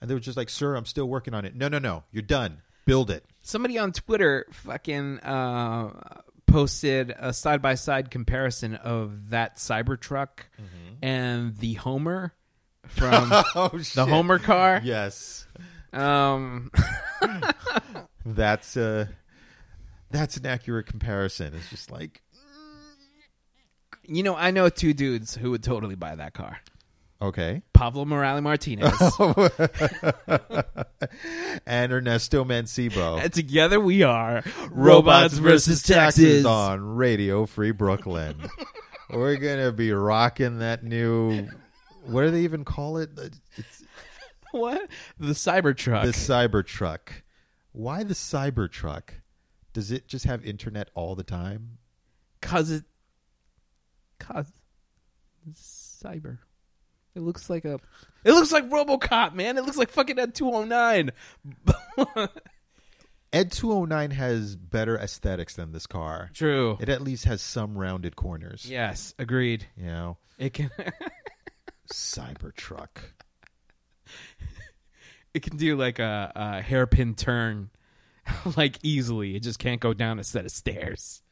And 0.00 0.10
they 0.10 0.14
were 0.14 0.20
just 0.20 0.36
like, 0.36 0.50
"Sir, 0.50 0.74
I'm 0.76 0.84
still 0.84 1.08
working 1.08 1.32
on 1.32 1.44
it." 1.44 1.54
No, 1.54 1.68
no, 1.68 1.78
no. 1.78 2.04
You're 2.12 2.22
done. 2.22 2.60
Build 2.84 3.10
it. 3.10 3.24
Somebody 3.40 3.78
on 3.78 3.92
Twitter 3.92 4.46
fucking 4.52 5.20
uh, 5.20 6.20
posted 6.50 7.14
a 7.18 7.32
side 7.32 7.62
by 7.62 7.74
side 7.74 8.10
comparison 8.10 8.74
of 8.74 9.30
that 9.30 9.56
Cybertruck 9.56 10.40
and 11.02 11.56
the 11.56 11.74
Homer 11.74 12.34
from 12.88 13.28
Oh 13.54 13.68
the 13.94 14.06
Homer 14.06 14.38
car. 14.38 14.80
Yes. 14.84 15.46
Um, 15.92 16.70
That's 18.24 18.76
uh 18.76 19.06
that's 20.10 20.36
an 20.36 20.44
accurate 20.46 20.86
comparison. 20.86 21.54
It's 21.54 21.70
just 21.70 21.90
like 21.90 22.20
you 24.04 24.22
know, 24.22 24.34
I 24.34 24.50
know 24.50 24.68
two 24.68 24.92
dudes 24.92 25.36
who 25.36 25.52
would 25.52 25.62
totally 25.62 25.94
buy 25.94 26.16
that 26.16 26.34
car. 26.34 26.58
Okay. 27.20 27.62
Pablo 27.72 28.04
Morales 28.04 28.42
Martinez. 28.42 28.92
and 31.66 31.92
Ernesto 31.92 32.44
Mancibo. 32.44 33.20
and 33.22 33.32
together 33.32 33.80
we 33.80 34.02
are 34.02 34.42
Robots 34.70 35.34
versus 35.34 35.82
Taxes. 35.82 36.44
on 36.44 36.80
Radio 36.96 37.46
Free 37.46 37.72
Brooklyn. 37.72 38.36
We're 39.10 39.36
gonna 39.36 39.72
be 39.72 39.92
rocking 39.92 40.58
that 40.60 40.84
new. 40.84 41.48
What 42.06 42.22
do 42.22 42.30
they 42.30 42.42
even 42.42 42.64
call 42.64 42.98
it? 42.98 43.10
It's 43.56 43.84
What? 44.52 44.88
The 45.18 45.32
Cybertruck. 45.32 46.04
the 46.04 46.12
Cybertruck. 46.12 47.00
Why 47.72 48.04
the 48.04 48.14
Cybertruck? 48.14 49.10
Does 49.72 49.90
it 49.92 50.08
just 50.08 50.24
have 50.24 50.44
internet 50.44 50.90
all 50.94 51.14
the 51.14 51.22
time? 51.22 51.78
Cause 52.40 52.70
it, 52.70 52.84
cause 54.18 54.50
cyber. 55.52 56.38
It 57.14 57.20
looks 57.20 57.50
like 57.50 57.64
a. 57.64 57.80
It 58.24 58.32
looks 58.32 58.52
like 58.52 58.68
RoboCop, 58.70 59.34
man. 59.34 59.58
It 59.58 59.64
looks 59.64 59.76
like 59.76 59.90
fucking 59.90 60.18
Ed 60.18 60.34
two 60.34 60.50
hundred 60.52 60.68
nine. 60.68 61.10
Ed 63.32 63.52
two 63.52 63.72
hundred 63.72 63.88
nine 63.88 64.10
has 64.12 64.56
better 64.56 64.96
aesthetics 64.98 65.54
than 65.54 65.72
this 65.72 65.86
car. 65.86 66.30
True. 66.34 66.76
It 66.80 66.88
at 66.88 67.00
least 67.00 67.24
has 67.26 67.40
some 67.42 67.76
rounded 67.78 68.16
corners. 68.16 68.66
yes, 68.68 69.14
agreed. 69.18 69.66
You 69.76 69.86
know, 69.86 70.16
It 70.38 70.52
can. 70.52 70.70
Cybertruck. 71.92 72.98
it 75.34 75.42
can 75.42 75.56
do 75.56 75.76
like 75.76 75.98
a, 75.98 76.32
a 76.36 76.62
hairpin 76.62 77.14
turn, 77.14 77.70
like 78.56 78.78
easily. 78.82 79.34
It 79.36 79.40
just 79.42 79.58
can't 79.58 79.80
go 79.80 79.92
down 79.92 80.18
a 80.18 80.24
set 80.24 80.44
of 80.44 80.50
stairs. 80.52 81.22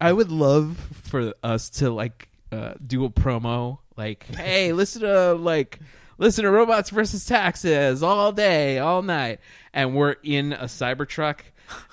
I 0.00 0.12
would 0.12 0.30
love 0.30 0.78
for 1.02 1.34
us 1.42 1.68
to 1.70 1.90
like 1.90 2.30
uh, 2.50 2.74
do 2.84 3.04
a 3.04 3.10
promo, 3.10 3.78
like, 4.00 4.24
"Hey, 4.34 4.72
listen 4.72 5.02
to 5.02 5.34
like." 5.34 5.78
Listen 6.18 6.44
to 6.44 6.50
Robots 6.50 6.90
versus 6.90 7.24
Taxes 7.24 8.02
all 8.02 8.30
day, 8.30 8.78
all 8.78 9.00
night, 9.00 9.40
and 9.72 9.94
we're 9.96 10.16
in 10.22 10.52
a 10.52 10.64
Cybertruck, 10.64 11.38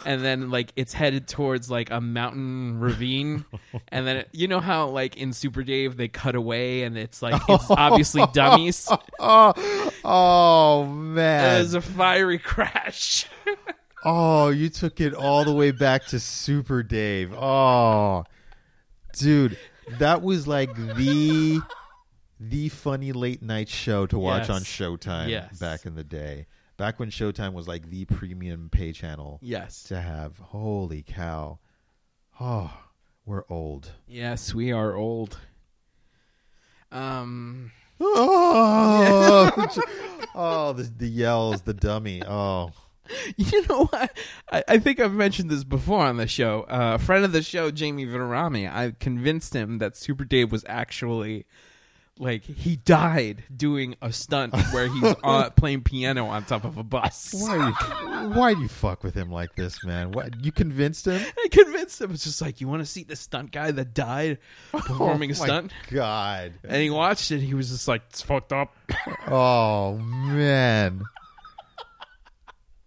and 0.06 0.24
then 0.24 0.50
like 0.50 0.74
it's 0.76 0.94
headed 0.94 1.28
towards 1.28 1.70
like 1.72 1.92
a 1.92 2.02
mountain 2.02 2.80
ravine, 2.80 3.46
and 3.88 4.06
then 4.06 4.18
it, 4.18 4.30
you 4.34 4.48
know 4.50 4.60
how 4.60 4.88
like 4.88 5.16
in 5.18 5.32
Super 5.32 5.64
Dave 5.64 5.96
they 5.98 6.10
cut 6.10 6.36
away 6.36 6.84
and 6.84 6.98
it's 6.98 7.22
like 7.22 7.42
it's 7.48 7.66
obviously 7.70 8.26
dummies. 8.34 8.90
Oh, 9.18 9.54
oh 10.04 10.86
man! 10.86 11.56
There's 11.56 11.74
a 11.74 11.82
fiery 11.82 12.40
crash. 12.40 13.28
Oh, 14.10 14.50
you 14.50 14.70
took 14.70 15.02
it 15.02 15.14
all 15.14 15.44
the 15.44 15.52
way 15.52 15.72
back 15.72 16.06
to 16.08 16.20
Super 16.20 16.82
Dave. 16.82 17.34
Oh, 17.34 18.24
dude, 19.18 19.58
that 19.98 20.22
was 20.22 20.48
like 20.48 20.74
the 20.76 21.60
the 22.40 22.70
funny 22.70 23.12
late 23.12 23.42
night 23.42 23.70
show 23.70 24.06
to 24.08 24.20
watch 24.20 24.48
Yes. 24.48 24.50
on 24.50 24.62
Showtime 24.62 25.30
Yes. 25.30 25.58
back 25.60 25.86
in 25.86 25.96
the 25.96 26.04
day. 26.04 26.46
Back 26.78 27.00
when 27.00 27.10
Showtime 27.10 27.54
was 27.54 27.68
like 27.68 27.90
the 27.90 28.06
premium 28.06 28.70
pay 28.70 28.92
channel 28.92 29.40
yes. 29.42 29.82
to 29.84 30.00
have. 30.00 30.38
Holy 30.38 31.02
cow! 31.02 31.58
Oh, 32.40 32.72
we're 33.26 33.44
old. 33.50 33.94
Yes, 34.08 34.54
we 34.54 34.72
are 34.72 34.94
old. 34.96 35.40
Um 36.92 37.72
Oh, 38.00 39.52
oh, 40.36 40.74
the, 40.74 40.84
the 40.84 41.08
yells, 41.08 41.64
the 41.64 41.74
dummy. 41.74 42.22
Oh, 42.24 42.72
you 43.38 43.66
know 43.68 43.86
what? 43.86 44.16
I, 44.52 44.64
I 44.68 44.78
think 44.78 45.00
I've 45.00 45.14
mentioned 45.14 45.50
this 45.50 45.64
before 45.64 46.02
on 46.06 46.18
the 46.18 46.28
show. 46.28 46.62
Uh, 46.70 46.94
a 46.96 47.04
friend 47.04 47.26
of 47.26 47.32
the 47.32 47.42
show, 47.42 47.72
Jamie 47.72 48.06
Vinarami, 48.06 48.72
I 48.72 48.94
convinced 49.00 49.56
him 49.56 49.80
that 49.80 49.96
Super 49.98 50.26
Dave 50.26 50.52
was 50.52 50.64
actually 50.68 51.46
like 52.20 52.44
he 52.44 52.76
died 52.76 53.44
doing 53.56 53.96
a 54.02 54.12
stunt 54.12 54.56
where 54.72 54.88
he's 54.88 55.04
uh, 55.24 55.50
playing 55.52 55.82
piano 55.84 56.26
on 56.28 56.46
top 56.46 56.64
of 56.66 56.78
a 56.78 56.84
bus. 56.84 57.34
why 57.38 57.56
you, 57.68 58.30
why 58.34 58.54
do 58.54 58.62
you 58.62 58.68
fuck 58.68 59.04
with 59.04 59.14
him 59.14 59.32
like 59.32 59.56
this, 59.56 59.84
man? 59.84 60.12
What 60.12 60.44
you 60.44 60.52
convinced 60.52 61.06
him? 61.08 61.22
I 61.38 61.48
convinced 61.50 62.02
him. 62.02 62.12
It's 62.12 62.24
just 62.24 62.42
like 62.42 62.60
you 62.62 62.68
want 62.68 62.82
to 62.82 62.86
see 62.86 63.04
the 63.04 63.16
stunt 63.16 63.52
guy 63.52 63.72
that 63.72 63.94
died 63.94 64.40
performing 64.72 65.32
a 65.32 65.34
Oh, 65.36 65.40
my 65.40 65.46
stunt, 65.46 65.72
God. 65.92 66.54
and 66.64 66.82
he 66.82 66.90
watched 66.90 67.32
it. 67.32 67.40
He 67.42 67.54
was 67.54 67.70
just 67.70 67.88
like, 67.88 68.02
"It's 68.10 68.22
fucked 68.22 68.54
up." 68.54 68.74
Oh 69.28 69.98
man. 69.98 71.04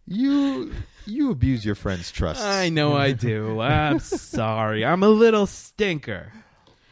You 0.07 0.73
you 1.07 1.31
abuse 1.31 1.65
your 1.65 1.75
friend's 1.75 2.11
trust. 2.11 2.43
I 2.43 2.69
know 2.69 2.97
I 2.97 3.13
do. 3.13 3.61
I'm 3.61 4.01
sorry. 4.01 4.85
I'm 4.85 5.03
a 5.03 5.09
little 5.09 5.47
stinker. 5.47 6.33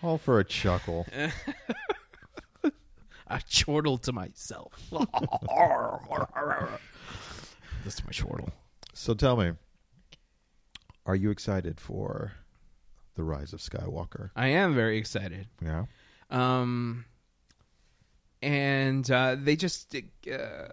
All 0.02 0.18
for 0.18 0.38
a 0.38 0.44
chuckle. 0.44 1.06
I 3.30 3.40
chortle 3.40 3.98
to 3.98 4.12
myself. 4.12 4.72
That's 7.84 8.04
my 8.04 8.12
chortle. 8.12 8.50
So 8.94 9.14
tell 9.14 9.36
me, 9.36 9.52
are 11.06 11.14
you 11.14 11.30
excited 11.30 11.80
for 11.80 12.32
the 13.14 13.22
rise 13.22 13.52
of 13.52 13.60
Skywalker? 13.60 14.30
I 14.34 14.48
am 14.48 14.74
very 14.74 14.98
excited. 14.98 15.48
Yeah. 15.62 15.84
Um, 16.30 17.04
and 18.42 19.10
uh, 19.10 19.36
they 19.38 19.56
just 19.56 19.94
uh, 19.94 20.68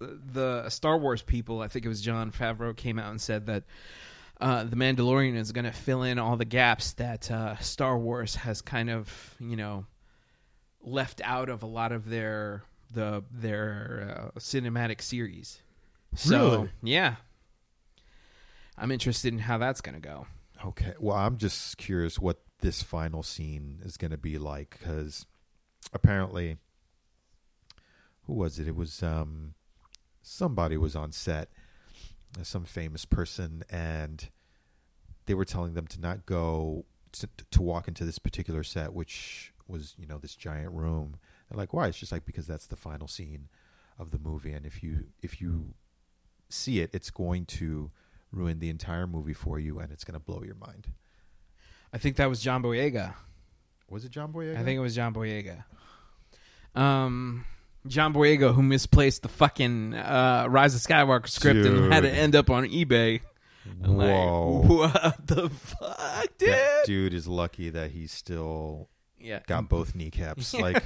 the 0.00 0.68
Star 0.68 0.98
Wars 0.98 1.22
people. 1.22 1.60
I 1.60 1.68
think 1.68 1.84
it 1.84 1.88
was 1.88 2.00
Jon 2.00 2.30
Favreau 2.30 2.76
came 2.76 2.98
out 2.98 3.10
and 3.10 3.20
said 3.20 3.46
that 3.46 3.64
uh, 4.40 4.64
the 4.64 4.76
Mandalorian 4.76 5.36
is 5.36 5.52
going 5.52 5.64
to 5.64 5.72
fill 5.72 6.02
in 6.02 6.18
all 6.18 6.36
the 6.36 6.44
gaps 6.44 6.92
that 6.94 7.30
uh, 7.30 7.56
Star 7.58 7.98
Wars 7.98 8.36
has 8.36 8.60
kind 8.60 8.90
of 8.90 9.34
you 9.38 9.56
know 9.56 9.86
left 10.86 11.20
out 11.24 11.50
of 11.50 11.62
a 11.62 11.66
lot 11.66 11.92
of 11.92 12.08
their 12.08 12.62
the 12.90 13.22
their 13.30 14.30
uh, 14.34 14.38
cinematic 14.38 15.02
series. 15.02 15.60
So 16.14 16.38
Really? 16.38 16.70
yeah, 16.82 17.16
I'm 18.78 18.90
interested 18.90 19.32
in 19.32 19.40
how 19.40 19.58
that's 19.58 19.80
going 19.82 19.96
to 19.96 20.00
go. 20.00 20.26
Okay. 20.64 20.94
Well, 20.98 21.16
I'm 21.16 21.36
just 21.36 21.76
curious 21.76 22.18
what 22.18 22.40
this 22.60 22.82
final 22.82 23.22
scene 23.22 23.80
is 23.84 23.96
going 23.98 24.12
to 24.12 24.16
be 24.16 24.38
like 24.38 24.76
because 24.78 25.26
apparently, 25.92 26.56
who 28.22 28.32
was 28.34 28.58
it? 28.58 28.68
It 28.68 28.76
was 28.76 29.02
um, 29.02 29.54
somebody 30.22 30.76
was 30.78 30.96
on 30.96 31.12
set, 31.12 31.50
some 32.42 32.64
famous 32.64 33.04
person, 33.04 33.62
and 33.68 34.30
they 35.26 35.34
were 35.34 35.44
telling 35.44 35.74
them 35.74 35.86
to 35.88 36.00
not 36.00 36.24
go 36.24 36.86
to, 37.12 37.28
to 37.50 37.60
walk 37.62 37.88
into 37.88 38.04
this 38.04 38.18
particular 38.18 38.62
set, 38.62 38.94
which 38.94 39.52
was 39.68 39.94
you 39.98 40.06
know 40.06 40.18
this 40.18 40.34
giant 40.34 40.72
room. 40.72 41.16
They're 41.50 41.58
like, 41.58 41.72
why? 41.72 41.88
It's 41.88 41.98
just 41.98 42.12
like 42.12 42.24
because 42.24 42.46
that's 42.46 42.66
the 42.66 42.76
final 42.76 43.08
scene 43.08 43.48
of 43.98 44.10
the 44.10 44.18
movie, 44.18 44.52
and 44.52 44.66
if 44.66 44.82
you 44.82 45.06
if 45.22 45.40
you 45.40 45.74
see 46.48 46.80
it, 46.80 46.90
it's 46.92 47.10
going 47.10 47.46
to 47.46 47.90
ruin 48.32 48.58
the 48.58 48.68
entire 48.68 49.06
movie 49.06 49.34
for 49.34 49.58
you, 49.58 49.78
and 49.78 49.92
it's 49.92 50.04
going 50.04 50.18
to 50.18 50.24
blow 50.24 50.42
your 50.42 50.54
mind. 50.56 50.92
I 51.92 51.98
think 51.98 52.16
that 52.16 52.28
was 52.28 52.40
John 52.40 52.62
Boyega. 52.62 53.14
Was 53.88 54.04
it 54.04 54.10
John 54.10 54.32
Boyega? 54.32 54.58
I 54.58 54.64
think 54.64 54.76
it 54.76 54.80
was 54.80 54.94
John 54.94 55.14
Boyega. 55.14 55.64
Um, 56.74 57.44
John 57.86 58.12
Boyega, 58.12 58.54
who 58.54 58.62
misplaced 58.62 59.22
the 59.22 59.28
fucking 59.28 59.94
uh, 59.94 60.46
Rise 60.48 60.74
of 60.74 60.80
Skywalker 60.80 61.28
script 61.28 61.64
and 61.64 61.92
had 61.92 62.04
it 62.04 62.10
Dude. 62.10 62.18
end 62.18 62.36
up 62.36 62.50
on 62.50 62.64
eBay 62.64 63.20
I'm 63.84 63.96
like, 63.96 64.08
Whoa. 64.08 64.62
what 64.66 65.26
the 65.26 65.48
fuck, 65.50 66.38
dude? 66.38 66.50
That 66.50 66.82
dude 66.84 67.14
is 67.14 67.26
lucky 67.26 67.70
that 67.70 67.90
he's 67.92 68.12
still 68.12 68.88
yeah, 69.26 69.40
got 69.46 69.68
both 69.68 69.94
kneecaps. 69.94 70.54
Like, 70.54 70.82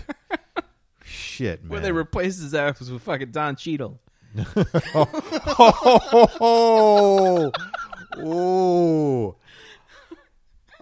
shit, 1.04 1.62
man. 1.62 1.70
where 1.70 1.80
they 1.80 1.92
replaced 1.92 2.40
his 2.40 2.54
ass 2.54 2.80
with 2.80 3.02
fucking 3.02 3.32
Don 3.32 3.54
Cheadle. 3.56 4.00
oh, 4.94 5.12
oh, 8.16 9.36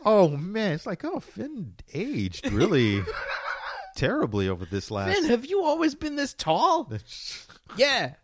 oh, 0.05 0.29
man! 0.29 0.73
It's 0.73 0.87
like, 0.87 1.05
oh, 1.05 1.19
Finn 1.19 1.75
aged 1.93 2.51
really 2.53 3.03
terribly 3.97 4.49
over 4.49 4.65
this 4.65 4.91
last. 4.91 5.21
Man, 5.21 5.31
have 5.31 5.45
you 5.45 5.65
always 5.65 5.95
been 5.95 6.17
this 6.17 6.35
tall? 6.35 6.91
Yeah. 7.77 8.15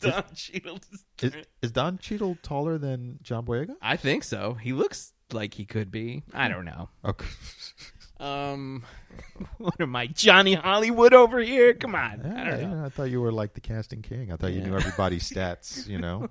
Don 0.00 0.24
Cheadle. 0.34 0.78
is, 1.20 1.34
is 1.60 1.70
Don 1.70 1.98
Cheadle 1.98 2.38
taller 2.42 2.78
than 2.78 3.18
John 3.22 3.44
Boyega? 3.44 3.74
I 3.82 3.96
think 3.96 4.24
so. 4.24 4.54
He 4.54 4.72
looks 4.72 5.12
like 5.34 5.54
he 5.54 5.64
could 5.64 5.90
be. 5.90 6.22
I 6.32 6.48
don't 6.48 6.64
know. 6.64 6.88
Okay. 7.04 7.26
Um, 8.20 8.84
what 9.58 9.78
am 9.80 9.94
I, 9.96 10.06
Johnny 10.06 10.54
Hollywood 10.54 11.12
over 11.12 11.40
here? 11.40 11.74
Come 11.74 11.94
on. 11.94 12.22
I 12.24 12.44
don't 12.50 12.62
know. 12.62 12.76
yeah, 12.80 12.86
I 12.86 12.88
thought 12.88 13.10
you 13.10 13.20
were 13.20 13.32
like 13.32 13.54
the 13.54 13.60
casting 13.60 14.02
king. 14.02 14.32
I 14.32 14.36
thought 14.36 14.52
you 14.52 14.60
Yeah. 14.60 14.66
knew 14.68 14.76
everybody's 14.76 15.28
stats. 15.30 15.86
You 15.86 15.98
know, 15.98 16.30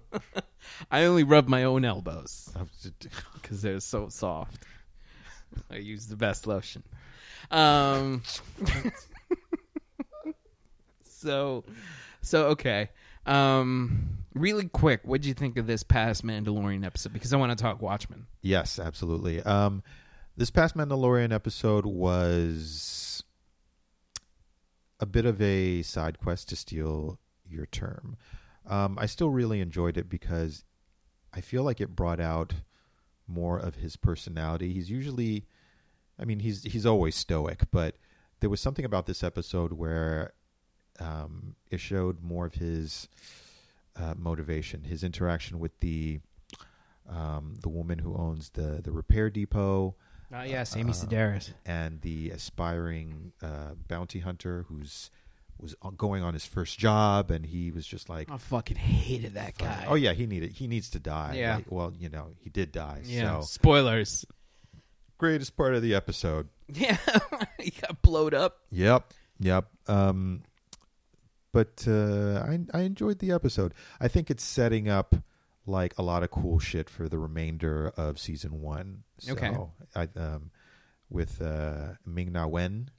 I 0.89 1.03
only 1.05 1.23
rub 1.23 1.47
my 1.47 1.65
own 1.65 1.85
elbows 1.85 2.49
I 2.55 2.61
was 2.61 2.69
just- 2.81 3.09
because 3.33 3.61
they're 3.61 3.79
so 3.81 4.07
soft. 4.09 4.63
I 5.69 5.75
use 5.75 6.07
the 6.07 6.15
best 6.15 6.47
lotion. 6.47 6.81
Um. 7.51 8.23
so, 11.03 11.63
so 12.21 12.47
okay. 12.47 12.89
Um, 13.25 14.17
really 14.33 14.67
quick, 14.67 15.01
what 15.03 15.09
would 15.11 15.25
you 15.25 15.33
think 15.33 15.57
of 15.57 15.67
this 15.67 15.83
past 15.83 16.25
Mandalorian 16.25 16.85
episode? 16.85 17.13
Because 17.13 17.33
I 17.33 17.37
want 17.37 17.57
to 17.57 17.61
talk 17.61 17.81
Watchmen. 17.81 18.27
Yes, 18.41 18.79
absolutely. 18.79 19.41
Um, 19.41 19.83
this 20.35 20.49
past 20.49 20.75
Mandalorian 20.75 21.31
episode 21.31 21.85
was 21.85 23.23
a 24.99 25.05
bit 25.05 25.25
of 25.25 25.41
a 25.41 25.81
side 25.81 26.19
quest 26.19 26.49
to 26.49 26.55
steal 26.55 27.19
your 27.47 27.65
term. 27.65 28.17
Um, 28.65 28.97
I 28.99 29.05
still 29.05 29.29
really 29.29 29.59
enjoyed 29.59 29.97
it 29.97 30.09
because 30.09 30.63
I 31.33 31.41
feel 31.41 31.63
like 31.63 31.81
it 31.81 31.95
brought 31.95 32.19
out 32.19 32.53
more 33.27 33.57
of 33.57 33.75
his 33.75 33.95
personality. 33.95 34.73
He's 34.73 34.89
usually, 34.89 35.45
I 36.19 36.25
mean, 36.25 36.39
he's 36.39 36.63
he's 36.63 36.85
always 36.85 37.15
stoic, 37.15 37.63
but 37.71 37.97
there 38.39 38.49
was 38.49 38.61
something 38.61 38.85
about 38.85 39.05
this 39.05 39.23
episode 39.23 39.73
where 39.73 40.33
um, 40.99 41.55
it 41.69 41.79
showed 41.79 42.21
more 42.21 42.45
of 42.45 42.55
his 42.55 43.07
uh, 43.95 44.13
motivation, 44.17 44.83
his 44.83 45.03
interaction 45.03 45.59
with 45.59 45.79
the 45.79 46.19
um, 47.09 47.55
the 47.61 47.69
woman 47.69 47.99
who 47.99 48.15
owns 48.15 48.49
the 48.51 48.81
the 48.83 48.91
repair 48.91 49.29
depot, 49.29 49.95
Oh 50.33 50.41
yes, 50.43 50.75
Amy 50.75 50.91
Uh, 50.91 50.93
Sedaris. 50.95 51.53
and 51.65 52.01
the 52.01 52.31
aspiring 52.31 53.33
uh, 53.41 53.73
bounty 53.87 54.19
hunter 54.19 54.65
who's 54.67 55.11
was 55.59 55.75
going 55.97 56.23
on 56.23 56.33
his 56.33 56.45
first 56.45 56.79
job, 56.79 57.29
and 57.29 57.45
he 57.45 57.71
was 57.71 57.85
just 57.85 58.09
like, 58.09 58.29
I 58.31 58.37
fucking 58.37 58.77
hated 58.77 59.35
that 59.35 59.57
guy. 59.57 59.85
"Oh 59.87 59.95
yeah, 59.95 60.13
he 60.13 60.25
needed 60.25 60.51
he 60.53 60.67
needs 60.67 60.89
to 60.91 60.99
die." 60.99 61.35
Yeah. 61.37 61.57
Like, 61.57 61.71
well, 61.71 61.93
you 61.97 62.09
know, 62.09 62.31
he 62.39 62.49
did 62.49 62.71
die. 62.71 63.01
yeah. 63.05 63.39
So 63.41 63.45
Spoilers. 63.45 64.25
greatest 65.17 65.55
part 65.55 65.75
of 65.75 65.81
the 65.81 65.93
episode. 65.95 66.47
Yeah, 66.73 66.97
he 67.59 67.71
got 67.71 68.01
blowed 68.01 68.33
up. 68.33 68.61
Yep, 68.71 69.13
yep. 69.39 69.65
Um, 69.87 70.41
but 71.53 71.85
uh, 71.87 72.43
I 72.45 72.59
I 72.73 72.81
enjoyed 72.81 73.19
the 73.19 73.31
episode. 73.31 73.73
I 74.01 74.09
think 74.09 74.29
it's 74.29 74.43
setting 74.43 74.89
up 74.89 75.15
like 75.65 75.93
a 75.97 76.01
lot 76.03 76.23
of 76.23 76.31
cool 76.31 76.59
shit 76.59 76.89
for 76.89 77.07
the 77.07 77.17
remainder 77.17 77.87
of 77.95 78.19
season 78.19 78.59
one. 78.61 79.03
So 79.19 79.31
Okay. 79.31 79.55
I 79.95 80.09
um 80.19 80.51
with 81.09 81.41
uh, 81.41 81.93
Ming 82.05 82.33
Na 82.33 82.47
Wen 82.47 82.89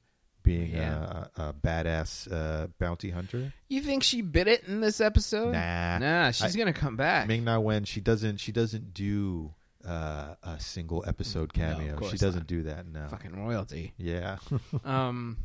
being 0.42 0.72
Yeah. 0.72 1.26
a, 1.36 1.42
a 1.48 1.52
badass 1.54 2.30
uh, 2.32 2.68
bounty 2.78 3.10
hunter. 3.10 3.52
You 3.68 3.80
think 3.82 4.02
she 4.02 4.20
bit 4.22 4.46
it 4.46 4.64
in 4.68 4.80
this 4.80 5.00
episode? 5.00 5.52
Nah, 5.52 5.98
Nah, 5.98 6.30
she's 6.30 6.54
I- 6.54 6.58
gonna 6.58 6.72
come 6.72 6.96
back. 6.96 7.26
Ming 7.28 7.44
Na 7.44 7.58
Wen. 7.58 7.84
She 7.84 8.00
doesn't. 8.00 8.38
She 8.38 8.52
doesn't 8.52 8.94
do 8.94 9.52
uh, 9.86 10.34
a 10.42 10.58
single 10.60 11.04
episode 11.06 11.52
cameo. 11.52 11.96
course 11.96 12.12
she 12.12 12.16
doesn't 12.18 12.40
not. 12.42 12.46
do 12.46 12.62
that. 12.64 12.86
No. 12.86 13.08
Fucking 13.08 13.34
royalty. 13.44 13.92
Yeah. 13.98 14.38
Um, 14.84 15.36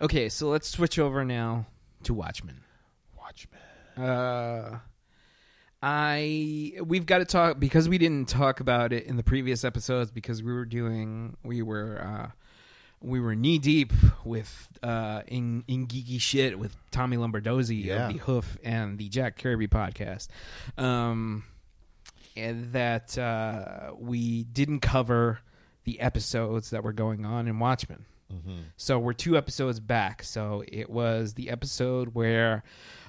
okay, 0.00 0.28
so 0.28 0.48
let's 0.48 0.68
switch 0.68 0.98
over 0.98 1.24
now 1.24 1.66
to 2.04 2.14
Watchmen. 2.14 2.60
Watchmen. 3.16 3.60
Uh, 4.08 4.78
I 5.82 6.72
we've 6.82 7.04
got 7.06 7.18
to 7.18 7.24
talk 7.24 7.60
because 7.60 7.88
we 7.88 7.98
didn't 7.98 8.28
talk 8.28 8.60
about 8.60 8.92
it 8.92 9.04
in 9.06 9.16
the 9.16 9.22
previous 9.22 9.64
episodes 9.64 10.10
because 10.10 10.42
we 10.42 10.52
were 10.52 10.64
doing 10.64 11.36
we 11.44 11.60
were 11.62 12.00
uh 12.02 12.30
we 13.02 13.20
were 13.20 13.34
knee 13.34 13.58
deep 13.58 13.92
with 14.24 14.72
uh 14.82 15.20
in 15.28 15.62
in 15.68 15.86
geeky 15.86 16.18
shit 16.20 16.58
with 16.58 16.74
Tommy 16.90 17.16
Lombardozzi 17.18 17.84
Yeah. 17.84 18.06
of 18.08 18.12
the 18.14 18.18
Hoof 18.20 18.56
and 18.64 18.98
the 18.98 19.08
Jack 19.10 19.38
Kirby 19.38 19.68
podcast. 19.68 20.28
Um 20.78 21.44
and 22.34 22.72
that 22.72 23.18
uh 23.18 23.92
we 23.98 24.44
didn't 24.44 24.80
cover 24.80 25.40
the 25.84 26.00
episodes 26.00 26.70
that 26.70 26.82
were 26.82 26.94
going 26.94 27.26
on 27.26 27.46
in 27.46 27.58
Watchmen. 27.58 28.06
Mm-hmm. 28.32 28.58
So 28.76 28.98
we're 28.98 29.12
two 29.12 29.36
episodes 29.36 29.80
back. 29.80 30.22
So 30.22 30.64
it 30.66 30.90
was 30.90 31.34
the 31.34 31.50
episode 31.50 32.14
where 32.14 32.62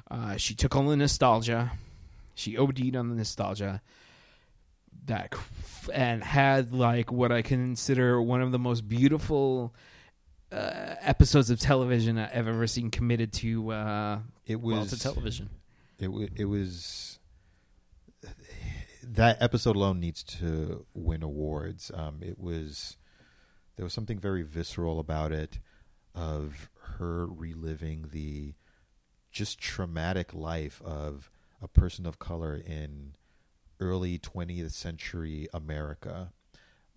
uh, 0.09 0.37
she 0.37 0.53
took 0.53 0.75
on 0.75 0.87
the 0.87 0.97
nostalgia, 0.97 1.71
she 2.33 2.57
OD'd 2.57 2.95
on 2.95 3.09
the 3.09 3.15
nostalgia, 3.15 3.81
that 5.05 5.33
and 5.93 6.23
had 6.23 6.73
like 6.73 7.11
what 7.11 7.31
I 7.31 7.41
consider 7.41 8.21
one 8.21 8.41
of 8.41 8.51
the 8.51 8.59
most 8.59 8.87
beautiful 8.87 9.73
uh, 10.51 10.95
episodes 11.01 11.49
of 11.49 11.59
television 11.59 12.17
I've 12.17 12.47
ever 12.47 12.67
seen 12.67 12.91
committed 12.91 13.33
to 13.33 13.71
uh, 13.71 14.19
It 14.45 14.61
well 14.61 14.81
was 14.81 14.91
to 14.91 14.99
television. 14.99 15.49
It 15.99 16.07
wa 16.07 16.25
it 16.35 16.45
was 16.45 17.19
that 19.03 19.41
episode 19.41 19.75
alone 19.75 19.99
needs 19.99 20.23
to 20.23 20.85
win 20.93 21.23
awards. 21.23 21.91
Um, 21.93 22.19
it 22.21 22.39
was 22.39 22.97
there 23.75 23.83
was 23.83 23.93
something 23.93 24.19
very 24.19 24.43
visceral 24.43 24.99
about 24.99 25.31
it, 25.31 25.59
of 26.13 26.69
her 26.97 27.25
reliving 27.25 28.09
the 28.11 28.53
just 29.31 29.59
traumatic 29.59 30.33
life 30.33 30.81
of 30.83 31.29
a 31.61 31.67
person 31.67 32.05
of 32.05 32.19
color 32.19 32.55
in 32.55 33.15
early 33.79 34.17
20th 34.17 34.71
century 34.71 35.47
America, 35.53 36.31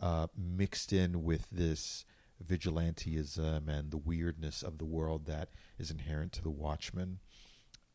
uh, 0.00 0.28
mixed 0.36 0.92
in 0.92 1.24
with 1.24 1.50
this 1.50 2.04
vigilanteism 2.44 3.68
and 3.68 3.90
the 3.90 3.96
weirdness 3.96 4.62
of 4.62 4.78
the 4.78 4.84
world 4.84 5.26
that 5.26 5.48
is 5.78 5.90
inherent 5.90 6.32
to 6.32 6.42
the 6.42 6.50
Watchmen. 6.50 7.18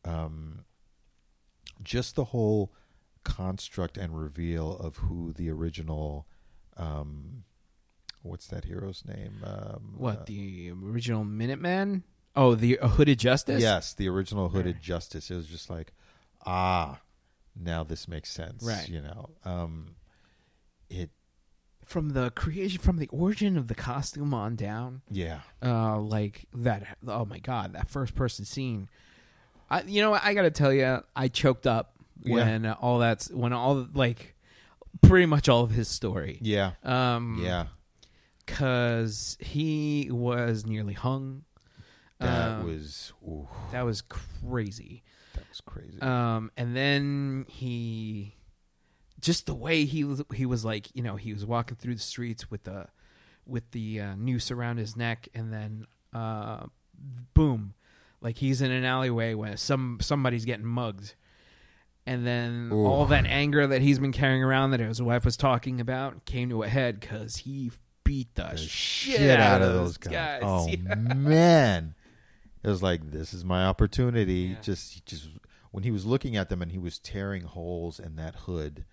Um, 0.04 0.66
just 1.82 2.14
the 2.14 2.24
whole 2.24 2.74
construct 3.24 3.96
and 3.96 4.20
reveal 4.20 4.76
of 4.76 4.96
who 4.98 5.32
the 5.32 5.50
original 5.50 6.26
um 6.76 7.44
what's 8.24 8.46
that 8.48 8.64
hero's 8.64 9.04
name 9.06 9.42
um 9.44 9.94
What 9.96 10.18
uh, 10.20 10.24
the 10.26 10.72
original 10.72 11.24
Minuteman? 11.24 12.02
Oh, 12.36 12.54
the 12.56 12.78
uh, 12.80 12.88
Hooded 12.88 13.18
Justice. 13.20 13.62
yes 13.62 13.94
the 13.94 14.08
original 14.08 14.48
hooded 14.48 14.76
Right. 14.76 14.82
justice 14.82 15.30
it 15.30 15.36
was 15.36 15.46
just 15.46 15.70
like 15.70 15.92
ah 16.44 17.00
now 17.54 17.84
this 17.84 18.08
makes 18.08 18.30
sense 18.32 18.62
Right. 18.64 18.88
you 18.88 19.00
know 19.00 19.30
um 19.44 19.94
it 20.90 21.10
from 21.84 22.10
the 22.10 22.30
creation, 22.30 22.80
from 22.80 22.96
the 22.96 23.08
origin 23.08 23.56
of 23.58 23.68
the 23.68 23.74
costume 23.74 24.32
on 24.34 24.56
down. 24.56 25.02
yeah 25.10 25.40
uh 25.62 25.98
like 26.00 26.46
that 26.54 26.96
oh 27.06 27.24
my 27.26 27.38
god 27.38 27.74
that 27.74 27.88
first 27.90 28.14
person 28.14 28.44
scene 28.46 28.88
i 29.70 29.82
you 29.82 30.00
know 30.02 30.12
i 30.14 30.32
gotta 30.34 30.50
tell 30.50 30.72
you 30.72 31.00
i 31.14 31.28
choked 31.28 31.66
up 31.66 31.94
when 32.26 32.64
uh, 32.64 32.74
all 32.80 32.98
that's 32.98 33.30
when 33.30 33.52
all 33.52 33.86
like 33.94 34.34
pretty 35.02 35.26
much 35.26 35.48
all 35.48 35.62
of 35.62 35.70
his 35.72 35.88
story 35.88 36.38
yeah 36.42 36.72
um 36.84 37.38
yeah 37.44 37.66
because 38.44 39.36
he 39.40 40.08
was 40.10 40.64
nearly 40.66 40.94
hung. 40.94 41.44
That 42.20 42.58
Um, 42.60 42.64
was 42.66 43.12
ooh, 43.26 43.48
that 43.72 43.82
was 43.82 44.02
crazy. 44.02 45.02
That 45.34 45.48
was 45.48 45.60
crazy. 45.60 46.00
Um 46.00 46.50
and 46.56 46.76
then 46.76 47.46
he 47.48 48.36
just 49.20 49.46
the 49.46 49.54
way 49.54 49.84
he 49.84 50.04
was 50.04 50.22
he 50.34 50.46
was 50.46 50.64
like 50.64 50.94
you 50.94 51.02
know 51.02 51.16
he 51.16 51.32
was 51.32 51.44
walking 51.44 51.76
through 51.76 51.94
the 51.94 52.00
streets 52.00 52.50
with 52.50 52.64
the 52.64 52.86
with 53.46 53.70
the 53.72 54.00
uh, 54.00 54.14
noose 54.16 54.50
around 54.50 54.78
his 54.78 54.96
neck 54.96 55.28
and 55.34 55.52
then 55.52 55.86
uh 56.12 56.66
boom. 57.34 57.74
Like 58.20 58.38
he's 58.38 58.62
in 58.62 58.70
an 58.70 58.84
alleyway 58.84 59.34
where 59.34 59.56
some 59.56 59.98
somebody's 60.00 60.44
getting 60.44 60.66
mugged. 60.66 61.14
And 62.06 62.26
then 62.26 62.68
Ooh. 62.70 62.84
all 62.86 63.06
that 63.06 63.24
anger 63.26 63.66
that 63.66 63.80
he's 63.80 63.98
been 63.98 64.12
carrying 64.12 64.42
around 64.44 64.70
that 64.72 64.80
his 64.80 65.00
wife 65.00 65.24
was 65.24 65.36
talking 65.38 65.80
about 65.80 66.24
came 66.26 66.50
to 66.50 66.62
a 66.62 66.68
head 66.68 67.00
because 67.00 67.36
he 67.38 67.70
beat 68.04 68.34
the, 68.34 68.44
the 68.44 68.56
shit, 68.58 69.40
out 69.40 69.62
of 69.62 69.72
those 69.72 69.96
guys, 69.96 70.42
Oh 70.44 70.68
Yeah. 70.68 70.94
man, 70.94 71.94
it 72.62 72.68
was 72.68 72.82
like 72.82 73.10
this 73.10 73.32
is 73.34 73.44
my 73.44 73.64
opportunity. 73.64 74.52
Yeah. 74.54 74.60
Just 74.62 75.04
just 75.06 75.28
when 75.70 75.82
he 75.84 75.90
was 75.90 76.04
looking 76.06 76.36
at 76.36 76.48
them 76.48 76.62
and 76.62 76.70
he 76.70 76.78
was 76.78 76.98
tearing 76.98 77.42
holes 77.42 77.98
in 77.98 78.16
that 78.16 78.34
hood, 78.34 78.84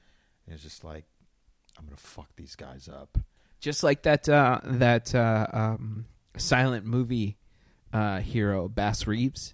it 0.47 0.51
was 0.53 0.61
just 0.63 0.83
like, 0.83 1.05
I'm 1.77 1.85
gonna 1.85 1.97
fuck 1.97 2.29
these 2.35 2.55
guys 2.55 2.89
up. 2.91 3.17
Just 3.59 3.83
like 3.83 4.01
that 4.03 4.27
uh, 4.27 4.59
that 4.63 5.13
uh, 5.13 5.45
um, 5.53 6.05
silent 6.37 6.85
movie 6.85 7.37
uh, 7.93 8.19
hero 8.19 8.67
Bass 8.67 9.05
Reeves, 9.05 9.53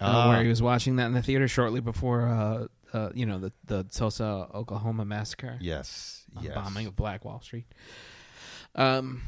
uh, 0.00 0.04
Ah. 0.04 0.28
where 0.28 0.42
he 0.42 0.48
was 0.48 0.62
watching 0.62 0.96
that 0.96 1.06
in 1.06 1.12
the 1.14 1.22
theater 1.22 1.48
shortly 1.48 1.80
before 1.80 2.28
uh, 2.28 2.66
uh, 2.96 3.10
you 3.14 3.26
know 3.26 3.38
the 3.40 3.52
the 3.64 3.84
Tulsa, 3.84 4.46
Oklahoma 4.54 5.04
massacre. 5.04 5.58
Yes, 5.60 6.24
yes. 6.40 6.54
bombing 6.54 6.86
of 6.86 6.94
Black 6.94 7.24
Wall 7.24 7.40
Street. 7.40 7.66
Um, 8.78 9.22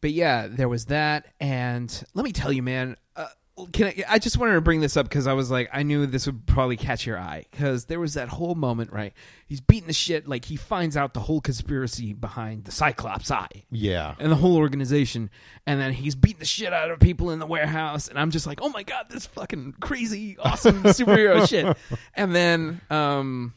but 0.00 0.10
yeah, 0.10 0.48
there 0.48 0.68
was 0.68 0.86
that, 0.86 1.26
and 1.38 2.02
let 2.14 2.24
me 2.24 2.32
tell 2.32 2.50
you, 2.52 2.62
man. 2.62 2.96
Uh, 3.14 3.26
can 3.74 3.88
I? 3.88 4.04
I 4.08 4.18
just 4.18 4.38
wanted 4.38 4.54
to 4.54 4.62
bring 4.62 4.80
this 4.80 4.96
up 4.96 5.06
because 5.06 5.26
I 5.26 5.34
was 5.34 5.50
like, 5.50 5.68
I 5.70 5.82
knew 5.82 6.06
this 6.06 6.24
would 6.24 6.46
probably 6.46 6.78
catch 6.78 7.04
your 7.04 7.18
eye 7.18 7.44
because 7.50 7.84
there 7.84 8.00
was 8.00 8.14
that 8.14 8.28
whole 8.30 8.54
moment, 8.54 8.90
right? 8.90 9.12
He's 9.46 9.60
beating 9.60 9.86
the 9.86 9.92
shit, 9.92 10.26
like 10.26 10.46
he 10.46 10.56
finds 10.56 10.96
out 10.96 11.12
the 11.12 11.20
whole 11.20 11.42
conspiracy 11.42 12.14
behind 12.14 12.64
the 12.64 12.72
Cyclops 12.72 13.30
Eye 13.30 13.64
Yeah, 13.70 14.14
and 14.18 14.32
the 14.32 14.36
whole 14.36 14.56
organization, 14.56 15.28
and 15.66 15.78
then 15.78 15.92
he's 15.92 16.14
beating 16.14 16.38
the 16.38 16.46
shit 16.46 16.72
out 16.72 16.90
of 16.90 17.00
people 17.00 17.30
in 17.30 17.38
the 17.38 17.46
warehouse, 17.46 18.08
and 18.08 18.18
I'm 18.18 18.30
just 18.30 18.46
like, 18.46 18.60
oh 18.62 18.70
my 18.70 18.82
god, 18.82 19.06
this 19.10 19.26
fucking 19.26 19.74
crazy, 19.80 20.38
awesome 20.38 20.82
superhero 20.84 21.46
shit. 21.46 21.76
And 22.14 22.34
then, 22.34 22.80
um, 22.88 23.52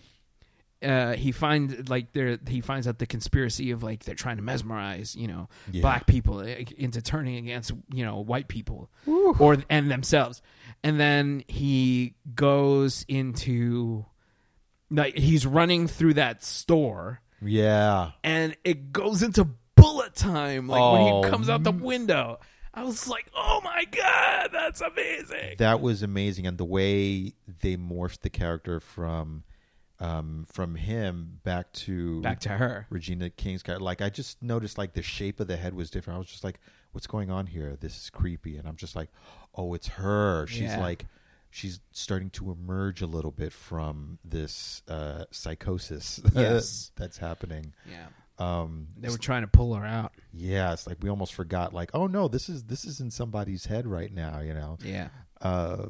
uh, 0.83 1.13
he 1.15 1.31
finds 1.31 1.89
like 1.89 2.13
there, 2.13 2.37
he 2.47 2.61
finds 2.61 2.87
out 2.87 2.99
the 2.99 3.05
conspiracy 3.05 3.71
of 3.71 3.83
like 3.83 4.03
they're 4.03 4.15
trying 4.15 4.37
to 4.37 4.43
mesmerize, 4.43 5.15
you 5.15 5.27
know, 5.27 5.49
Yeah. 5.71 5.81
black 5.81 6.05
people 6.07 6.39
into 6.41 7.01
turning 7.01 7.37
against 7.37 7.71
you 7.93 8.03
know 8.05 8.19
white 8.19 8.47
people 8.47 8.89
or 9.39 9.57
and 9.69 9.89
themselves, 9.89 10.41
and 10.83 10.99
then 10.99 11.43
he 11.47 12.15
goes 12.35 13.05
into 13.07 14.05
like 14.91 15.17
he's 15.17 15.45
running 15.45 15.87
through 15.87 16.15
that 16.15 16.43
store. 16.43 17.21
Yeah. 17.41 18.11
and 18.23 18.55
it 18.63 18.93
goes 18.93 19.21
into 19.21 19.47
bullet 19.75 20.15
time 20.15 20.67
like 20.69 20.79
when 20.81 21.01
Oh, 21.01 21.23
he 21.23 21.29
comes 21.29 21.49
out 21.49 21.63
the 21.63 21.71
window. 21.73 22.39
I 22.73 22.83
was 22.85 23.07
like 23.07 23.27
oh 23.35 23.59
my 23.63 23.85
god 23.85 24.49
that's 24.53 24.81
amazing. 24.81 25.55
That 25.59 25.81
was 25.81 26.01
amazing, 26.03 26.47
and 26.47 26.57
the 26.57 26.65
way 26.65 27.33
they 27.61 27.75
morphed 27.77 28.21
the 28.21 28.29
character 28.29 28.79
from 28.79 29.43
um, 29.99 30.45
from 30.51 30.75
him 30.75 31.39
back 31.43 31.71
to 31.73 32.21
back 32.21 32.39
to 32.41 32.49
her 32.49 32.87
Regina 32.89 33.29
King's 33.29 33.63
character. 33.63 33.83
Like 33.83 34.01
I 34.01 34.09
just 34.09 34.41
noticed, 34.41 34.77
like 34.77 34.93
the 34.93 35.01
shape 35.03 35.39
of 35.39 35.47
the 35.47 35.57
head 35.57 35.73
was 35.73 35.89
different. 35.89 36.15
I 36.15 36.19
was 36.19 36.27
just 36.29 36.43
like, 36.43 36.59
"What's 36.91 37.07
going 37.07 37.31
on 37.31 37.47
here? 37.47 37.77
This 37.79 37.95
is 37.97 38.09
creepy." 38.09 38.57
And 38.57 38.67
I'm 38.67 38.75
just 38.75 38.95
like, 38.95 39.09
"Oh, 39.55 39.73
it's 39.73 39.87
her. 39.87 40.45
She's 40.47 40.61
Yeah. 40.61 40.79
like." 40.79 41.05
She's 41.55 41.81
starting 41.91 42.31
to 42.31 42.49
emerge 42.51 43.03
a 43.03 43.05
little 43.05 43.29
bit 43.29 43.53
from 43.53 44.17
this 44.25 44.81
uh, 44.87 45.25
psychosis 45.29 46.19
Yes. 46.35 46.91
that's 46.95 47.19
happening. 47.19 47.75
yeah 47.87 48.07
Um, 48.39 48.87
they 48.97 49.07
were 49.09 49.19
trying 49.19 49.43
to 49.43 49.47
pull 49.47 49.75
her 49.75 49.85
out 49.85 50.13
yeah, 50.33 50.73
it's 50.73 50.87
like 50.87 50.97
we 51.03 51.09
almost 51.11 51.35
forgot. 51.35 51.71
Like, 51.71 51.91
oh 51.93 52.07
no, 52.07 52.27
this 52.27 52.49
is 52.49 52.63
this 52.63 52.85
is 52.85 52.99
in 53.01 53.11
somebody's 53.11 53.67
head 53.67 53.85
right 53.85 54.11
now. 54.11 54.39
You 54.39 54.55
know, 54.55 54.79
yeah 54.83 55.09
uh, 55.43 55.89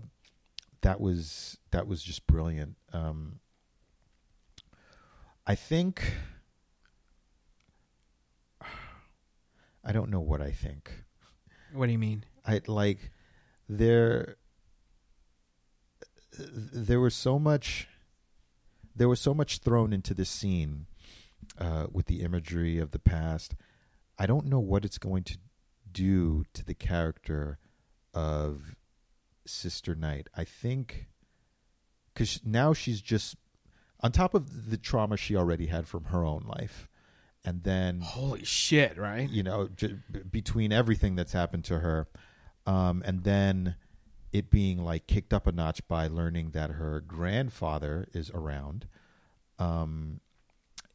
that 0.81 0.99
was 0.99 1.57
that 1.71 1.87
was 1.87 2.03
just 2.03 2.27
brilliant. 2.27 2.75
Um, 2.91 3.39
I 5.45 5.55
think 5.55 6.13
I 9.83 9.91
don't 9.91 10.09
know 10.09 10.21
what 10.21 10.41
I 10.41 10.51
think. 10.51 11.03
what 11.73 11.87
do 11.87 11.91
you 11.91 11.99
mean 11.99 12.23
I 12.45 12.61
like 12.67 13.11
there 13.67 14.37
there 16.37 16.99
was 16.99 17.15
so 17.15 17.37
much 17.39 17.87
there 18.95 19.09
was 19.09 19.19
so 19.19 19.33
much 19.33 19.59
thrown 19.59 19.91
into 19.91 20.13
this 20.13 20.29
scene 20.29 20.85
uh, 21.57 21.87
with 21.91 22.05
the 22.05 22.21
imagery 22.21 22.77
of 22.77 22.91
the 22.91 22.99
past. 22.99 23.55
I 24.17 24.25
don't 24.25 24.45
know 24.45 24.59
what 24.59 24.85
it's 24.85 24.97
going 24.99 25.23
to 25.23 25.37
do 25.91 26.45
to 26.53 26.63
the 26.63 26.75
character 26.75 27.57
of 28.13 28.75
Sister 29.45 29.95
Night. 29.95 30.27
I 30.35 30.43
think 30.43 31.07
because 32.13 32.41
now 32.45 32.73
she's 32.73 33.01
just 33.01 33.35
on 34.03 34.11
top 34.11 34.33
of 34.35 34.69
the 34.69 34.77
trauma 34.77 35.17
she 35.17 35.35
already 35.35 35.67
had 35.67 35.87
from 35.87 36.05
her 36.05 36.23
own 36.25 36.43
life, 36.45 36.87
and 37.45 37.63
then 37.63 38.01
holy 38.01 38.43
shit 38.43 38.97
right 38.97 39.29
you 39.29 39.41
know, 39.43 39.69
j- 39.75 39.95
between 40.29 40.71
everything 40.71 41.15
that's 41.15 41.33
happened 41.33 41.63
to 41.65 41.79
her, 41.79 42.07
um, 42.67 43.01
and 43.05 43.23
then 43.23 43.75
it 44.31 44.49
being 44.49 44.83
like 44.83 45.07
kicked 45.07 45.33
up 45.33 45.47
a 45.47 45.51
notch 45.51 45.87
by 45.87 46.07
learning 46.07 46.51
that 46.51 46.71
her 46.71 46.99
grandfather 47.01 48.07
is 48.13 48.29
around, 48.31 48.87
um, 49.57 50.19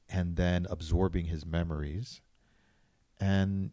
and 0.08 0.36
then 0.36 0.66
absorbing 0.70 1.26
his 1.26 1.46
memories, 1.46 2.20
and 3.18 3.70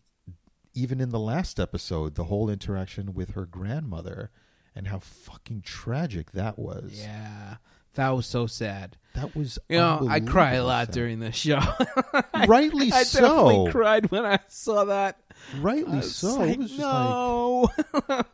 even 0.73 0.99
in 0.99 1.09
the 1.09 1.19
last 1.19 1.59
episode, 1.59 2.15
the 2.15 2.25
whole 2.25 2.49
interaction 2.49 3.13
with 3.13 3.31
her 3.31 3.45
grandmother 3.45 4.29
and 4.75 4.87
how 4.87 4.99
fucking 4.99 5.61
tragic 5.61 6.31
that 6.31 6.59
was. 6.59 6.91
yeah 7.01 7.55
that 7.95 8.09
was 8.09 8.25
so 8.25 8.47
sad 8.47 8.97
That 9.15 9.35
was 9.35 9.59
you 9.69 9.77
know 9.77 10.07
i 10.09 10.19
cry 10.19 10.53
a 10.53 10.63
lot 10.63 10.87
sad. 10.87 10.93
during 10.93 11.19
this 11.19 11.35
show 11.35 11.59
Rightly 12.47 12.91
i 12.91 13.03
so. 13.03 13.19
I 13.19 13.27
definitely 13.27 13.71
cried 13.71 14.11
when 14.11 14.25
i 14.25 14.39
saw 14.47 14.85
that 14.85 15.19
Rightly 15.59 16.01
so. 16.01 16.35
like, 16.35 16.51
it 16.55 16.59
was 16.59 16.69
just 16.69 16.79
no 16.81 17.69
like, 18.09 18.25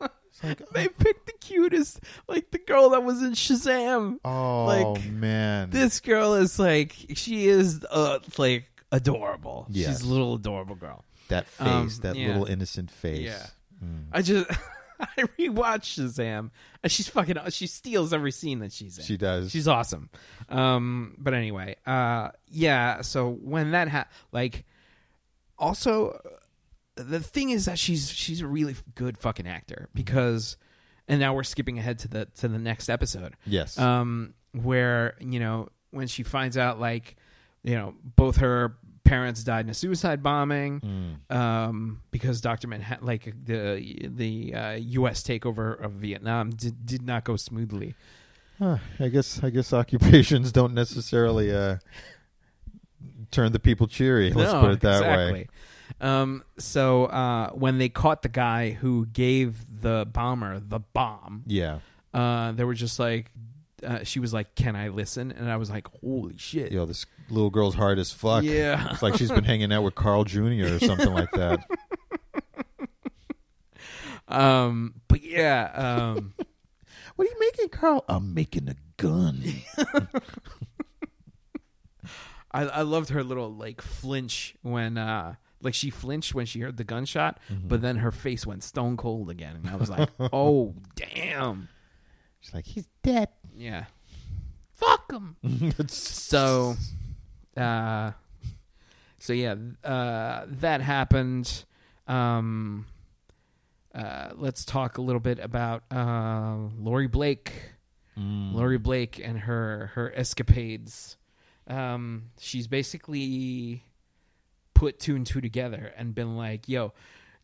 like 0.43 0.69
they 0.73 0.87
picked 0.87 1.25
the 1.27 1.33
cutest 1.39 1.99
like 2.27 2.51
the 2.51 2.59
girl 2.59 2.89
that 2.91 3.03
was 3.03 3.21
in 3.21 3.31
shazam 3.31 4.17
Oh 4.23 4.65
Like, 4.65 5.03
man, 5.11 5.69
this 5.71 5.99
girl 5.99 6.35
is 6.35 6.57
like 6.59 6.95
she 7.15 7.47
is 7.47 7.83
uh 7.91 8.19
like 8.37 8.65
adorable. 8.91 9.67
Yes. 9.69 9.99
She's 9.99 10.01
a 10.01 10.11
little 10.11 10.35
adorable 10.35 10.75
girl. 10.75 11.03
that 11.29 11.47
face, 11.47 11.65
um, 11.65 11.89
that 12.01 12.15
yeah. 12.15 12.27
little 12.27 12.45
innocent 12.45 12.91
face. 12.91 13.21
Yeah. 13.21 13.45
Mm. 13.83 14.05
I 14.11 14.21
just 14.21 14.49
I 15.17 15.21
rewatched 15.39 15.99
Shazam 15.99 16.51
and 16.83 16.91
she's 16.91 17.07
fucking 17.07 17.37
she 17.49 17.67
steals 17.67 18.13
every 18.13 18.31
scene 18.31 18.59
that 18.59 18.71
she's 18.71 18.97
in. 18.97 19.03
She 19.03 19.17
does. 19.17 19.51
She's 19.51 19.67
awesome. 19.67 20.09
Um 20.49 21.15
but 21.17 21.33
anyway, 21.33 21.75
uh 21.85 22.29
yeah, 22.47 23.01
so 23.01 23.29
when 23.29 23.71
that 23.71 23.87
ha- 23.87 24.07
like 24.31 24.65
also 25.57 26.19
the 26.95 27.19
thing 27.19 27.49
is 27.49 27.65
that 27.65 27.79
she's 27.79 28.09
she's 28.11 28.41
a 28.41 28.47
really 28.47 28.75
good 28.95 29.17
fucking 29.17 29.47
actor 29.47 29.89
because 29.93 30.57
and 31.07 31.19
now 31.19 31.33
we're 31.33 31.43
skipping 31.43 31.77
ahead 31.79 31.99
to 31.99 32.07
the 32.07 32.25
to 32.37 32.47
the 32.47 32.59
next 32.59 32.89
episode. 32.89 33.35
yes. 33.45 33.77
um, 33.77 34.33
where 34.53 35.15
you 35.19 35.39
know 35.39 35.69
when 35.91 36.07
she 36.07 36.23
finds 36.23 36.57
out 36.57 36.79
like 36.79 37.15
you 37.63 37.75
know 37.75 37.93
both 38.15 38.37
her 38.37 38.75
parents 39.13 39.43
died 39.43 39.65
in 39.65 39.69
a 39.69 39.73
suicide 39.73 40.21
bombing 40.23 40.79
Mm. 40.79 41.35
um, 41.35 42.01
because 42.11 42.39
Doctor 42.41 42.67
Manhattan 42.67 43.05
like 43.05 43.23
the 43.45 44.07
the 44.21 44.53
uh, 44.55 44.71
U.S. 44.99 45.21
takeover 45.23 45.67
of 45.85 45.91
Vietnam 45.93 46.51
did, 46.51 46.85
did 46.85 47.01
not 47.11 47.23
go 47.25 47.35
smoothly. 47.35 47.93
Huh, 48.59 48.77
I 48.99 49.07
guess 49.09 49.43
I 49.43 49.49
guess 49.49 49.73
occupations 49.83 50.51
don't 50.51 50.73
necessarily 50.73 51.51
uh, 51.51 51.77
turn 53.31 53.51
the 53.51 53.59
people 53.59 53.87
cheery. 53.87 54.31
Let's 54.31 54.53
No, 54.53 54.61
put 54.61 54.71
it 54.71 54.79
that 54.81 54.97
exactly. 55.01 55.33
way. 55.33 55.47
Um, 55.99 56.43
so 56.57 57.05
uh, 57.05 57.49
when 57.51 57.77
they 57.77 57.89
caught 57.89 58.21
the 58.21 58.29
guy 58.29 58.71
who 58.71 59.05
gave 59.07 59.81
the 59.81 60.07
bomber 60.11 60.59
the 60.59 60.79
bomb, 60.79 61.43
Yeah. 61.47 61.79
uh, 62.13 62.53
they 62.53 62.63
were 62.63 62.73
just 62.73 62.97
like, 62.99 63.31
uh, 63.83 64.03
she 64.03 64.19
was 64.19 64.33
like, 64.33 64.55
"Can 64.55 64.75
I 64.75 64.87
listen?" 64.89 65.31
And 65.31 65.49
I 65.51 65.57
was 65.57 65.69
like, 65.69 65.87
"Holy 66.01 66.37
shit!" 66.37 66.71
Yo, 66.71 66.85
this 66.85 67.05
little 67.29 67.49
girl's 67.49 67.75
hard 67.75 67.99
as 67.99 68.11
fuck. 68.11 68.43
Yeah. 68.43 68.89
It's 68.91 69.01
like 69.01 69.15
she's 69.17 69.31
been 69.31 69.43
hanging 69.43 69.71
out 69.73 69.83
with 69.83 69.95
Carl 69.95 70.23
Jr. 70.23 70.65
or 70.75 70.79
something 70.79 71.13
like 71.13 71.31
that. 71.31 71.65
Um, 74.27 74.93
but 75.09 75.21
yeah, 75.23 75.71
um, 76.15 76.33
What 77.17 77.27
are 77.27 77.31
you 77.31 77.39
making, 77.39 77.67
Carl? 77.69 78.05
I'm 78.07 78.33
making 78.33 78.69
a 78.69 78.75
gun. 78.95 79.43
I, 82.53 82.63
I 82.65 82.81
loved 82.81 83.09
her 83.09 83.23
little 83.23 83.53
like 83.53 83.81
flinch 83.81 84.55
when 84.61 84.97
uh 84.97 85.35
like 85.61 85.73
she 85.73 85.89
flinched 85.89 86.33
when 86.33 86.45
she 86.45 86.59
heard 86.61 86.77
the 86.77 86.83
gunshot, 86.83 87.39
Mm-hmm. 87.51 87.67
but 87.67 87.81
then 87.81 87.97
her 87.97 88.11
face 88.11 88.45
went 88.45 88.63
stone 88.63 88.95
cold 88.97 89.29
again, 89.29 89.57
and 89.57 89.69
I 89.69 89.75
was 89.75 89.89
like, 89.89 90.09
"Oh 90.33 90.75
damn, 90.95 91.67
She's 92.39 92.53
like, 92.53 92.65
he's 92.65 92.87
dead. 93.03 93.29
Yeah, 93.61 93.85
fuck 94.73 95.07
them. 95.09 95.35
so, 95.87 96.75
uh, 97.55 98.11
so 99.19 99.33
yeah, 99.33 99.55
uh, 99.83 100.45
that 100.47 100.81
happened. 100.81 101.63
Um, 102.07 102.85
uh, 103.93 104.29
let's 104.35 104.65
talk 104.65 104.97
a 104.97 105.01
little 105.01 105.19
bit 105.19 105.37
about 105.39 105.83
uh, 105.91 106.55
Laurie 106.79 107.07
Blake. 107.07 107.53
Mm. 108.17 108.53
Laurie 108.53 108.77
Blake 108.77 109.19
and 109.23 109.39
her 109.41 109.91
her 109.95 110.11
escapades. 110.15 111.17
Um, 111.67 112.31
she's 112.39 112.67
basically 112.67 113.83
put 114.73 114.99
two 114.99 115.15
and 115.15 115.25
two 115.25 115.39
together 115.39 115.93
and 115.95 116.15
been 116.15 116.35
like, 116.35 116.67
"Yo, 116.67 116.93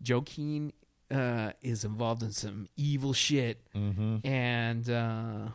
Joe 0.01 0.21
Keene 0.21 0.73
uh, 1.11 1.51
is 1.61 1.85
involved 1.85 2.23
in 2.23 2.31
some 2.31 2.67
evil 2.75 3.13
shit, 3.13 3.61
Mm-hmm. 3.75 4.27
and 4.27 4.89
uh, 4.89 5.47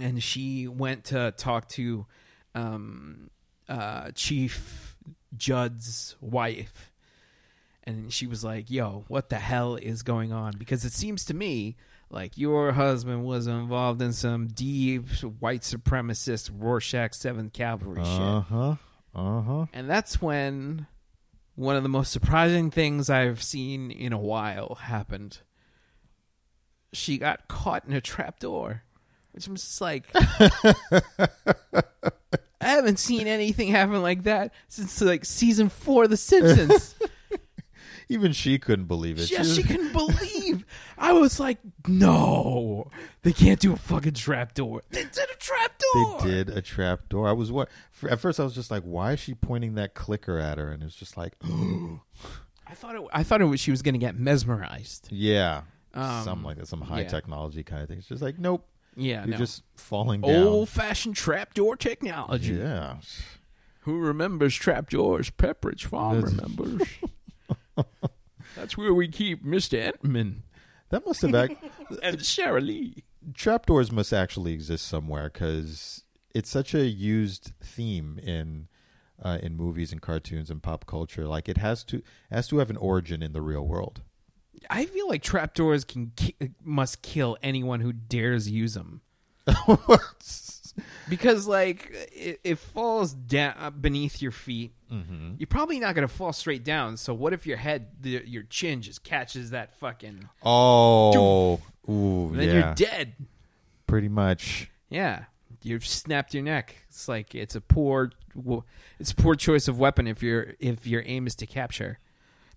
and 0.00 0.22
she 0.22 0.66
went 0.68 1.04
to 1.04 1.32
talk 1.36 1.68
to 1.70 2.06
um, 2.54 3.30
uh, 3.68 4.10
Chief 4.14 4.96
Judd's 5.36 6.16
wife, 6.20 6.92
and 7.84 8.12
she 8.12 8.26
was 8.26 8.44
like, 8.44 8.70
"Yo, 8.70 9.04
what 9.08 9.28
the 9.28 9.38
hell 9.38 9.76
is 9.76 10.02
going 10.02 10.32
on?" 10.32 10.54
Because 10.58 10.84
it 10.84 10.92
seems 10.92 11.24
to 11.26 11.34
me 11.34 11.76
like 12.10 12.36
your 12.36 12.72
husband 12.72 13.24
was 13.24 13.46
involved 13.46 14.02
in 14.02 14.12
some 14.12 14.48
deep 14.48 15.08
white 15.38 15.62
supremacist 15.62 16.50
Rorschach 16.52 17.14
Seventh 17.14 17.52
Cavalry 17.52 18.02
shit. 18.04 18.20
Uh 18.20 18.40
huh. 18.40 18.74
Uh 19.14 19.40
huh. 19.42 19.66
and 19.72 19.90
that's 19.90 20.22
when 20.22 20.86
one 21.56 21.74
of 21.76 21.82
the 21.82 21.88
most 21.88 22.12
surprising 22.12 22.70
things 22.70 23.10
I've 23.10 23.42
seen 23.42 23.90
in 23.90 24.12
a 24.12 24.18
while 24.18 24.76
happened. 24.82 25.38
She 26.92 27.18
got 27.18 27.46
caught 27.48 27.84
in 27.86 27.92
a 27.92 28.00
trapdoor, 28.00 28.82
which 29.32 29.46
I'm 29.46 29.54
just 29.56 29.80
like, 29.80 30.06
I 32.62 32.66
haven't 32.68 32.98
seen 32.98 33.26
anything 33.26 33.68
happen 33.68 34.02
like 34.02 34.24
that 34.24 34.52
since 34.68 35.00
like 35.00 35.24
season 35.24 35.68
four 35.68 36.04
of 36.04 36.10
The 36.10 36.16
Simpsons. 36.16 36.94
Even 38.08 38.32
she 38.32 38.58
couldn't 38.58 38.86
believe 38.86 39.18
it. 39.20 39.30
yes, 39.30 39.40
was- 39.46 39.56
she 39.56 39.62
couldn't 39.62 39.92
believe. 39.92 40.64
I 40.98 41.12
was 41.12 41.38
like, 41.38 41.58
no, 41.86 42.90
they 43.22 43.32
can't 43.32 43.60
do 43.60 43.72
a 43.72 43.76
fucking 43.76 44.14
trapdoor. 44.14 44.82
They 44.90 45.04
did 45.04 45.30
a 45.32 45.36
trapdoor. 45.38 46.20
They 46.20 46.28
did 46.28 46.50
a 46.50 46.60
trap 46.60 47.08
door. 47.08 47.28
I 47.28 47.32
was 47.32 47.52
what? 47.52 47.68
At 48.08 48.18
first, 48.18 48.40
I 48.40 48.44
was 48.44 48.54
just 48.54 48.70
like, 48.70 48.82
"Why 48.82 49.12
is 49.12 49.20
she 49.20 49.34
pointing 49.34 49.74
that 49.76 49.94
clicker 49.94 50.38
at 50.38 50.58
her?" 50.58 50.72
And 50.72 50.82
it 50.82 50.86
was 50.86 50.96
just 50.96 51.16
like, 51.16 51.34
I 52.66 52.74
thought 52.74 52.96
it. 52.96 53.02
I 53.12 53.22
thought 53.22 53.40
it 53.42 53.44
was 53.44 53.60
she 53.60 53.70
was 53.70 53.80
going 53.82 53.94
to 53.94 53.98
get 54.00 54.18
mesmerized. 54.18 55.06
"Yeah, 55.12 55.62
Um, 55.94 56.24
something 56.24 56.44
like 56.44 56.56
that, 56.58 56.66
some 56.66 56.80
high 56.80 57.02
yeah. 57.02 57.08
technology 57.08 57.62
kind 57.62 57.82
of 57.82 57.88
thing." 57.88 57.98
It's 57.98 58.08
just 58.08 58.22
like, 58.22 58.40
"Nope, 58.40 58.66
Yeah, 58.96 59.20
you're 59.24 59.32
no. 59.32 59.36
just 59.36 59.62
falling 59.76 60.20
down." 60.22 60.46
old 60.46 60.68
fashioned 60.68 61.16
trapdoor 61.16 61.76
technology. 61.76 62.54
yeah, 62.54 62.96
Who 63.82 63.98
remembers 63.98 64.54
trapdoors? 64.54 65.30
Pepperidge 65.30 65.84
Farm 65.86 66.20
That's- 66.20 66.34
remembers. 66.34 66.88
That's 68.56 68.76
where 68.76 68.92
we 68.92 69.08
keep 69.08 69.44
Mr. 69.44 69.92
Entman 69.92 70.42
that 70.90 71.06
must 71.06 71.22
have 71.22 71.34
act- 71.34 71.62
and 72.02 72.24
Sara 72.24 72.60
Lee. 72.60 73.04
trapdoors 73.34 73.92
must 73.92 74.12
actually 74.12 74.52
exist 74.52 74.86
somewhere 74.86 75.30
because 75.32 76.02
it's 76.34 76.50
such 76.50 76.74
a 76.74 76.86
used 76.86 77.52
theme 77.62 78.18
in 78.22 78.66
uh, 79.22 79.38
in 79.42 79.54
movies 79.56 79.92
and 79.92 80.00
cartoons 80.02 80.50
and 80.50 80.62
pop 80.62 80.86
culture. 80.86 81.26
Like 81.28 81.48
it 81.48 81.58
has 81.58 81.84
to 81.84 82.02
has 82.30 82.48
to 82.48 82.58
have 82.58 82.70
an 82.70 82.76
origin 82.76 83.22
in 83.22 83.32
the 83.32 83.40
real 83.42 83.66
world. 83.66 84.02
I 84.68 84.84
feel 84.86 85.08
like 85.08 85.22
trapdoors 85.22 85.84
can 85.84 86.12
ki- 86.16 86.36
must 86.62 87.02
kill 87.02 87.36
anyone 87.42 87.80
who 87.80 87.92
dares 87.92 88.50
use 88.50 88.74
them 88.74 89.00
because 91.08 91.46
like 91.46 91.90
it, 92.12 92.40
it 92.44 92.58
falls 92.58 93.12
down 93.12 93.74
beneath 93.80 94.22
your 94.22 94.30
feet. 94.32 94.72
mm-hmm. 94.90 95.32
You're 95.38 95.46
probably 95.46 95.80
not 95.80 95.94
going 95.94 96.06
to 96.06 96.12
fall 96.12 96.32
straight 96.32 96.64
down. 96.64 96.96
So 96.96 97.12
what 97.14 97.32
if 97.32 97.46
your 97.46 97.56
head, 97.56 97.88
the, 98.00 98.22
your 98.26 98.42
chin, 98.44 98.82
just 98.82 99.02
catches 99.02 99.50
that 99.50 99.74
fucking? 99.78 100.28
Oh, 100.42 101.60
ooh, 101.88 102.30
Then 102.34 102.48
yeah, 102.48 102.54
you're 102.54 102.74
dead. 102.74 103.14
pretty 103.86 104.08
much. 104.08 104.70
Yeah, 104.88 105.24
you've 105.62 105.86
snapped 105.86 106.34
your 106.34 106.42
neck. 106.42 106.76
It's 106.88 107.08
like 107.08 107.34
it's 107.34 107.54
a 107.54 107.60
poor, 107.60 108.10
it's 108.98 109.10
a 109.12 109.16
poor 109.16 109.34
choice 109.34 109.68
of 109.68 109.78
weapon 109.78 110.06
if 110.06 110.22
your 110.22 110.54
if 110.60 110.86
your 110.86 111.02
aim 111.06 111.26
is 111.26 111.34
to 111.36 111.46
capture. 111.46 111.98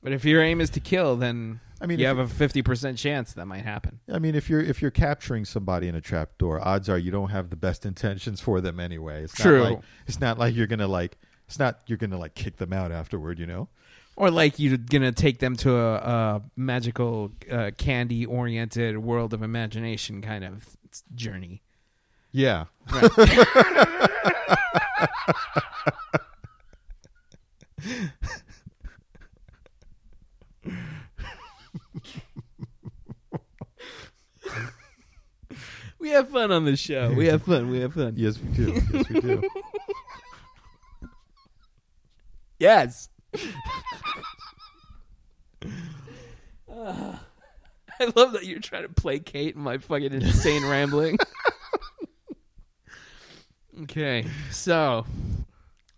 But 0.01 0.11
if 0.11 0.25
your 0.25 0.41
aim 0.41 0.59
is 0.59 0.69
to 0.71 0.79
kill, 0.81 1.15
then 1.15 1.61
I 1.83 1.85
mean, 1.85 1.99
you 1.99 2.05
have 2.05 2.17
a 2.17 2.29
fifty 2.29 2.61
percent 2.61 2.97
chance 2.97 3.33
that 3.33 3.45
might 3.45 3.65
happen. 3.65 3.99
I 4.09 4.17
mean, 4.17 4.35
if 4.35 4.49
you're 4.49 4.61
if 4.61 4.81
you're 4.81 4.89
capturing 4.89 5.43
somebody 5.43 5.89
in 5.89 5.95
a 5.95 6.01
trap 6.01 6.37
door, 6.37 6.65
odds 6.65 6.87
are 6.87 6.97
you 6.97 7.11
don't 7.11 7.31
have 7.31 7.49
the 7.49 7.57
best 7.57 7.85
intentions 7.85 8.39
for 8.39 8.61
them 8.61 8.79
anyway. 8.79 9.23
It's 9.23 9.33
True. 9.33 9.59
Not 9.59 9.69
like, 9.69 9.79
it's 10.07 10.21
not 10.21 10.39
like 10.39 10.55
you're 10.55 10.67
gonna 10.67 10.87
like. 10.87 11.17
It's 11.45 11.59
not 11.59 11.81
you're 11.87 11.97
gonna 11.97 12.17
like 12.17 12.35
kick 12.35 12.55
them 12.55 12.71
out 12.71 12.93
afterward. 12.93 13.37
You 13.37 13.47
know. 13.47 13.67
Or 14.15 14.31
like 14.31 14.59
you're 14.59 14.77
gonna 14.77 15.11
take 15.11 15.39
them 15.39 15.57
to 15.57 15.75
a, 15.75 15.95
a 15.95 16.41
magical, 16.55 17.33
uh, 17.51 17.71
candy-oriented 17.77 18.99
world 18.99 19.33
of 19.33 19.43
imagination 19.43 20.21
kind 20.21 20.45
of 20.45 20.77
journey. 21.13 21.63
Yeah. 22.31 22.65
We 36.03 36.09
have 36.09 36.27
fun 36.27 36.51
on 36.51 36.65
the 36.65 36.75
show. 36.75 37.13
We 37.13 37.27
have 37.27 37.43
fun. 37.43 37.69
We 37.69 37.79
have 37.79 37.93
fun. 37.93 38.15
Yes, 38.17 38.37
we 38.37 38.49
do. 38.49 38.73
Yes, 38.91 39.09
we 39.09 39.21
do. 39.21 39.49
Yes. 42.59 43.09
Ah. 46.69 47.23
I 47.99 48.11
love 48.17 48.33
that 48.33 48.45
you're 48.45 48.59
trying 48.59 48.83
to 48.83 48.89
placate 48.89 49.55
my 49.55 49.77
fucking 49.77 50.11
insane 50.11 50.65
rambling. 50.65 51.17
okay, 53.83 54.25
so, 54.51 55.05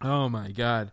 oh 0.01 0.29
my 0.29 0.51
god, 0.51 0.91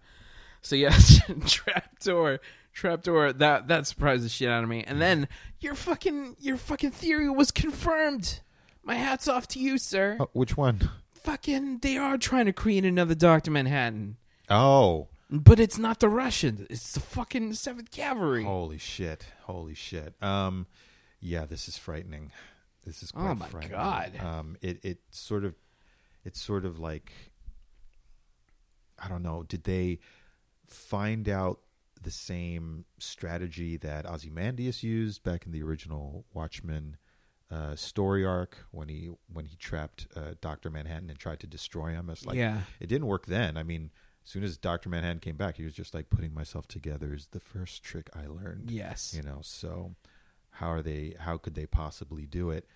so 0.63 0.75
yes, 0.77 1.21
trapdoor, 1.47 2.41
trapdoor. 2.73 3.33
That 3.33 3.69
that 3.69 3.87
surprised 3.87 4.25
the 4.25 4.31
shit 4.31 4.49
out 4.49 4.63
of 4.63 4.71
me. 4.71 4.85
And 4.87 5.03
then 5.03 5.29
your 5.61 5.75
fucking 5.75 6.37
your 6.39 6.57
fucking 6.57 6.93
theory 6.93 7.29
was 7.29 7.51
confirmed. 7.51 8.41
My 8.85 8.95
hats 8.95 9.29
off 9.29 9.47
to 9.49 9.59
you, 9.59 9.79
sir. 9.79 10.17
Oh, 10.21 10.29
which 10.33 10.57
one? 10.57 10.91
Fucking, 11.15 11.79
they 11.79 11.97
are 11.97 12.19
trying 12.19 12.47
to 12.47 12.53
create 12.53 12.85
another 12.85 13.15
Doctor 13.15 13.51
Manhattan. 13.51 14.17
Oh, 14.51 15.09
But 15.31 15.61
it's 15.61 15.79
not 15.79 16.01
the 16.01 16.09
Russians. 16.09 16.67
It's 16.69 16.93
the 16.93 17.01
fucking 17.01 17.55
Seventh 17.55 17.91
Cavalry. 17.91 18.45
holy 18.45 18.79
shit! 18.79 19.25
Holy 19.43 19.75
shit! 19.75 20.15
Um, 20.23 20.67
yeah, 21.21 21.45
this 21.47 21.69
is 21.69 21.79
frightening. 21.79 22.33
This 22.85 23.03
is 23.05 23.13
quite 23.13 23.31
Oh, 23.31 23.35
my 23.37 23.47
frightening. 23.47 23.71
God. 23.79 24.13
Um, 24.21 24.57
it 24.61 24.85
it 24.85 24.99
sort 25.13 25.45
of, 25.45 25.55
it's 26.25 26.41
sort 26.43 26.65
of 26.65 26.81
like, 26.81 27.13
I 28.99 29.09
don't 29.09 29.23
know. 29.23 29.45
Did 29.45 29.63
they 29.65 30.01
find 30.67 31.29
out 31.29 31.61
the 32.03 32.11
same 32.11 32.85
strategy 32.99 33.77
that 33.77 34.05
Ozymandias 34.07 34.83
used 34.83 35.23
back 35.23 35.47
in 35.47 35.53
the 35.53 35.63
original 35.63 36.25
Watchmen 36.35 36.97
uh, 37.53 37.77
story 37.77 38.25
arc 38.25 38.57
when 38.71 38.89
he 38.89 39.11
when 39.31 39.45
he 39.45 39.57
trapped 39.57 40.07
uh, 40.17 40.35
Doctor 40.41 40.71
Manhattan 40.71 41.11
and 41.11 41.19
tried 41.19 41.41
to 41.41 41.47
destroy 41.47 41.91
him? 41.91 42.09
It's 42.09 42.25
like 42.25 42.37
yeah. 42.37 42.63
it 42.81 42.89
didn't 42.89 43.07
work 43.07 43.27
then. 43.27 43.57
I 43.57 43.63
mean, 43.63 43.91
as 44.25 44.31
soon 44.31 44.43
as 44.43 44.57
Doctor 44.57 44.89
Manhattan 44.89 45.19
came 45.19 45.37
back, 45.37 45.57
he 45.57 45.65
was 45.65 45.75
just 45.75 45.95
like 45.95 46.09
putting 46.09 46.33
myself 46.33 46.67
together 46.67 47.13
is 47.13 47.29
the 47.33 47.41
first 47.41 47.83
trick 47.83 48.09
I 48.15 48.27
learned. 48.27 48.71
Yes. 48.71 49.13
You 49.15 49.23
know, 49.23 49.41
so 49.43 49.95
how 50.51 50.71
are 50.71 50.83
they? 50.83 51.15
How 51.19 51.37
could 51.37 51.55
they 51.55 51.67
possibly 51.67 52.25
do 52.25 52.51
it? 52.51 52.67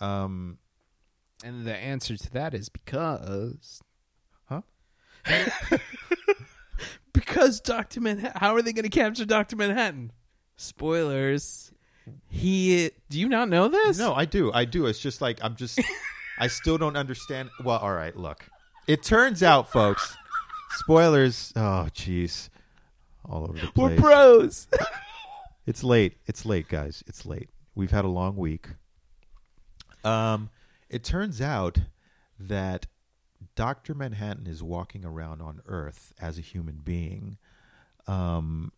Um, 0.00 0.58
And 1.44 1.64
the 1.64 1.76
answer 1.76 2.16
to 2.16 2.30
that 2.32 2.54
is 2.54 2.68
because. 2.68 3.82
Huh? 4.48 4.62
because 7.12 7.60
Dr. 7.60 8.00
Manhattan. 8.00 8.40
How 8.40 8.54
are 8.54 8.62
they 8.62 8.72
going 8.72 8.84
to 8.84 8.88
capture 8.88 9.24
Dr. 9.24 9.56
Manhattan? 9.56 10.12
Spoilers. 10.56 11.72
He. 12.28 12.90
Do 13.10 13.18
you 13.18 13.28
not 13.28 13.48
know 13.48 13.68
this? 13.68 13.98
no, 13.98 14.14
I 14.14 14.24
do, 14.24 14.52
I 14.52 14.64
do. 14.64 14.86
It's 14.86 14.98
just 14.98 15.20
like 15.20 15.38
I'm 15.42 15.56
just, 15.56 15.80
I 16.38 16.46
still 16.48 16.78
don't 16.78 16.96
understand. 16.96 17.50
Well, 17.62 17.78
all 17.78 17.92
right, 17.94 18.16
look. 18.16 18.46
It 18.86 19.02
turns 19.02 19.42
out, 19.42 19.70
folks. 19.70 20.16
Spoilers. 20.72 21.52
Oh, 21.56 21.88
jeez, 21.94 22.48
all 23.24 23.44
over 23.44 23.54
the 23.54 23.68
place. 23.68 23.76
We're 23.76 23.96
pros. 23.96 24.66
It's 25.66 25.82
late. 25.82 26.18
It's 26.26 26.44
late, 26.44 26.68
guys. 26.68 27.02
It's 27.06 27.24
late. 27.24 27.48
We've 27.74 27.90
had 27.90 28.04
a 28.04 28.08
long 28.08 28.36
week. 28.36 28.68
Um, 30.04 30.50
it 30.90 31.02
turns 31.02 31.40
out 31.40 31.78
that 32.38 32.86
Doctor 33.56 33.94
Manhattan 33.94 34.46
is 34.46 34.62
walking 34.62 35.04
around 35.06 35.40
on 35.40 35.62
Earth 35.66 36.12
as 36.20 36.36
a 36.36 36.42
human 36.42 36.80
being, 36.84 37.38
um, 38.06 38.72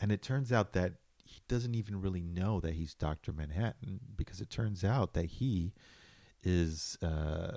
and 0.00 0.10
it 0.10 0.22
turns 0.22 0.52
out 0.52 0.72
that 0.72 0.94
he 0.94 1.05
doesn't 1.48 1.74
even 1.74 2.00
really 2.00 2.22
know 2.22 2.60
that 2.60 2.74
he's 2.74 2.94
Doctor 2.94 3.32
Manhattan 3.32 4.00
because 4.16 4.40
it 4.40 4.50
turns 4.50 4.82
out 4.84 5.12
that 5.14 5.26
he 5.26 5.72
is 6.42 6.98
uh, 7.02 7.56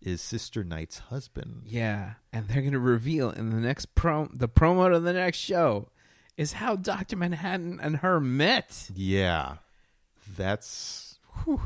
is 0.00 0.20
Sister 0.22 0.64
Night's 0.64 0.98
husband. 0.98 1.62
yeah. 1.66 2.12
And 2.32 2.48
they're 2.48 2.62
going 2.62 2.72
to 2.72 2.78
reveal 2.78 3.30
in 3.30 3.50
the 3.50 3.56
next 3.60 3.94
prom. 3.94 4.30
The 4.34 4.48
promo 4.48 4.90
to 4.92 4.98
the 5.00 5.12
next 5.12 5.38
show 5.38 5.88
is 6.36 6.54
how 6.54 6.76
Dr. 6.76 7.16
Manhattan 7.16 7.78
and 7.82 7.96
her 7.98 8.18
met. 8.20 8.88
Yeah, 8.94 9.56
that's 10.36 11.18
whew, 11.44 11.60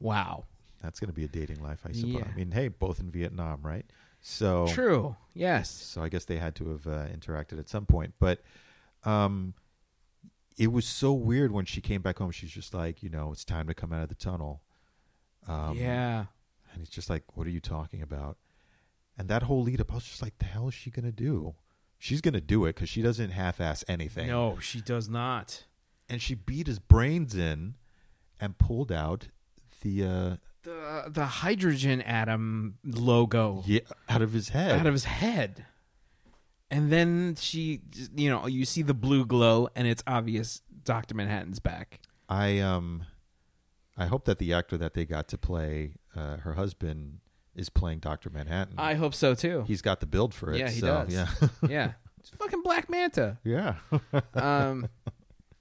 Wow. 0.00 0.44
that's 0.82 0.98
going 1.00 1.08
to 1.08 1.14
be 1.14 1.24
a 1.24 1.28
dating 1.28 1.62
life, 1.62 1.80
I 1.86 1.92
suppose. 1.92 2.14
Yeah. 2.14 2.24
I 2.32 2.34
mean, 2.36 2.52
hey, 2.52 2.68
both 2.68 3.00
in 3.00 3.10
Vietnam, 3.10 3.60
right? 3.62 3.84
So 4.22 4.66
True. 4.68 5.16
Yes. 5.34 5.70
So 5.70 6.02
I 6.02 6.08
guess 6.08 6.24
they 6.24 6.36
had 6.36 6.54
to 6.56 6.70
have 6.70 6.86
uh, 6.86 7.06
interacted 7.08 7.58
at 7.58 7.68
some 7.68 7.84
point. 7.86 8.14
But 8.18 8.40
um, 9.04 9.54
it 10.60 10.70
was 10.70 10.86
so 10.86 11.12
weird 11.12 11.50
when 11.52 11.64
she 11.64 11.80
came 11.80 12.02
back 12.02 12.18
home. 12.18 12.30
She's 12.30 12.50
just 12.50 12.74
like, 12.74 13.02
you 13.02 13.08
know, 13.08 13.32
it's 13.32 13.44
time 13.44 13.66
to 13.66 13.74
come 13.74 13.92
out 13.92 14.02
of 14.02 14.08
the 14.10 14.14
tunnel. 14.14 14.60
Um, 15.48 15.76
yeah. 15.76 16.26
And 16.72 16.80
he's 16.80 16.90
just 16.90 17.08
like, 17.08 17.24
"What 17.36 17.46
are 17.46 17.50
you 17.50 17.60
talking 17.60 18.02
about?" 18.02 18.36
And 19.18 19.28
that 19.28 19.44
whole 19.44 19.62
lead 19.62 19.80
up, 19.80 19.90
I 19.90 19.94
was 19.96 20.04
just 20.04 20.22
like, 20.22 20.38
"The 20.38 20.44
hell 20.44 20.68
is 20.68 20.74
she 20.74 20.90
gonna 20.90 21.10
do?" 21.12 21.54
She's 21.98 22.20
gonna 22.20 22.40
do 22.40 22.64
it 22.66 22.74
because 22.76 22.88
she 22.88 23.02
doesn't 23.02 23.30
half-ass 23.30 23.84
anything. 23.88 24.28
No, 24.28 24.58
she 24.60 24.80
does 24.80 25.08
not. 25.08 25.64
And 26.08 26.20
she 26.22 26.34
beat 26.34 26.66
his 26.66 26.78
brains 26.78 27.34
in, 27.34 27.74
and 28.38 28.58
pulled 28.58 28.92
out 28.92 29.28
the 29.80 30.04
uh, 30.04 30.36
The 30.62 31.04
the 31.08 31.26
hydrogen 31.26 32.02
atom 32.02 32.76
logo 32.84 33.64
yeah 33.66 33.80
out 34.08 34.20
of 34.22 34.32
his 34.32 34.50
head. 34.50 34.78
out 34.80 34.86
of 34.86 34.92
his 34.92 35.04
head. 35.04 35.64
And 36.70 36.92
then 36.92 37.34
she, 37.38 37.80
you 38.14 38.30
know, 38.30 38.46
you 38.46 38.64
see 38.64 38.82
the 38.82 38.94
blue 38.94 39.26
glow, 39.26 39.68
and 39.74 39.88
it's 39.88 40.02
obvious 40.06 40.62
Doctor 40.84 41.14
Manhattan's 41.14 41.58
back. 41.58 42.00
I 42.28 42.60
um, 42.60 43.04
I 43.96 44.06
hope 44.06 44.24
that 44.26 44.38
the 44.38 44.52
actor 44.52 44.76
that 44.78 44.94
they 44.94 45.04
got 45.04 45.28
to 45.28 45.38
play 45.38 45.94
uh, 46.14 46.36
her 46.38 46.54
husband 46.54 47.18
is 47.56 47.68
playing 47.68 47.98
Doctor 47.98 48.30
Manhattan. 48.30 48.74
I 48.78 48.94
hope 48.94 49.14
so 49.14 49.34
too. 49.34 49.64
He's 49.66 49.82
got 49.82 50.00
the 50.00 50.06
build 50.06 50.32
for 50.32 50.52
it. 50.52 50.58
Yeah, 50.58 50.70
he 50.70 50.80
so, 50.80 50.86
does. 50.86 51.12
Yeah, 51.12 51.28
yeah, 51.68 51.92
it's 52.20 52.30
fucking 52.30 52.62
Black 52.62 52.88
Manta. 52.88 53.38
yeah. 53.44 53.74
um 54.34 54.88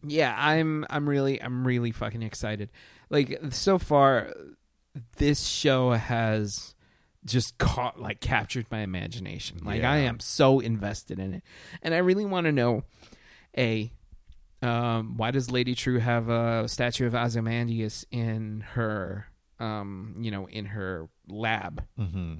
yeah 0.04 0.34
i'm 0.38 0.86
i'm 0.90 1.08
really 1.10 1.42
i'm 1.42 1.66
really 1.68 1.92
fucking 1.92 2.22
excited 2.22 2.72
like 3.10 3.38
so 3.52 3.78
far 3.78 4.34
this 5.18 5.46
show 5.46 5.92
has 5.92 6.74
just 7.30 7.58
caught 7.58 8.00
like 8.00 8.20
captured 8.20 8.66
my 8.72 8.80
imagination 8.80 9.60
like 9.64 9.84
i 9.84 9.98
am 9.98 10.20
so 10.20 10.60
invested 10.60 11.20
in 11.20 11.34
it 11.34 11.44
and 11.82 11.94
i 11.94 11.98
really 11.98 12.26
want 12.26 12.46
to 12.46 12.52
know 12.52 12.84
a 13.58 13.92
um 14.62 15.16
why 15.18 15.32
does 15.32 15.50
lady 15.50 15.76
Trieu 15.76 16.00
have 16.00 16.30
a 16.30 16.68
statue 16.68 17.08
of 17.08 17.16
ozymandias 17.16 18.06
in 18.12 18.62
her 18.74 19.28
um 19.60 20.16
you 20.20 20.32
know 20.32 20.48
in 20.48 20.66
her 20.66 21.08
lab 21.28 21.86
hmm 21.98 22.36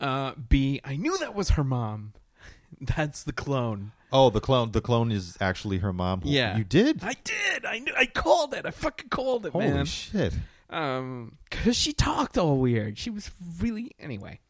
uh 0.00 0.32
b 0.48 0.80
i 0.84 0.96
knew 0.96 1.16
that 1.18 1.34
was 1.34 1.50
her 1.50 1.64
mom 1.64 2.12
that's 2.80 3.22
the 3.22 3.32
clone 3.32 3.92
Oh, 4.14 4.28
the 4.28 4.40
clone. 4.40 4.72
The 4.72 4.82
clone 4.82 5.10
is 5.10 5.38
actually 5.40 5.78
her 5.78 5.90
mom. 5.92 6.20
Yeah. 6.24 6.58
you 6.58 6.64
did. 6.64 7.02
I 7.02 7.14
did. 7.24 7.64
I 7.64 7.78
knew. 7.78 7.94
I 7.96 8.04
called 8.04 8.52
it. 8.52 8.66
I 8.66 8.70
fucking 8.70 9.08
called 9.08 9.46
it, 9.46 9.54
man. 9.54 9.62
Holy 9.62 9.74
man. 9.74 9.84
shit! 9.86 10.34
Um, 10.72 11.36
because 11.50 11.76
she 11.76 11.92
talked 11.92 12.38
all 12.38 12.56
weird. 12.58 12.98
She 12.98 13.10
was 13.10 13.30
really 13.60 13.92
anyway. 14.00 14.40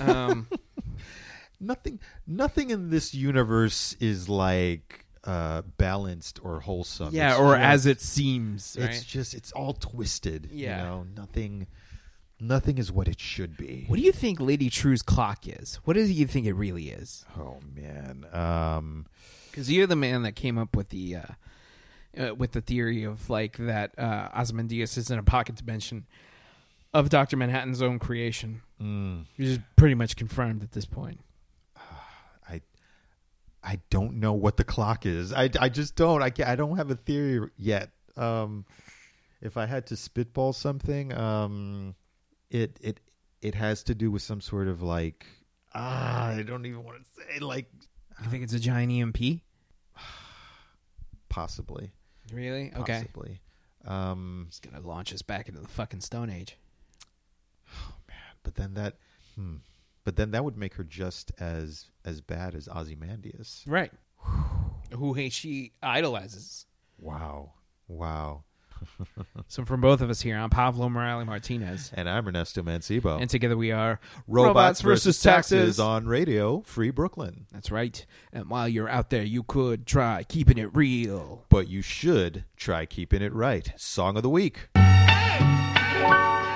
Um, 0.00 0.48
Nothing. 1.60 1.98
Nothing 2.26 2.70
in 2.70 2.90
this 2.90 3.14
universe 3.14 3.96
is 4.00 4.28
like 4.28 5.04
uh 5.24 5.62
balanced 5.76 6.38
or 6.44 6.60
wholesome. 6.60 7.12
yeah, 7.12 7.32
It's 7.32 7.40
or 7.40 7.54
just- 7.56 7.62
as 7.64 7.86
it 7.86 8.00
seems. 8.00 8.76
It's 8.76 9.02
just. 9.04 9.34
It's 9.34 9.50
all 9.52 9.72
twisted. 9.74 10.48
Yeah. 10.52 10.78
You 10.78 10.84
know, 10.84 11.06
nothing. 11.16 11.66
Nothing 12.40 12.78
is 12.78 12.92
what 12.92 13.08
it 13.08 13.18
should 13.18 13.56
be. 13.56 13.84
What 13.88 13.96
do 13.96 14.02
you 14.02 14.12
think 14.12 14.38
Lady 14.38 14.70
Trieu's 14.70 15.02
clock 15.02 15.48
is? 15.48 15.80
What 15.82 15.94
do 15.94 16.02
you 16.04 16.24
think 16.28 16.46
it 16.46 16.52
really 16.52 16.90
is? 16.90 17.24
Oh 17.36 17.58
man. 17.74 18.24
Um. 18.32 19.06
Because 19.50 19.72
you're 19.72 19.88
the 19.88 19.96
man 19.96 20.22
that 20.22 20.36
came 20.36 20.56
up 20.56 20.76
with 20.76 20.90
the 20.90 21.16
uh, 21.16 21.22
uh, 22.16 22.34
with 22.34 22.52
the 22.52 22.60
theory 22.60 23.04
of 23.04 23.28
like 23.28 23.56
that 23.58 23.98
uh, 23.98 24.28
Ozymandias 24.36 24.96
is 24.96 25.10
in 25.10 25.18
a 25.18 25.22
pocket 25.22 25.56
dimension 25.56 26.06
of 26.94 27.08
Doctor 27.10 27.36
Manhattan's 27.36 27.82
own 27.82 27.98
creation. 27.98 28.62
mm, 28.80 29.24
Which 29.36 29.48
is 29.48 29.58
pretty 29.76 29.94
much 29.94 30.16
confirmed 30.16 30.62
at 30.62 30.72
this 30.72 30.86
point. 30.86 31.20
I. 32.48 32.60
I 33.62 33.80
don't 33.90 34.14
know 34.20 34.32
what 34.32 34.56
the 34.56 34.64
clock 34.64 35.04
is. 35.04 35.32
I, 35.32 35.50
I 35.60 35.68
just 35.68 35.96
don't. 35.96 36.22
I 36.22 36.32
I 36.46 36.54
don't 36.56 36.76
have 36.76 36.90
a 36.90 36.94
theory 36.94 37.50
yet. 37.56 37.90
Um, 38.16 38.64
if 39.42 39.56
I 39.56 39.66
had 39.66 39.86
to 39.88 39.96
spitball 39.96 40.52
something, 40.52 41.12
um, 41.12 41.94
it 42.50 42.78
it 42.80 43.00
it 43.42 43.54
has 43.56 43.82
to 43.84 43.94
do 43.94 44.10
with 44.10 44.22
some 44.22 44.40
sort 44.40 44.68
of 44.68 44.80
like 44.80 45.26
ah, 45.74 46.28
I 46.28 46.42
don't 46.42 46.64
even 46.66 46.82
want 46.84 46.98
to 47.04 47.22
say 47.22 47.38
like 47.40 47.66
You 48.22 48.30
think 48.30 48.44
it's 48.44 48.54
a 48.54 48.58
giant 48.60 48.92
EMP? 48.92 49.42
possibly. 51.28 51.92
Really? 52.32 52.72
Okay. 52.76 53.00
Possibly. 53.04 53.40
Um, 53.84 54.46
It's 54.48 54.60
gonna 54.60 54.80
launch 54.80 55.12
us 55.12 55.22
back 55.22 55.48
into 55.48 55.60
the 55.60 55.68
fucking 55.68 56.00
Stone 56.00 56.30
Age. 56.30 56.56
Oh 57.72 57.94
man. 58.08 58.16
But 58.42 58.54
then 58.56 58.74
that, 58.74 58.96
hmm, 59.34 59.56
but 60.04 60.16
then 60.16 60.30
that 60.32 60.44
would 60.44 60.56
make 60.56 60.74
her 60.74 60.84
just 60.84 61.32
as 61.38 61.86
as 62.04 62.20
bad 62.20 62.54
as 62.54 62.68
Ozymandias. 62.68 63.64
Right. 63.66 63.92
Who 64.92 65.12
he, 65.14 65.28
she 65.30 65.72
idolizes. 65.82 66.66
Wow, 66.98 67.52
wow. 67.86 68.44
So 69.46 69.64
from 69.64 69.80
both 69.80 70.02
of 70.02 70.10
us 70.10 70.20
here, 70.20 70.36
I'm 70.36 70.50
Pablo 70.50 70.88
Morales 70.88 71.24
Martinez. 71.24 71.90
And 71.94 72.08
I'm 72.08 72.26
Ernesto 72.26 72.62
Mancibo. 72.62 73.18
And 73.20 73.30
together 73.30 73.56
we 73.56 73.72
are 73.72 73.98
Robots, 74.26 74.82
versus 74.82 75.20
taxes 75.22 75.80
on 75.80 76.06
Radio 76.06 76.60
Free 76.62 76.90
Brooklyn. 76.90 77.46
That's 77.52 77.70
right. 77.70 78.04
And 78.32 78.50
while 78.50 78.68
you're 78.68 78.88
out 78.90 79.08
there, 79.10 79.22
you 79.22 79.42
could 79.42 79.86
try 79.86 80.24
keeping 80.24 80.58
it 80.58 80.74
real. 80.74 81.46
But 81.48 81.68
you 81.68 81.80
should 81.80 82.44
try 82.56 82.84
keeping 82.84 83.22
it 83.22 83.32
right. 83.32 83.72
Song 83.76 84.16
of 84.16 84.22
the 84.22 84.30
week. 84.30 84.68
Hey! 84.74 86.47